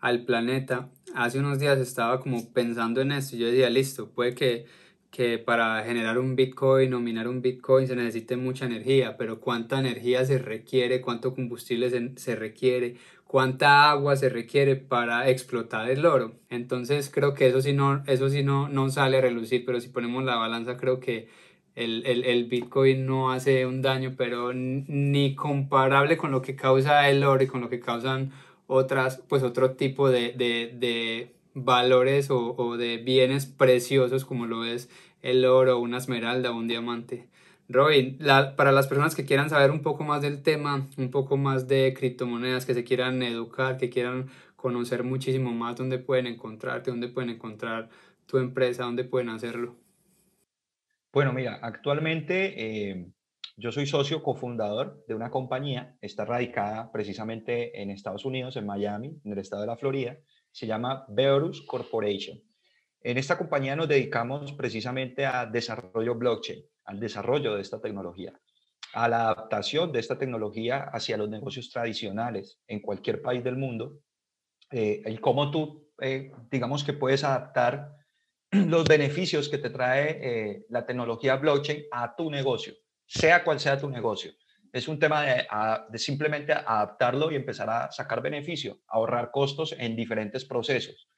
al 0.00 0.24
planeta. 0.24 0.88
Hace 1.14 1.38
unos 1.38 1.60
días 1.60 1.78
estaba 1.78 2.18
como 2.18 2.52
pensando 2.52 3.00
en 3.00 3.12
esto 3.12 3.36
y 3.36 3.38
yo 3.38 3.46
decía, 3.46 3.70
listo, 3.70 4.10
puede 4.10 4.34
que, 4.34 4.66
que 5.12 5.38
para 5.38 5.84
generar 5.84 6.18
un 6.18 6.34
Bitcoin 6.34 6.92
o 6.94 6.98
minar 6.98 7.28
un 7.28 7.42
Bitcoin 7.42 7.86
se 7.86 7.94
necesite 7.94 8.36
mucha 8.36 8.66
energía, 8.66 9.16
pero 9.16 9.38
¿cuánta 9.38 9.78
energía 9.78 10.24
se 10.24 10.38
requiere? 10.38 11.00
¿Cuánto 11.00 11.32
combustible 11.32 11.90
se, 11.90 12.18
se 12.18 12.34
requiere? 12.34 12.96
Cuánta 13.28 13.90
agua 13.90 14.16
se 14.16 14.30
requiere 14.30 14.74
para 14.74 15.28
explotar 15.30 15.88
el 15.90 16.04
oro. 16.06 16.32
Entonces 16.50 17.10
creo 17.14 17.34
que 17.34 17.46
eso 17.46 17.60
sí 17.62 17.72
no, 17.74 18.02
eso 18.06 18.30
sí 18.30 18.42
no, 18.42 18.68
no 18.68 18.90
sale 18.90 19.18
a 19.18 19.20
relucir, 19.20 19.64
pero 19.64 19.80
si 19.80 19.88
ponemos 19.88 20.24
la 20.24 20.36
balanza 20.36 20.76
creo 20.76 20.98
que 20.98 21.28
el, 21.76 22.04
el, 22.06 22.24
el 22.24 22.46
Bitcoin 22.46 23.06
no 23.06 23.30
hace 23.30 23.66
un 23.66 23.82
daño, 23.82 24.14
pero 24.16 24.52
ni 24.54 25.34
comparable 25.36 26.16
con 26.16 26.32
lo 26.32 26.42
que 26.42 26.56
causa 26.56 27.08
el 27.08 27.22
oro 27.22 27.44
y 27.44 27.46
con 27.46 27.60
lo 27.60 27.68
que 27.68 27.80
causan 27.80 28.32
otras, 28.66 29.22
pues 29.28 29.42
otro 29.42 29.72
tipo 29.72 30.10
de, 30.10 30.32
de, 30.32 30.74
de 30.76 31.34
valores 31.54 32.30
o, 32.30 32.54
o, 32.56 32.76
de 32.76 32.96
bienes 32.96 33.46
preciosos 33.46 34.24
como 34.24 34.46
lo 34.46 34.64
es 34.64 34.88
el 35.22 35.44
oro, 35.44 35.78
una 35.78 35.98
esmeralda 35.98 36.50
un 36.50 36.66
diamante. 36.66 37.28
Robin, 37.70 38.18
para 38.56 38.72
las 38.72 38.86
personas 38.86 39.14
que 39.14 39.26
quieran 39.26 39.50
saber 39.50 39.70
un 39.70 39.82
poco 39.82 40.02
más 40.02 40.22
del 40.22 40.42
tema, 40.42 40.88
un 40.96 41.10
poco 41.10 41.36
más 41.36 41.68
de 41.68 41.92
criptomonedas, 41.94 42.64
que 42.64 42.72
se 42.72 42.82
quieran 42.82 43.22
educar, 43.22 43.76
que 43.76 43.90
quieran 43.90 44.30
conocer 44.56 45.04
muchísimo 45.04 45.52
más 45.52 45.76
dónde 45.76 45.98
pueden 45.98 46.26
encontrarte, 46.26 46.90
dónde 46.90 47.08
pueden 47.08 47.28
encontrar 47.28 47.90
tu 48.24 48.38
empresa, 48.38 48.84
dónde 48.84 49.04
pueden 49.04 49.28
hacerlo. 49.28 49.76
Bueno, 51.12 51.34
mira, 51.34 51.58
actualmente 51.60 52.90
eh, 52.90 53.12
yo 53.58 53.70
soy 53.70 53.86
socio 53.86 54.22
cofundador 54.22 55.04
de 55.06 55.14
una 55.14 55.30
compañía, 55.30 55.94
está 56.00 56.24
radicada 56.24 56.90
precisamente 56.90 57.82
en 57.82 57.90
Estados 57.90 58.24
Unidos, 58.24 58.56
en 58.56 58.64
Miami, 58.64 59.20
en 59.24 59.32
el 59.32 59.38
estado 59.38 59.62
de 59.62 59.68
la 59.68 59.76
Florida, 59.76 60.16
se 60.50 60.66
llama 60.66 61.04
Beorus 61.08 61.66
Corporation. 61.66 62.40
En 63.02 63.18
esta 63.18 63.36
compañía 63.36 63.76
nos 63.76 63.88
dedicamos 63.88 64.52
precisamente 64.54 65.26
a 65.26 65.44
desarrollo 65.44 66.14
blockchain 66.14 66.64
al 66.88 66.98
desarrollo 66.98 67.54
de 67.54 67.60
esta 67.60 67.80
tecnología, 67.80 68.32
a 68.94 69.08
la 69.08 69.28
adaptación 69.28 69.92
de 69.92 70.00
esta 70.00 70.18
tecnología 70.18 70.88
hacia 70.90 71.18
los 71.18 71.28
negocios 71.28 71.70
tradicionales 71.70 72.60
en 72.66 72.80
cualquier 72.80 73.20
país 73.20 73.44
del 73.44 73.56
mundo, 73.56 74.00
eh, 74.70 75.02
y 75.04 75.18
cómo 75.18 75.50
tú, 75.50 75.92
eh, 76.00 76.32
digamos 76.50 76.84
que 76.84 76.94
puedes 76.94 77.24
adaptar 77.24 77.94
los 78.50 78.84
beneficios 78.84 79.50
que 79.50 79.58
te 79.58 79.68
trae 79.68 80.18
eh, 80.22 80.66
la 80.70 80.86
tecnología 80.86 81.36
blockchain 81.36 81.84
a 81.92 82.16
tu 82.16 82.30
negocio, 82.30 82.72
sea 83.06 83.44
cual 83.44 83.60
sea 83.60 83.78
tu 83.78 83.90
negocio. 83.90 84.32
Es 84.72 84.88
un 84.88 84.98
tema 84.98 85.22
de, 85.24 85.46
de, 85.90 85.98
simplemente 85.98 86.54
adaptarlo 86.54 87.30
y 87.30 87.36
empezar 87.36 87.68
a 87.68 87.92
sacar 87.92 88.22
beneficio, 88.22 88.80
ahorrar 88.88 89.30
costos 89.30 89.74
en 89.78 89.94
diferentes 89.94 90.46
procesos. 90.46 91.10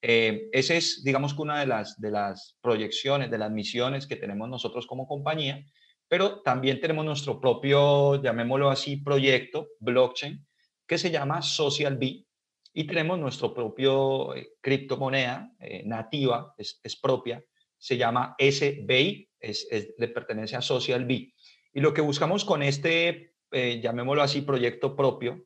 Eh, 0.00 0.48
esa 0.52 0.74
es, 0.74 1.02
digamos 1.02 1.34
que 1.34 1.42
una 1.42 1.58
de 1.58 1.66
las, 1.66 2.00
de 2.00 2.10
las 2.10 2.56
proyecciones, 2.60 3.30
de 3.30 3.38
las 3.38 3.50
misiones 3.50 4.06
que 4.06 4.16
tenemos 4.16 4.48
nosotros 4.48 4.86
como 4.86 5.08
compañía, 5.08 5.64
pero 6.06 6.40
también 6.42 6.80
tenemos 6.80 7.04
nuestro 7.04 7.40
propio, 7.40 8.22
llamémoslo 8.22 8.70
así, 8.70 8.96
proyecto 8.98 9.68
blockchain 9.80 10.46
que 10.86 10.98
se 10.98 11.10
llama 11.10 11.42
Social 11.42 11.96
B 11.96 12.24
y 12.72 12.86
tenemos 12.86 13.18
nuestro 13.18 13.52
propio 13.52 14.34
eh, 14.34 14.52
criptomoneda 14.60 15.52
eh, 15.58 15.82
nativa, 15.84 16.54
es, 16.56 16.80
propia, 17.00 17.44
se 17.76 17.96
llama 17.96 18.36
SBI, 18.38 19.28
es, 19.38 19.68
le 19.98 20.08
pertenece 20.08 20.56
a 20.56 20.62
Social 20.62 21.04
B. 21.04 21.34
Y 21.74 21.80
lo 21.80 21.92
que 21.92 22.00
buscamos 22.00 22.44
con 22.44 22.62
este, 22.62 23.34
llamémoslo 23.50 24.22
así, 24.22 24.42
proyecto 24.42 24.96
propio, 24.96 25.44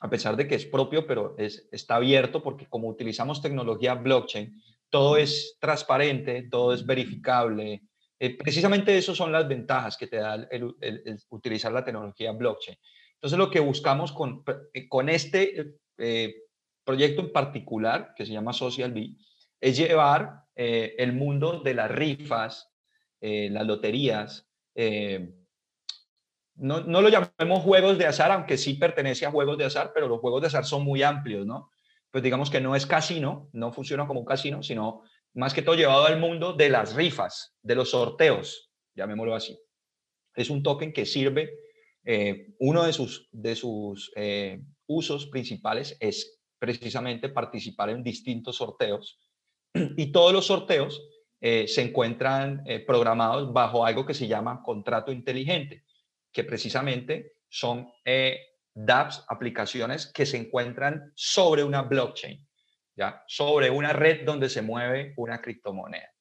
a 0.00 0.10
pesar 0.10 0.36
de 0.36 0.46
que 0.46 0.54
es 0.54 0.66
propio, 0.66 1.06
pero 1.06 1.34
es, 1.38 1.68
está 1.72 1.96
abierto 1.96 2.42
porque 2.42 2.66
como 2.66 2.88
utilizamos 2.88 3.40
tecnología 3.40 3.94
blockchain, 3.94 4.60
todo 4.90 5.16
es 5.16 5.56
transparente, 5.60 6.48
todo 6.50 6.72
es 6.72 6.84
verificable. 6.84 7.82
Eh, 8.18 8.36
precisamente 8.36 8.96
eso 8.96 9.14
son 9.14 9.32
las 9.32 9.48
ventajas 9.48 9.96
que 9.96 10.06
te 10.06 10.16
da 10.16 10.34
el, 10.50 10.74
utilizar 11.30 11.72
la 11.72 11.84
tecnología 11.84 12.32
blockchain. 12.32 12.78
Entonces 13.14 13.38
lo 13.38 13.50
que 13.50 13.60
buscamos 13.60 14.12
con, 14.12 14.44
eh, 14.72 14.88
con 14.88 15.08
este 15.08 15.74
eh, 15.98 16.34
proyecto 16.84 17.22
en 17.22 17.32
particular, 17.32 18.12
que 18.16 18.26
se 18.26 18.32
llama 18.32 18.52
Social 18.52 18.92
B, 18.92 19.16
es 19.60 19.76
llevar 19.76 20.44
el 20.54 21.12
mundo 21.12 21.60
de 21.60 21.74
las 21.74 21.90
rifas, 21.90 22.72
las 23.20 23.66
loterías, 23.66 24.48
no, 26.56 26.80
no, 26.80 27.02
lo 27.02 27.08
llamemos 27.08 27.62
juegos 27.62 27.98
de 27.98 28.06
azar, 28.06 28.32
aunque 28.32 28.56
sí 28.56 28.74
pertenece 28.74 29.26
a 29.26 29.30
juegos 29.30 29.58
de 29.58 29.64
azar, 29.64 29.92
pero 29.94 30.08
los 30.08 30.20
juegos 30.20 30.40
de 30.40 30.48
azar 30.48 30.64
son 30.64 30.84
muy 30.84 31.02
amplios, 31.02 31.46
¿no? 31.46 31.70
Pues 32.10 32.24
digamos 32.24 32.50
que 32.50 32.60
no 32.60 32.74
es 32.74 32.86
casino, 32.86 33.50
no 33.52 33.72
funciona 33.72 34.06
como 34.06 34.20
un 34.20 34.26
casino, 34.26 34.62
sino 34.62 35.02
más 35.34 35.52
que 35.52 35.62
todo 35.62 35.74
llevado 35.74 36.06
al 36.06 36.18
mundo 36.18 36.54
de 36.54 36.70
las 36.70 36.94
rifas, 36.94 37.54
de 37.62 37.74
los 37.74 37.90
sorteos, 37.90 38.70
llamémoslo 38.94 39.34
así. 39.34 39.58
Es 40.34 40.48
un 40.48 40.62
token 40.62 40.92
que 40.92 41.04
sirve, 41.04 41.50
eh, 42.04 42.54
uno 42.60 42.84
de 42.84 42.92
sus, 42.92 43.28
de 43.32 43.54
sus 43.54 44.12
eh, 44.16 44.62
usos 44.86 45.26
principales 45.26 45.96
es 46.00 46.40
precisamente 46.58 47.28
participar 47.28 47.90
en 47.90 48.02
distintos 48.02 48.56
sorteos 48.56 49.20
y 49.74 50.10
todos 50.10 50.32
los 50.32 50.46
sorteos 50.46 51.02
eh, 51.40 51.68
se 51.68 51.82
encuentran 51.82 52.64
programados 52.86 53.52
bajo 53.52 53.84
algo 53.84 54.06
que 54.06 54.14
se 54.14 54.26
llama 54.26 54.62
contrato 54.62 55.12
inteligente 55.12 55.84
que 56.36 56.44
precisamente 56.44 57.32
son 57.48 57.90
eh, 58.04 58.38
dApps, 58.74 59.24
aplicaciones 59.26 60.12
que 60.12 60.26
se 60.26 60.36
encuentran 60.36 61.10
sobre 61.14 61.64
una 61.64 61.80
blockchain, 61.80 62.46
¿ya? 62.94 63.24
sobre 63.26 63.70
una 63.70 63.94
red 63.94 64.26
donde 64.26 64.50
se 64.50 64.60
mueve 64.60 65.14
una 65.16 65.40
criptomoneda. 65.40 66.12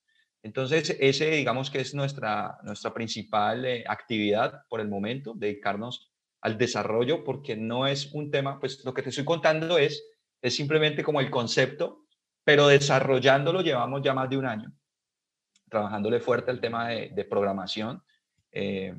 Entonces, 0.41 0.95
ese 1.01 1.31
digamos 1.31 1.69
que 1.69 1.81
es 1.81 1.93
nuestra, 1.93 2.57
nuestra 2.63 2.93
principal 2.93 3.65
eh, 3.65 3.83
actividad 3.85 4.61
por 4.69 4.79
el 4.79 4.87
momento, 4.87 5.33
dedicarnos 5.35 6.13
al 6.39 6.57
desarrollo, 6.57 7.25
porque 7.25 7.57
no 7.57 7.85
es 7.85 8.13
un 8.13 8.31
tema, 8.31 8.57
pues 8.57 8.85
lo 8.85 8.93
que 8.93 9.01
te 9.01 9.09
estoy 9.09 9.25
contando 9.25 9.77
es, 9.77 10.01
es 10.41 10.55
simplemente 10.55 11.03
como 11.03 11.19
el 11.19 11.29
concepto, 11.29 12.05
pero 12.45 12.69
desarrollándolo 12.69 13.59
llevamos 13.59 14.01
ya 14.01 14.13
más 14.13 14.29
de 14.29 14.37
un 14.37 14.45
año, 14.45 14.71
trabajándole 15.69 16.21
fuerte 16.21 16.51
al 16.51 16.61
tema 16.61 16.87
de, 16.87 17.25
programación. 17.25 18.01
Eh, 18.53 18.95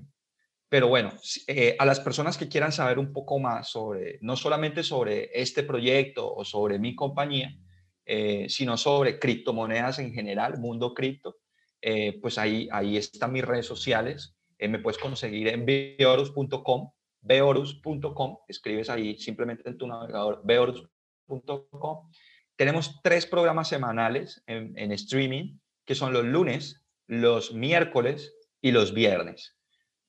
pero 0.69 0.89
bueno, 0.89 1.13
eh, 1.47 1.77
a 1.79 1.85
las 1.85 2.01
personas 2.01 2.37
que 2.37 2.49
quieran 2.49 2.73
saber 2.73 2.99
un 2.99 3.13
poco 3.13 3.39
más 3.39 3.71
sobre, 3.71 4.19
no 4.21 4.37
solamente 4.37 4.83
sobre 4.83 5.31
este 5.33 5.63
proyecto 5.63 6.35
o 6.35 6.45
sobre 6.45 6.79
mi 6.79 6.97
compañía, 6.97 7.57
eh, 8.05 8.47
sino 8.49 8.77
sobre 8.77 9.19
criptomonedas 9.19 10.01
en 10.01 10.13
general, 10.13 10.59
mundo 10.59 10.93
cripto, 10.93 11.37
eh, 11.81 12.19
pues 12.21 12.39
ahí, 12.39 12.69
ahí 12.73 12.97
están 12.97 13.33
mis 13.33 13.45
redes 13.45 13.67
sociales. 13.67 14.35
me 14.59 14.79
puedes 14.81 14.99
conseguir 14.99 15.49
en 15.49 15.65
beorus.com, 15.67 16.91
beorus.com, 17.21 18.39
escribes 18.49 18.91
ahí 18.91 19.19
simplemente 19.19 19.69
en 19.69 19.79
tu 19.79 19.87
navegador, 19.87 20.41
beorus.com. 20.45 22.11
Tenemos 22.57 23.01
tres 23.03 23.27
programas 23.27 23.69
semanales 23.69 24.43
en, 24.47 24.77
en 24.77 24.91
streaming, 24.93 25.59
que 25.85 25.95
son 25.95 26.13
los 26.13 26.25
lunes, 26.25 26.83
los 27.07 27.53
miércoles 27.53 28.35
y 28.61 28.73
los 28.73 28.95
viernes. 28.95 29.57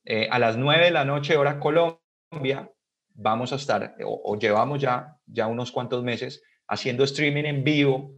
Eh, 0.09 0.25
a 0.31 0.39
las 0.39 0.55
9 0.55 0.85
de 0.85 0.91
la 0.91 1.03
noche, 1.03 1.35
hora 1.35 1.59
Colombia, 1.59 2.71
vamos 3.13 3.51
a 3.51 3.57
estar, 3.57 3.93
o, 4.05 4.37
llevamos 4.39 4.79
ya, 4.79 5.17
ya 5.25 5.47
unos 5.47 5.69
cuantos 5.69 6.01
meses, 6.01 6.41
haciendo 6.65 7.03
streaming 7.03 7.43
en 7.43 7.61
vivo 7.65 8.13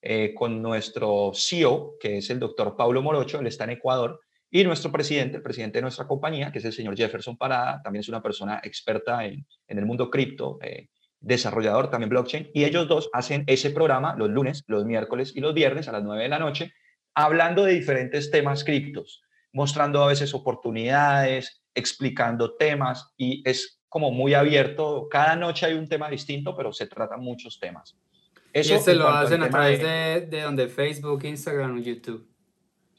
eh, 0.00 0.32
con 0.32 0.62
nuestro 0.62 1.32
CEO, 1.34 1.96
que 2.00 2.16
es 2.16 2.30
el 2.30 2.38
doctor 2.40 2.74
Pablo 2.74 3.02
Morocho, 3.02 3.38
él 3.38 3.48
está 3.48 3.64
en 3.64 3.70
Ecuador, 3.72 4.18
y 4.50 4.64
nuestro 4.64 4.90
presidente, 4.90 5.36
el 5.36 5.42
presidente 5.42 5.76
de 5.76 5.82
nuestra 5.82 6.06
compañía, 6.06 6.50
que 6.50 6.60
es 6.60 6.64
el 6.64 6.72
señor 6.72 6.96
Jefferson 6.96 7.36
Parada, 7.36 7.82
también 7.82 8.00
es 8.00 8.08
una 8.08 8.22
persona 8.22 8.58
experta 8.64 9.26
en, 9.26 9.46
en 9.68 9.78
el 9.78 9.84
mundo 9.84 10.08
cripto, 10.08 10.58
eh, 10.62 10.88
desarrollador 11.20 11.90
también 11.90 12.08
blockchain, 12.08 12.50
y 12.54 12.64
ellos 12.64 12.88
dos 12.88 13.10
hacen 13.12 13.44
ese 13.46 13.72
programa 13.72 14.16
los 14.16 14.30
lunes, 14.30 14.64
los 14.68 14.86
miércoles 14.86 15.32
y 15.36 15.40
los 15.40 15.52
viernes 15.52 15.86
a 15.88 15.92
las 15.92 16.02
9 16.02 16.22
de 16.22 16.28
la 16.30 16.38
noche, 16.38 16.72
hablando 17.14 17.62
de 17.62 17.74
diferentes 17.74 18.30
temas 18.30 18.64
criptos 18.64 19.22
mostrando 19.52 20.02
a 20.02 20.08
veces 20.08 20.34
oportunidades, 20.34 21.62
explicando 21.74 22.54
temas 22.54 23.12
y 23.16 23.42
es 23.48 23.80
como 23.88 24.10
muy 24.10 24.34
abierto. 24.34 25.08
Cada 25.10 25.36
noche 25.36 25.66
hay 25.66 25.74
un 25.74 25.88
tema 25.88 26.08
distinto, 26.08 26.56
pero 26.56 26.72
se 26.72 26.86
tratan 26.86 27.20
muchos 27.20 27.60
temas. 27.60 27.96
Eso 28.52 28.74
¿Y 28.74 28.76
este 28.76 28.94
lo 28.94 29.08
hacen 29.08 29.42
a 29.42 29.50
través 29.50 29.80
de, 29.80 30.26
de, 30.26 30.42
donde 30.42 30.68
Facebook, 30.68 31.24
Instagram 31.24 31.78
o 31.78 31.80
YouTube? 31.80 32.28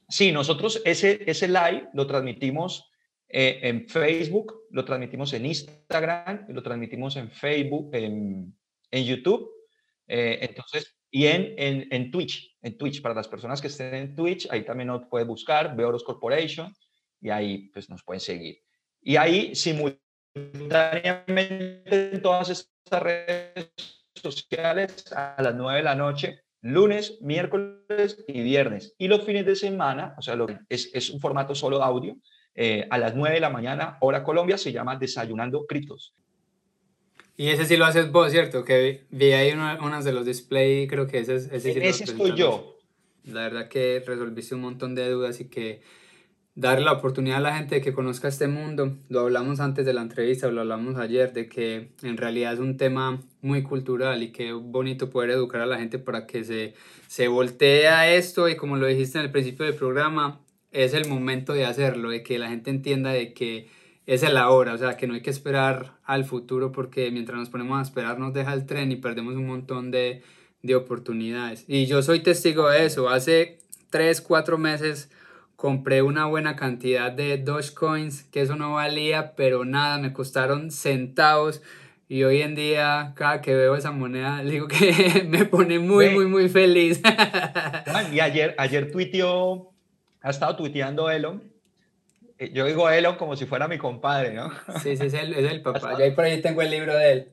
Sí, 0.10 0.32
nosotros 0.32 0.82
ese, 0.86 1.24
ese 1.26 1.48
live 1.48 1.90
lo 1.94 2.06
transmitimos 2.08 2.92
eh, 3.30 3.60
en 3.64 3.88
Facebook, 3.88 4.68
lo 4.70 4.86
transmitimos 4.86 5.34
en 5.34 5.48
Instagram, 5.48 6.46
lo 6.50 6.62
transmitimos 6.62 7.16
en 7.16 7.32
Facebook, 7.32 7.90
en, 7.94 8.56
en 8.92 9.04
YouTube. 9.04 9.50
Eh, 10.08 10.38
entonces, 10.42 10.96
y 11.16 11.28
en, 11.28 11.54
en, 11.58 11.88
en, 11.92 12.10
Twitch, 12.10 12.58
en 12.64 12.76
Twitch, 12.76 13.00
para 13.00 13.14
las 13.14 13.28
personas 13.28 13.62
que 13.62 13.68
estén 13.68 13.94
en 13.94 14.16
Twitch, 14.16 14.48
ahí 14.50 14.66
también 14.66 14.88
nos 14.88 15.06
puede 15.06 15.26
buscar, 15.26 15.76
Beoros 15.76 16.04
Corporation, 16.04 16.74
y 17.22 17.30
ahí 17.30 17.70
pues 17.72 17.88
nos 17.88 18.04
pueden 18.04 18.20
seguir. 18.20 18.58
Y 19.00 19.18
ahí 19.18 19.54
simultáneamente 19.54 22.16
en 22.16 22.20
todas 22.20 22.50
estas 22.50 23.04
redes 23.04 23.72
sociales 24.16 25.06
a 25.16 25.40
las 25.40 25.54
9 25.54 25.78
de 25.78 25.84
la 25.84 25.94
noche, 25.94 26.40
lunes, 26.62 27.20
miércoles 27.22 28.26
y 28.28 28.42
viernes. 28.42 28.96
Y 28.98 29.08
los 29.08 29.24
fines 29.24 29.46
de 29.46 29.56
semana, 29.56 30.16
o 30.18 30.22
sea, 30.24 30.36
es, 30.68 30.90
es 30.96 31.12
un 31.12 31.20
formato 31.20 31.54
solo 31.54 31.84
audio, 31.84 32.18
eh, 32.56 32.88
a 32.90 32.98
las 32.98 33.16
9 33.16 33.36
de 33.36 33.42
la 33.42 33.52
mañana, 33.52 34.00
hora 34.02 34.24
Colombia, 34.24 34.58
se 34.58 34.72
llama 34.72 34.96
Desayunando 34.96 35.68
Criptos. 35.68 36.16
Y 37.36 37.48
ese 37.50 37.66
sí 37.66 37.78
lo 37.78 37.86
haces 37.86 38.12
vos, 38.12 38.32
¿cierto? 38.32 38.64
Que 38.64 39.06
vi 39.10 39.32
ahí 39.32 39.52
unas 39.52 40.06
de 40.06 40.14
los 40.14 40.26
display, 40.26 40.88
creo 40.88 41.08
que 41.08 41.20
ese, 41.20 41.36
ese 41.36 41.60
sí 41.60 41.80
Ese 41.82 42.04
estoy 42.04 42.36
yo. 42.36 42.78
La 43.26 43.42
verdad 43.42 43.70
que 43.70 44.04
resolviste 44.06 44.54
un 44.54 44.62
montón 44.62 44.96
de 44.96 45.10
dudas 45.10 45.40
y 45.40 45.46
que 45.46 45.82
darle 46.56 46.86
la 46.86 46.92
oportunidad 46.92 47.38
a 47.38 47.42
la 47.42 47.58
gente 47.58 47.76
de 47.76 47.82
que 47.82 47.94
conozca 47.94 48.28
este 48.28 48.48
mundo. 48.48 48.98
Lo 49.10 49.22
hablamos 49.22 49.60
antes 49.60 49.86
de 49.86 49.94
la 49.94 50.02
entrevista, 50.02 50.50
lo 50.50 50.62
hablamos 50.62 50.98
ayer, 50.98 51.34
de 51.34 51.48
que 51.48 51.90
en 52.04 52.18
realidad 52.18 52.54
es 52.54 52.60
un 52.60 52.78
tema 52.78 53.22
muy 53.42 53.64
cultural 53.64 54.22
y 54.22 54.32
que 54.32 54.50
es 54.50 54.56
bonito 54.56 55.10
poder 55.10 55.32
educar 55.32 55.62
a 55.62 55.66
la 55.66 55.80
gente 55.80 56.00
para 56.00 56.28
que 56.28 56.44
se, 56.44 56.76
se 57.08 57.28
voltee 57.28 57.88
a 57.88 58.14
esto 58.14 58.48
y 58.48 58.56
como 58.56 58.78
lo 58.78 58.86
dijiste 58.86 59.18
en 59.18 59.26
el 59.26 59.32
principio 59.32 59.66
del 59.66 59.76
programa, 59.76 60.42
es 60.72 60.94
el 60.94 61.08
momento 61.08 61.54
de 61.54 61.66
hacerlo, 61.66 62.10
de 62.10 62.24
que 62.24 62.40
la 62.40 62.50
gente 62.50 62.70
entienda 62.70 63.12
de 63.12 63.34
que 63.34 63.70
es 64.06 64.24
el 64.24 64.38
ahora, 64.38 64.74
o 64.74 64.78
sea, 64.78 64.98
que 64.98 65.08
no 65.08 65.14
hay 65.14 65.22
que 65.22 65.30
esperar 65.30 65.94
al 66.04 66.26
futuro 66.26 66.72
porque 66.72 67.10
mientras 67.12 67.40
nos 67.40 67.50
ponemos 67.50 67.80
a 67.80 67.82
esperar 67.82 68.20
nos 68.20 68.34
deja 68.34 68.54
el 68.54 68.66
tren 68.66 68.92
y 68.92 68.98
perdemos 68.98 69.36
un 69.36 69.48
montón 69.48 69.92
de, 69.92 70.24
de 70.62 70.76
oportunidades. 70.76 71.66
Y 71.68 71.86
yo 71.86 72.02
soy 72.02 72.22
testigo 72.22 72.70
de 72.70 72.86
eso. 72.86 73.10
Hace 73.10 73.60
3, 73.92 74.22
4 74.22 74.58
meses 74.58 75.10
compré 75.56 76.02
una 76.02 76.26
buena 76.26 76.58
cantidad 76.58 77.12
de 77.12 77.38
Dogecoins, 77.38 78.24
que 78.24 78.42
eso 78.42 78.58
no 78.58 78.74
valía, 78.74 79.34
pero 79.36 79.64
nada, 79.64 79.98
me 79.98 80.12
costaron 80.12 80.72
centavos. 80.72 81.62
Y 82.10 82.24
hoy 82.24 82.42
en 82.42 82.54
día, 82.54 83.14
cada 83.16 83.42
que 83.42 83.56
veo 83.56 83.76
esa 83.76 83.92
moneda, 83.92 84.44
digo 84.44 84.68
que 84.68 85.26
me 85.30 85.46
pone 85.46 85.80
muy, 85.80 86.10
muy, 86.10 86.28
muy 86.28 86.50
feliz. 86.50 87.02
y 88.12 88.20
ayer, 88.20 88.56
ayer 88.58 88.92
tuiteó, 88.92 89.72
ha 90.22 90.30
estado 90.30 90.58
tuiteando 90.58 91.10
Elon. 91.10 91.53
Eh, 92.44 92.52
yo 92.54 92.66
digo 92.66 92.90
Elon 92.90 93.16
como 93.16 93.36
si 93.36 93.46
fuera 93.46 93.68
mi 93.68 93.78
compadre, 93.78 94.34
¿no? 94.34 94.52
Sí, 94.82 94.98
sí, 94.98 95.06
es 95.06 95.14
el, 95.14 95.34
es 95.34 95.52
el 95.52 95.62
papá. 95.62 95.98
Yo 95.98 96.04
ahí 96.04 96.12
por 96.12 96.26
ahí 96.26 96.42
tengo 96.42 96.62
el 96.62 96.72
libro 96.72 96.96
de 96.96 97.12
él. 97.12 97.32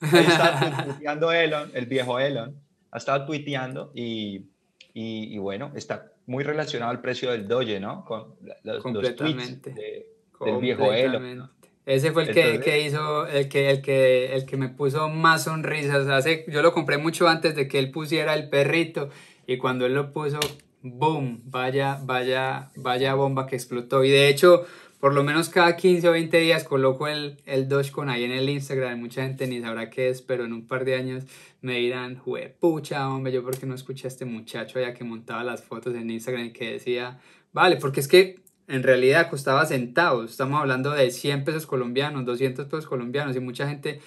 Ahí 0.00 0.26
está 0.26 0.84
tuiteando 0.84 1.32
Elon, 1.32 1.70
el 1.74 1.86
viejo 1.86 2.18
Elon. 2.18 2.56
Ha 2.90 2.98
estado 2.98 3.26
tuiteando 3.26 3.92
y, 3.94 4.46
y, 4.94 5.34
y 5.34 5.38
bueno, 5.38 5.72
está 5.74 6.12
muy 6.26 6.44
relacionado 6.44 6.90
al 6.90 7.00
precio 7.00 7.30
del 7.32 7.48
Doge, 7.48 7.80
¿no? 7.80 8.04
Con 8.04 8.34
los, 8.62 8.82
tweets 9.16 9.62
del 9.62 10.58
viejo 10.60 10.92
Elon. 10.92 11.50
Ese 11.86 12.12
fue 12.12 12.24
el 12.24 12.34
que, 12.34 12.60
que, 12.60 12.82
hizo, 12.82 13.26
el 13.26 13.48
que, 13.48 13.70
el, 13.70 13.80
que, 13.80 14.34
el 14.34 14.44
que 14.44 14.58
me 14.58 14.68
puso 14.68 15.08
más 15.08 15.44
sonrisas. 15.44 16.06
Hace, 16.08 16.44
yo 16.48 16.60
lo 16.60 16.74
compré 16.74 16.98
mucho 16.98 17.28
antes 17.28 17.56
de 17.56 17.66
que 17.66 17.78
él 17.78 17.90
pusiera 17.90 18.34
el 18.34 18.50
perrito 18.50 19.08
y 19.46 19.56
cuando 19.56 19.86
él 19.86 19.94
lo 19.94 20.12
puso, 20.12 20.38
boom, 20.82 21.42
vaya, 21.44 22.00
vaya, 22.04 22.70
vaya 22.76 23.14
bomba 23.14 23.46
que 23.46 23.56
explotó. 23.56 24.04
Y 24.04 24.10
de 24.10 24.28
hecho, 24.28 24.66
por 25.00 25.14
lo 25.14 25.22
menos 25.22 25.48
cada 25.48 25.76
15 25.76 26.08
o 26.08 26.12
20 26.12 26.38
días 26.38 26.64
coloco 26.64 27.06
el, 27.06 27.36
el 27.46 27.68
Dogecoin 27.68 28.08
ahí 28.08 28.24
en 28.24 28.32
el 28.32 28.48
Instagram. 28.48 28.98
Mucha 28.98 29.22
gente 29.22 29.46
ni 29.46 29.60
sabrá 29.60 29.90
qué 29.90 30.08
es, 30.08 30.22
pero 30.22 30.44
en 30.44 30.52
un 30.52 30.66
par 30.66 30.84
de 30.84 30.96
años 30.96 31.24
me 31.60 31.78
dirán, 31.78 32.16
jue 32.16 32.56
pucha, 32.60 33.08
hombre, 33.08 33.32
yo 33.32 33.42
porque 33.42 33.66
no 33.66 33.74
escuché 33.74 34.06
a 34.06 34.08
este 34.08 34.24
muchacho 34.24 34.78
allá 34.78 34.94
que 34.94 35.04
montaba 35.04 35.44
las 35.44 35.62
fotos 35.62 35.94
en 35.94 36.10
Instagram 36.10 36.46
y 36.46 36.52
que 36.52 36.72
decía, 36.72 37.20
vale, 37.52 37.76
porque 37.76 38.00
es 38.00 38.08
que 38.08 38.40
en 38.66 38.82
realidad 38.82 39.30
costaba 39.30 39.66
centavos. 39.66 40.30
Estamos 40.30 40.60
hablando 40.60 40.90
de 40.90 41.10
100 41.10 41.44
pesos 41.44 41.66
colombianos, 41.66 42.24
200 42.24 42.66
pesos 42.66 42.86
colombianos 42.86 43.34
y 43.36 43.40
mucha 43.40 43.68
gente 43.68 44.00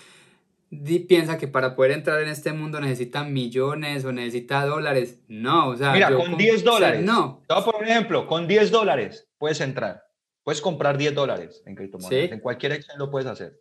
piensa 1.08 1.38
que 1.38 1.48
para 1.48 1.76
poder 1.76 1.92
entrar 1.92 2.22
en 2.22 2.30
este 2.30 2.54
mundo 2.54 2.80
necesita 2.80 3.24
millones 3.24 4.06
o 4.06 4.12
necesita 4.12 4.66
dólares. 4.66 5.20
No, 5.28 5.70
o 5.70 5.76
sea, 5.76 5.92
mira, 5.92 6.16
con 6.16 6.38
10 6.38 6.64
dólares. 6.64 7.04
no. 7.04 7.42
A 7.50 7.64
poner 7.64 7.82
un 7.82 7.88
ejemplo, 7.90 8.26
con 8.26 8.48
10 8.48 8.72
dólares 8.72 9.30
puedes 9.38 9.60
entrar. 9.60 10.04
Puedes 10.44 10.62
comprar 10.62 10.98
10 10.98 11.14
dólares 11.14 11.62
en 11.66 11.76
criptomonedas. 11.76 12.32
En 12.32 12.40
cualquier 12.40 12.72
exchange 12.72 13.00
lo 13.00 13.12
puedes 13.12 13.28
hacer. 13.28 13.60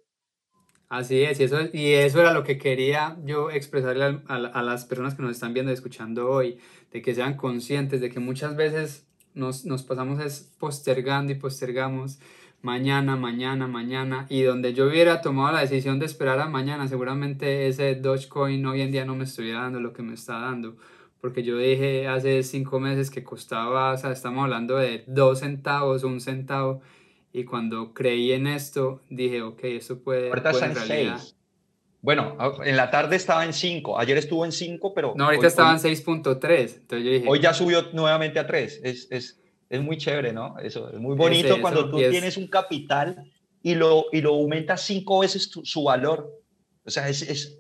Así 0.89 1.23
es 1.23 1.39
y, 1.39 1.45
eso, 1.45 1.59
y 1.73 1.93
eso 1.93 2.21
era 2.21 2.33
lo 2.33 2.43
que 2.43 2.59
quería 2.59 3.17
yo 3.25 3.51
expresarle 3.51 4.23
a, 4.27 4.35
a, 4.35 4.63
las 4.63 4.87
personas 4.87 5.15
que 5.15 5.23
nos 5.23 5.31
están 5.31 5.55
viendo 5.55 5.71
y 5.71 5.75
escuchando 5.75 6.29
hoy, 6.29 6.59
de 6.91 7.01
que 7.01 7.15
sean 7.15 7.37
conscientes 7.37 8.01
de 8.01 8.11
que 8.11 8.19
muchas 8.19 8.57
veces 8.57 9.07
nos, 9.35 9.65
nos 9.65 9.85
pasamos 9.85 10.21
es 10.21 10.53
postergando 10.59 11.33
y 11.33 11.37
postergamos 11.37 12.19
mañana, 12.63 13.17
mañana, 13.17 13.67
mañana, 13.67 14.27
y 14.29 14.43
donde 14.43 14.75
yo 14.75 14.87
hubiera 14.87 15.21
tomado 15.21 15.53
la 15.53 15.61
decisión 15.61 15.99
de 15.99 16.07
esperar 16.07 16.41
a 16.41 16.49
mañana, 16.49 16.89
seguramente 16.89 17.69
ese 17.69 17.95
Dogecoin 17.95 18.65
hoy 18.67 18.83
en 18.83 18.93
día 18.93 19.05
no 19.05 19.15
me 19.15 19.25
estuviera 19.25 19.63
dando 19.63 19.81
lo 19.81 19.93
que 19.93 20.03
me 20.03 20.15
está 20.15 20.39
dando. 20.41 20.77
Porque 21.21 21.43
yo 21.43 21.59
dije 21.59 22.09
hace 22.09 22.43
cinco 22.43 22.81
meses 22.81 23.11
que 23.11 23.23
costaba, 23.23 23.93
o 23.93 23.97
sea, 23.97 24.11
estamos 24.13 24.45
hablando 24.45 24.77
de 24.77 25.05
dos 25.07 25.41
centavos, 25.41 26.03
un 26.05 26.21
centavo, 26.21 26.81
y 27.33 27.45
cuando 27.45 27.93
creí 27.93 28.33
en 28.33 28.47
esto, 28.47 29.03
dije, 29.11 29.43
ok, 29.43 29.61
esto 29.65 29.99
puede... 29.99 30.31
Está 30.31 30.51
en 30.67 30.77
seis. 30.77 31.37
Bueno, 32.03 32.37
en 32.65 32.77
la 32.77 32.91
tarde 32.91 33.17
estaba 33.17 33.45
en 33.45 33.53
5, 33.53 33.99
ayer 33.99 34.17
estuvo 34.17 34.45
en 34.47 34.53
5, 34.53 34.95
pero... 34.95 35.13
No, 35.17 35.27
ahorita 35.27 35.49
estaba 35.49 35.73
en 35.73 35.79
6.3, 35.79 36.77
entonces 36.77 37.05
yo 37.05 37.11
dije... 37.13 37.27
Hoy 37.29 37.41
ya 37.41 37.53
subió 37.53 37.93
nuevamente 37.93 38.39
a 38.39 38.47
3, 38.47 38.81
es, 38.85 39.09
es, 39.11 39.40
es 39.71 39.81
muy 39.81 39.97
chévere, 39.97 40.33
¿no? 40.33 40.59
Eso, 40.59 40.91
es 40.91 40.99
muy 40.99 41.17
bonito 41.17 41.61
cuando 41.61 41.89
tú 41.89 41.97
tienes 41.97 42.37
un 42.37 42.49
capital 42.49 43.25
y 43.63 43.75
lo, 43.77 44.07
y 44.13 44.21
lo 44.21 44.31
aumentas 44.31 44.83
cinco 44.83 45.21
veces 45.21 45.51
su 45.51 45.85
valor. 45.85 46.31
O 46.85 46.91
sea, 46.91 47.09
es, 47.09 47.23
es, 47.23 47.59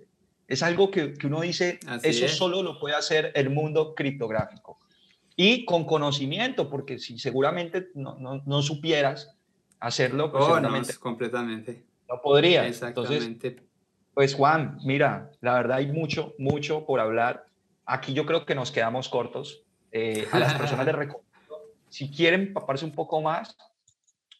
es 0.48 0.62
algo 0.64 0.90
que, 0.90 1.14
que 1.14 1.28
uno 1.28 1.40
dice, 1.40 1.78
eso 2.02 2.28
solo 2.28 2.62
lo 2.62 2.80
puede 2.80 2.96
hacer 2.96 3.30
el 3.36 3.50
mundo 3.50 3.94
criptográfico. 3.94 4.80
Y 5.36 5.64
con 5.64 5.84
conocimiento, 5.84 6.68
porque 6.68 6.98
si 6.98 7.18
seguramente 7.18 7.88
no, 7.94 8.16
no, 8.18 8.42
no 8.44 8.60
supieras 8.60 9.38
hacerlo, 9.78 10.32
pues 10.32 10.44
oh, 10.44 10.60
no, 10.60 10.68
completamente. 10.98 11.84
No 12.08 12.20
podría. 12.20 12.66
Exactamente. 12.66 13.46
Entonces, 13.48 13.70
pues 14.12 14.34
Juan, 14.34 14.78
mira, 14.84 15.30
la 15.40 15.54
verdad 15.54 15.78
hay 15.78 15.86
mucho, 15.86 16.34
mucho 16.38 16.84
por 16.84 16.98
hablar. 16.98 17.46
Aquí 17.86 18.12
yo 18.12 18.26
creo 18.26 18.44
que 18.44 18.56
nos 18.56 18.72
quedamos 18.72 19.08
cortos. 19.08 19.62
Eh, 19.92 20.26
a 20.32 20.38
las 20.40 20.54
personas 20.54 20.84
les 20.86 20.94
recomiendo, 20.96 21.29
si 21.90 22.10
quieren 22.10 22.52
paparse 22.52 22.84
un 22.84 22.92
poco 22.92 23.20
más, 23.20 23.56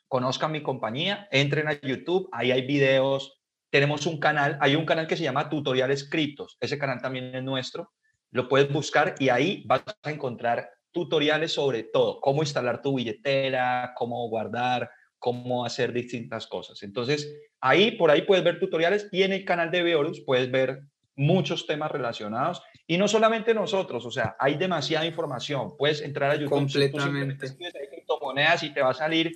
conozcan 0.09 0.53
mi 0.53 0.62
compañía, 0.62 1.28
entren 1.30 1.68
a 1.68 1.80
YouTube, 1.80 2.28
ahí 2.32 2.51
hay 2.51 2.66
videos. 2.66 3.40
Tenemos 3.70 4.07
un 4.07 4.18
canal, 4.18 4.59
hay 4.61 4.76
un 4.76 4.86
canal 4.86 5.07
que 5.07 5.16
se 5.16 5.22
llama 5.22 5.48
Tutoriales 5.48 6.09
Criptos, 6.09 6.57
ese 6.61 6.78
canal 6.78 7.01
también 7.01 7.34
es 7.34 7.42
nuestro, 7.42 7.92
lo 8.32 8.48
puedes 8.48 8.72
buscar 8.72 9.14
y 9.18 9.28
ahí 9.28 9.62
vas 9.66 9.82
a 10.03 10.11
encontrar 10.11 10.70
tutoriales 10.92 11.53
sobre 11.53 11.84
todo, 11.84 12.20
cómo 12.20 12.42
instalar 12.42 12.82
tu 12.82 12.96
billetera, 12.96 13.92
cómo 13.96 14.28
guardar, 14.28 14.90
cómo 15.18 15.64
hacer 15.64 15.92
distintas 15.92 16.46
cosas. 16.46 16.82
Entonces, 16.82 17.32
ahí 17.61 17.92
por 17.92 18.11
ahí 18.11 18.22
puedes 18.22 18.42
ver 18.42 18.59
tutoriales. 18.59 19.09
Y 19.12 19.22
en 19.22 19.32
el 19.32 19.44
canal 19.44 19.70
de 19.70 19.82
Beorus 19.82 20.22
puedes 20.24 20.51
ver 20.51 20.80
muchos 21.14 21.66
temas 21.66 21.92
relacionados 21.92 22.62
y 22.91 22.99
no 22.99 23.07
solamente 23.07 23.55
nosotros, 23.55 24.05
o 24.05 24.11
sea, 24.11 24.34
hay 24.36 24.57
demasiada 24.57 25.07
información. 25.07 25.76
Puedes 25.76 26.01
entrar 26.01 26.32
a 26.32 26.34
YouTube, 26.34 26.51
completamente. 26.51 27.47
criptomonedas 27.88 28.64
y 28.64 28.70
te 28.70 28.82
va 28.82 28.91
a 28.91 28.95
salir 28.95 29.32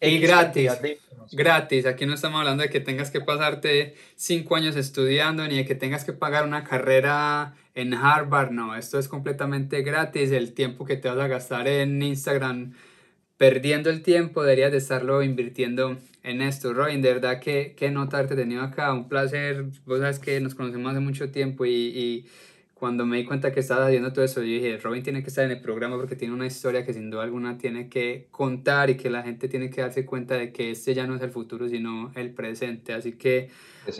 y 0.00 0.18
gratis, 0.18 0.72
gratis. 1.32 1.84
Aquí 1.84 2.06
no 2.06 2.14
estamos 2.14 2.40
hablando 2.40 2.62
de 2.62 2.70
que 2.70 2.80
tengas 2.80 3.10
que 3.10 3.20
pasarte 3.20 3.94
cinco 4.14 4.56
años 4.56 4.74
estudiando 4.74 5.46
ni 5.46 5.56
de 5.56 5.66
que 5.66 5.74
tengas 5.74 6.06
que 6.06 6.14
pagar 6.14 6.44
una 6.44 6.64
carrera 6.64 7.54
en 7.74 7.92
Harvard. 7.92 8.52
No, 8.52 8.74
esto 8.74 8.98
es 8.98 9.06
completamente 9.06 9.82
gratis. 9.82 10.32
El 10.32 10.54
tiempo 10.54 10.86
que 10.86 10.96
te 10.96 11.10
vas 11.10 11.18
a 11.18 11.28
gastar 11.28 11.68
en 11.68 12.00
Instagram 12.00 12.72
perdiendo 13.38 13.90
el 13.90 14.02
tiempo, 14.02 14.42
deberías 14.42 14.72
de 14.72 14.78
estarlo 14.78 15.22
invirtiendo 15.22 15.98
en 16.22 16.42
esto. 16.42 16.72
Robin, 16.72 17.02
de 17.02 17.14
verdad 17.14 17.40
que, 17.40 17.74
que 17.76 17.90
nota 17.90 18.18
haberte 18.18 18.36
tenido 18.36 18.62
acá. 18.62 18.92
Un 18.92 19.08
placer. 19.08 19.66
Vos 19.84 20.00
sabes 20.00 20.18
que 20.18 20.40
nos 20.40 20.54
conocemos 20.54 20.90
hace 20.90 21.00
mucho 21.00 21.30
tiempo 21.30 21.64
y, 21.66 21.70
y 21.70 22.26
cuando 22.74 23.06
me 23.06 23.16
di 23.16 23.24
cuenta 23.24 23.52
que 23.52 23.60
estaba 23.60 23.86
haciendo 23.86 24.12
todo 24.12 24.24
eso, 24.24 24.42
yo 24.42 24.48
dije, 24.48 24.76
Robin 24.78 25.02
tiene 25.02 25.22
que 25.22 25.28
estar 25.28 25.44
en 25.44 25.50
el 25.50 25.60
programa 25.60 25.96
porque 25.96 26.14
tiene 26.14 26.34
una 26.34 26.46
historia 26.46 26.84
que 26.84 26.92
sin 26.92 27.10
duda 27.10 27.22
alguna 27.22 27.56
tiene 27.56 27.88
que 27.88 28.26
contar 28.30 28.90
y 28.90 28.96
que 28.96 29.08
la 29.08 29.22
gente 29.22 29.48
tiene 29.48 29.70
que 29.70 29.80
darse 29.80 30.04
cuenta 30.04 30.36
de 30.36 30.52
que 30.52 30.72
este 30.72 30.92
ya 30.92 31.06
no 31.06 31.16
es 31.16 31.22
el 31.22 31.30
futuro, 31.30 31.68
sino 31.68 32.12
el 32.16 32.32
presente. 32.32 32.92
Así 32.92 33.12
que 33.12 33.48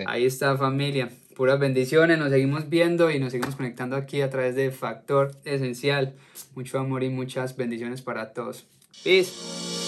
ahí 0.06 0.26
está 0.26 0.56
familia. 0.56 1.10
Puras 1.34 1.58
bendiciones, 1.58 2.18
nos 2.18 2.30
seguimos 2.30 2.68
viendo 2.68 3.10
y 3.10 3.18
nos 3.18 3.32
seguimos 3.32 3.56
conectando 3.56 3.96
aquí 3.96 4.20
a 4.20 4.30
través 4.30 4.54
de 4.56 4.70
Factor 4.70 5.32
Esencial. 5.44 6.14
Mucho 6.54 6.78
amor 6.78 7.02
y 7.02 7.08
muchas 7.08 7.56
bendiciones 7.56 8.02
para 8.02 8.32
todos. 8.32 8.66
Peace. 9.04 9.85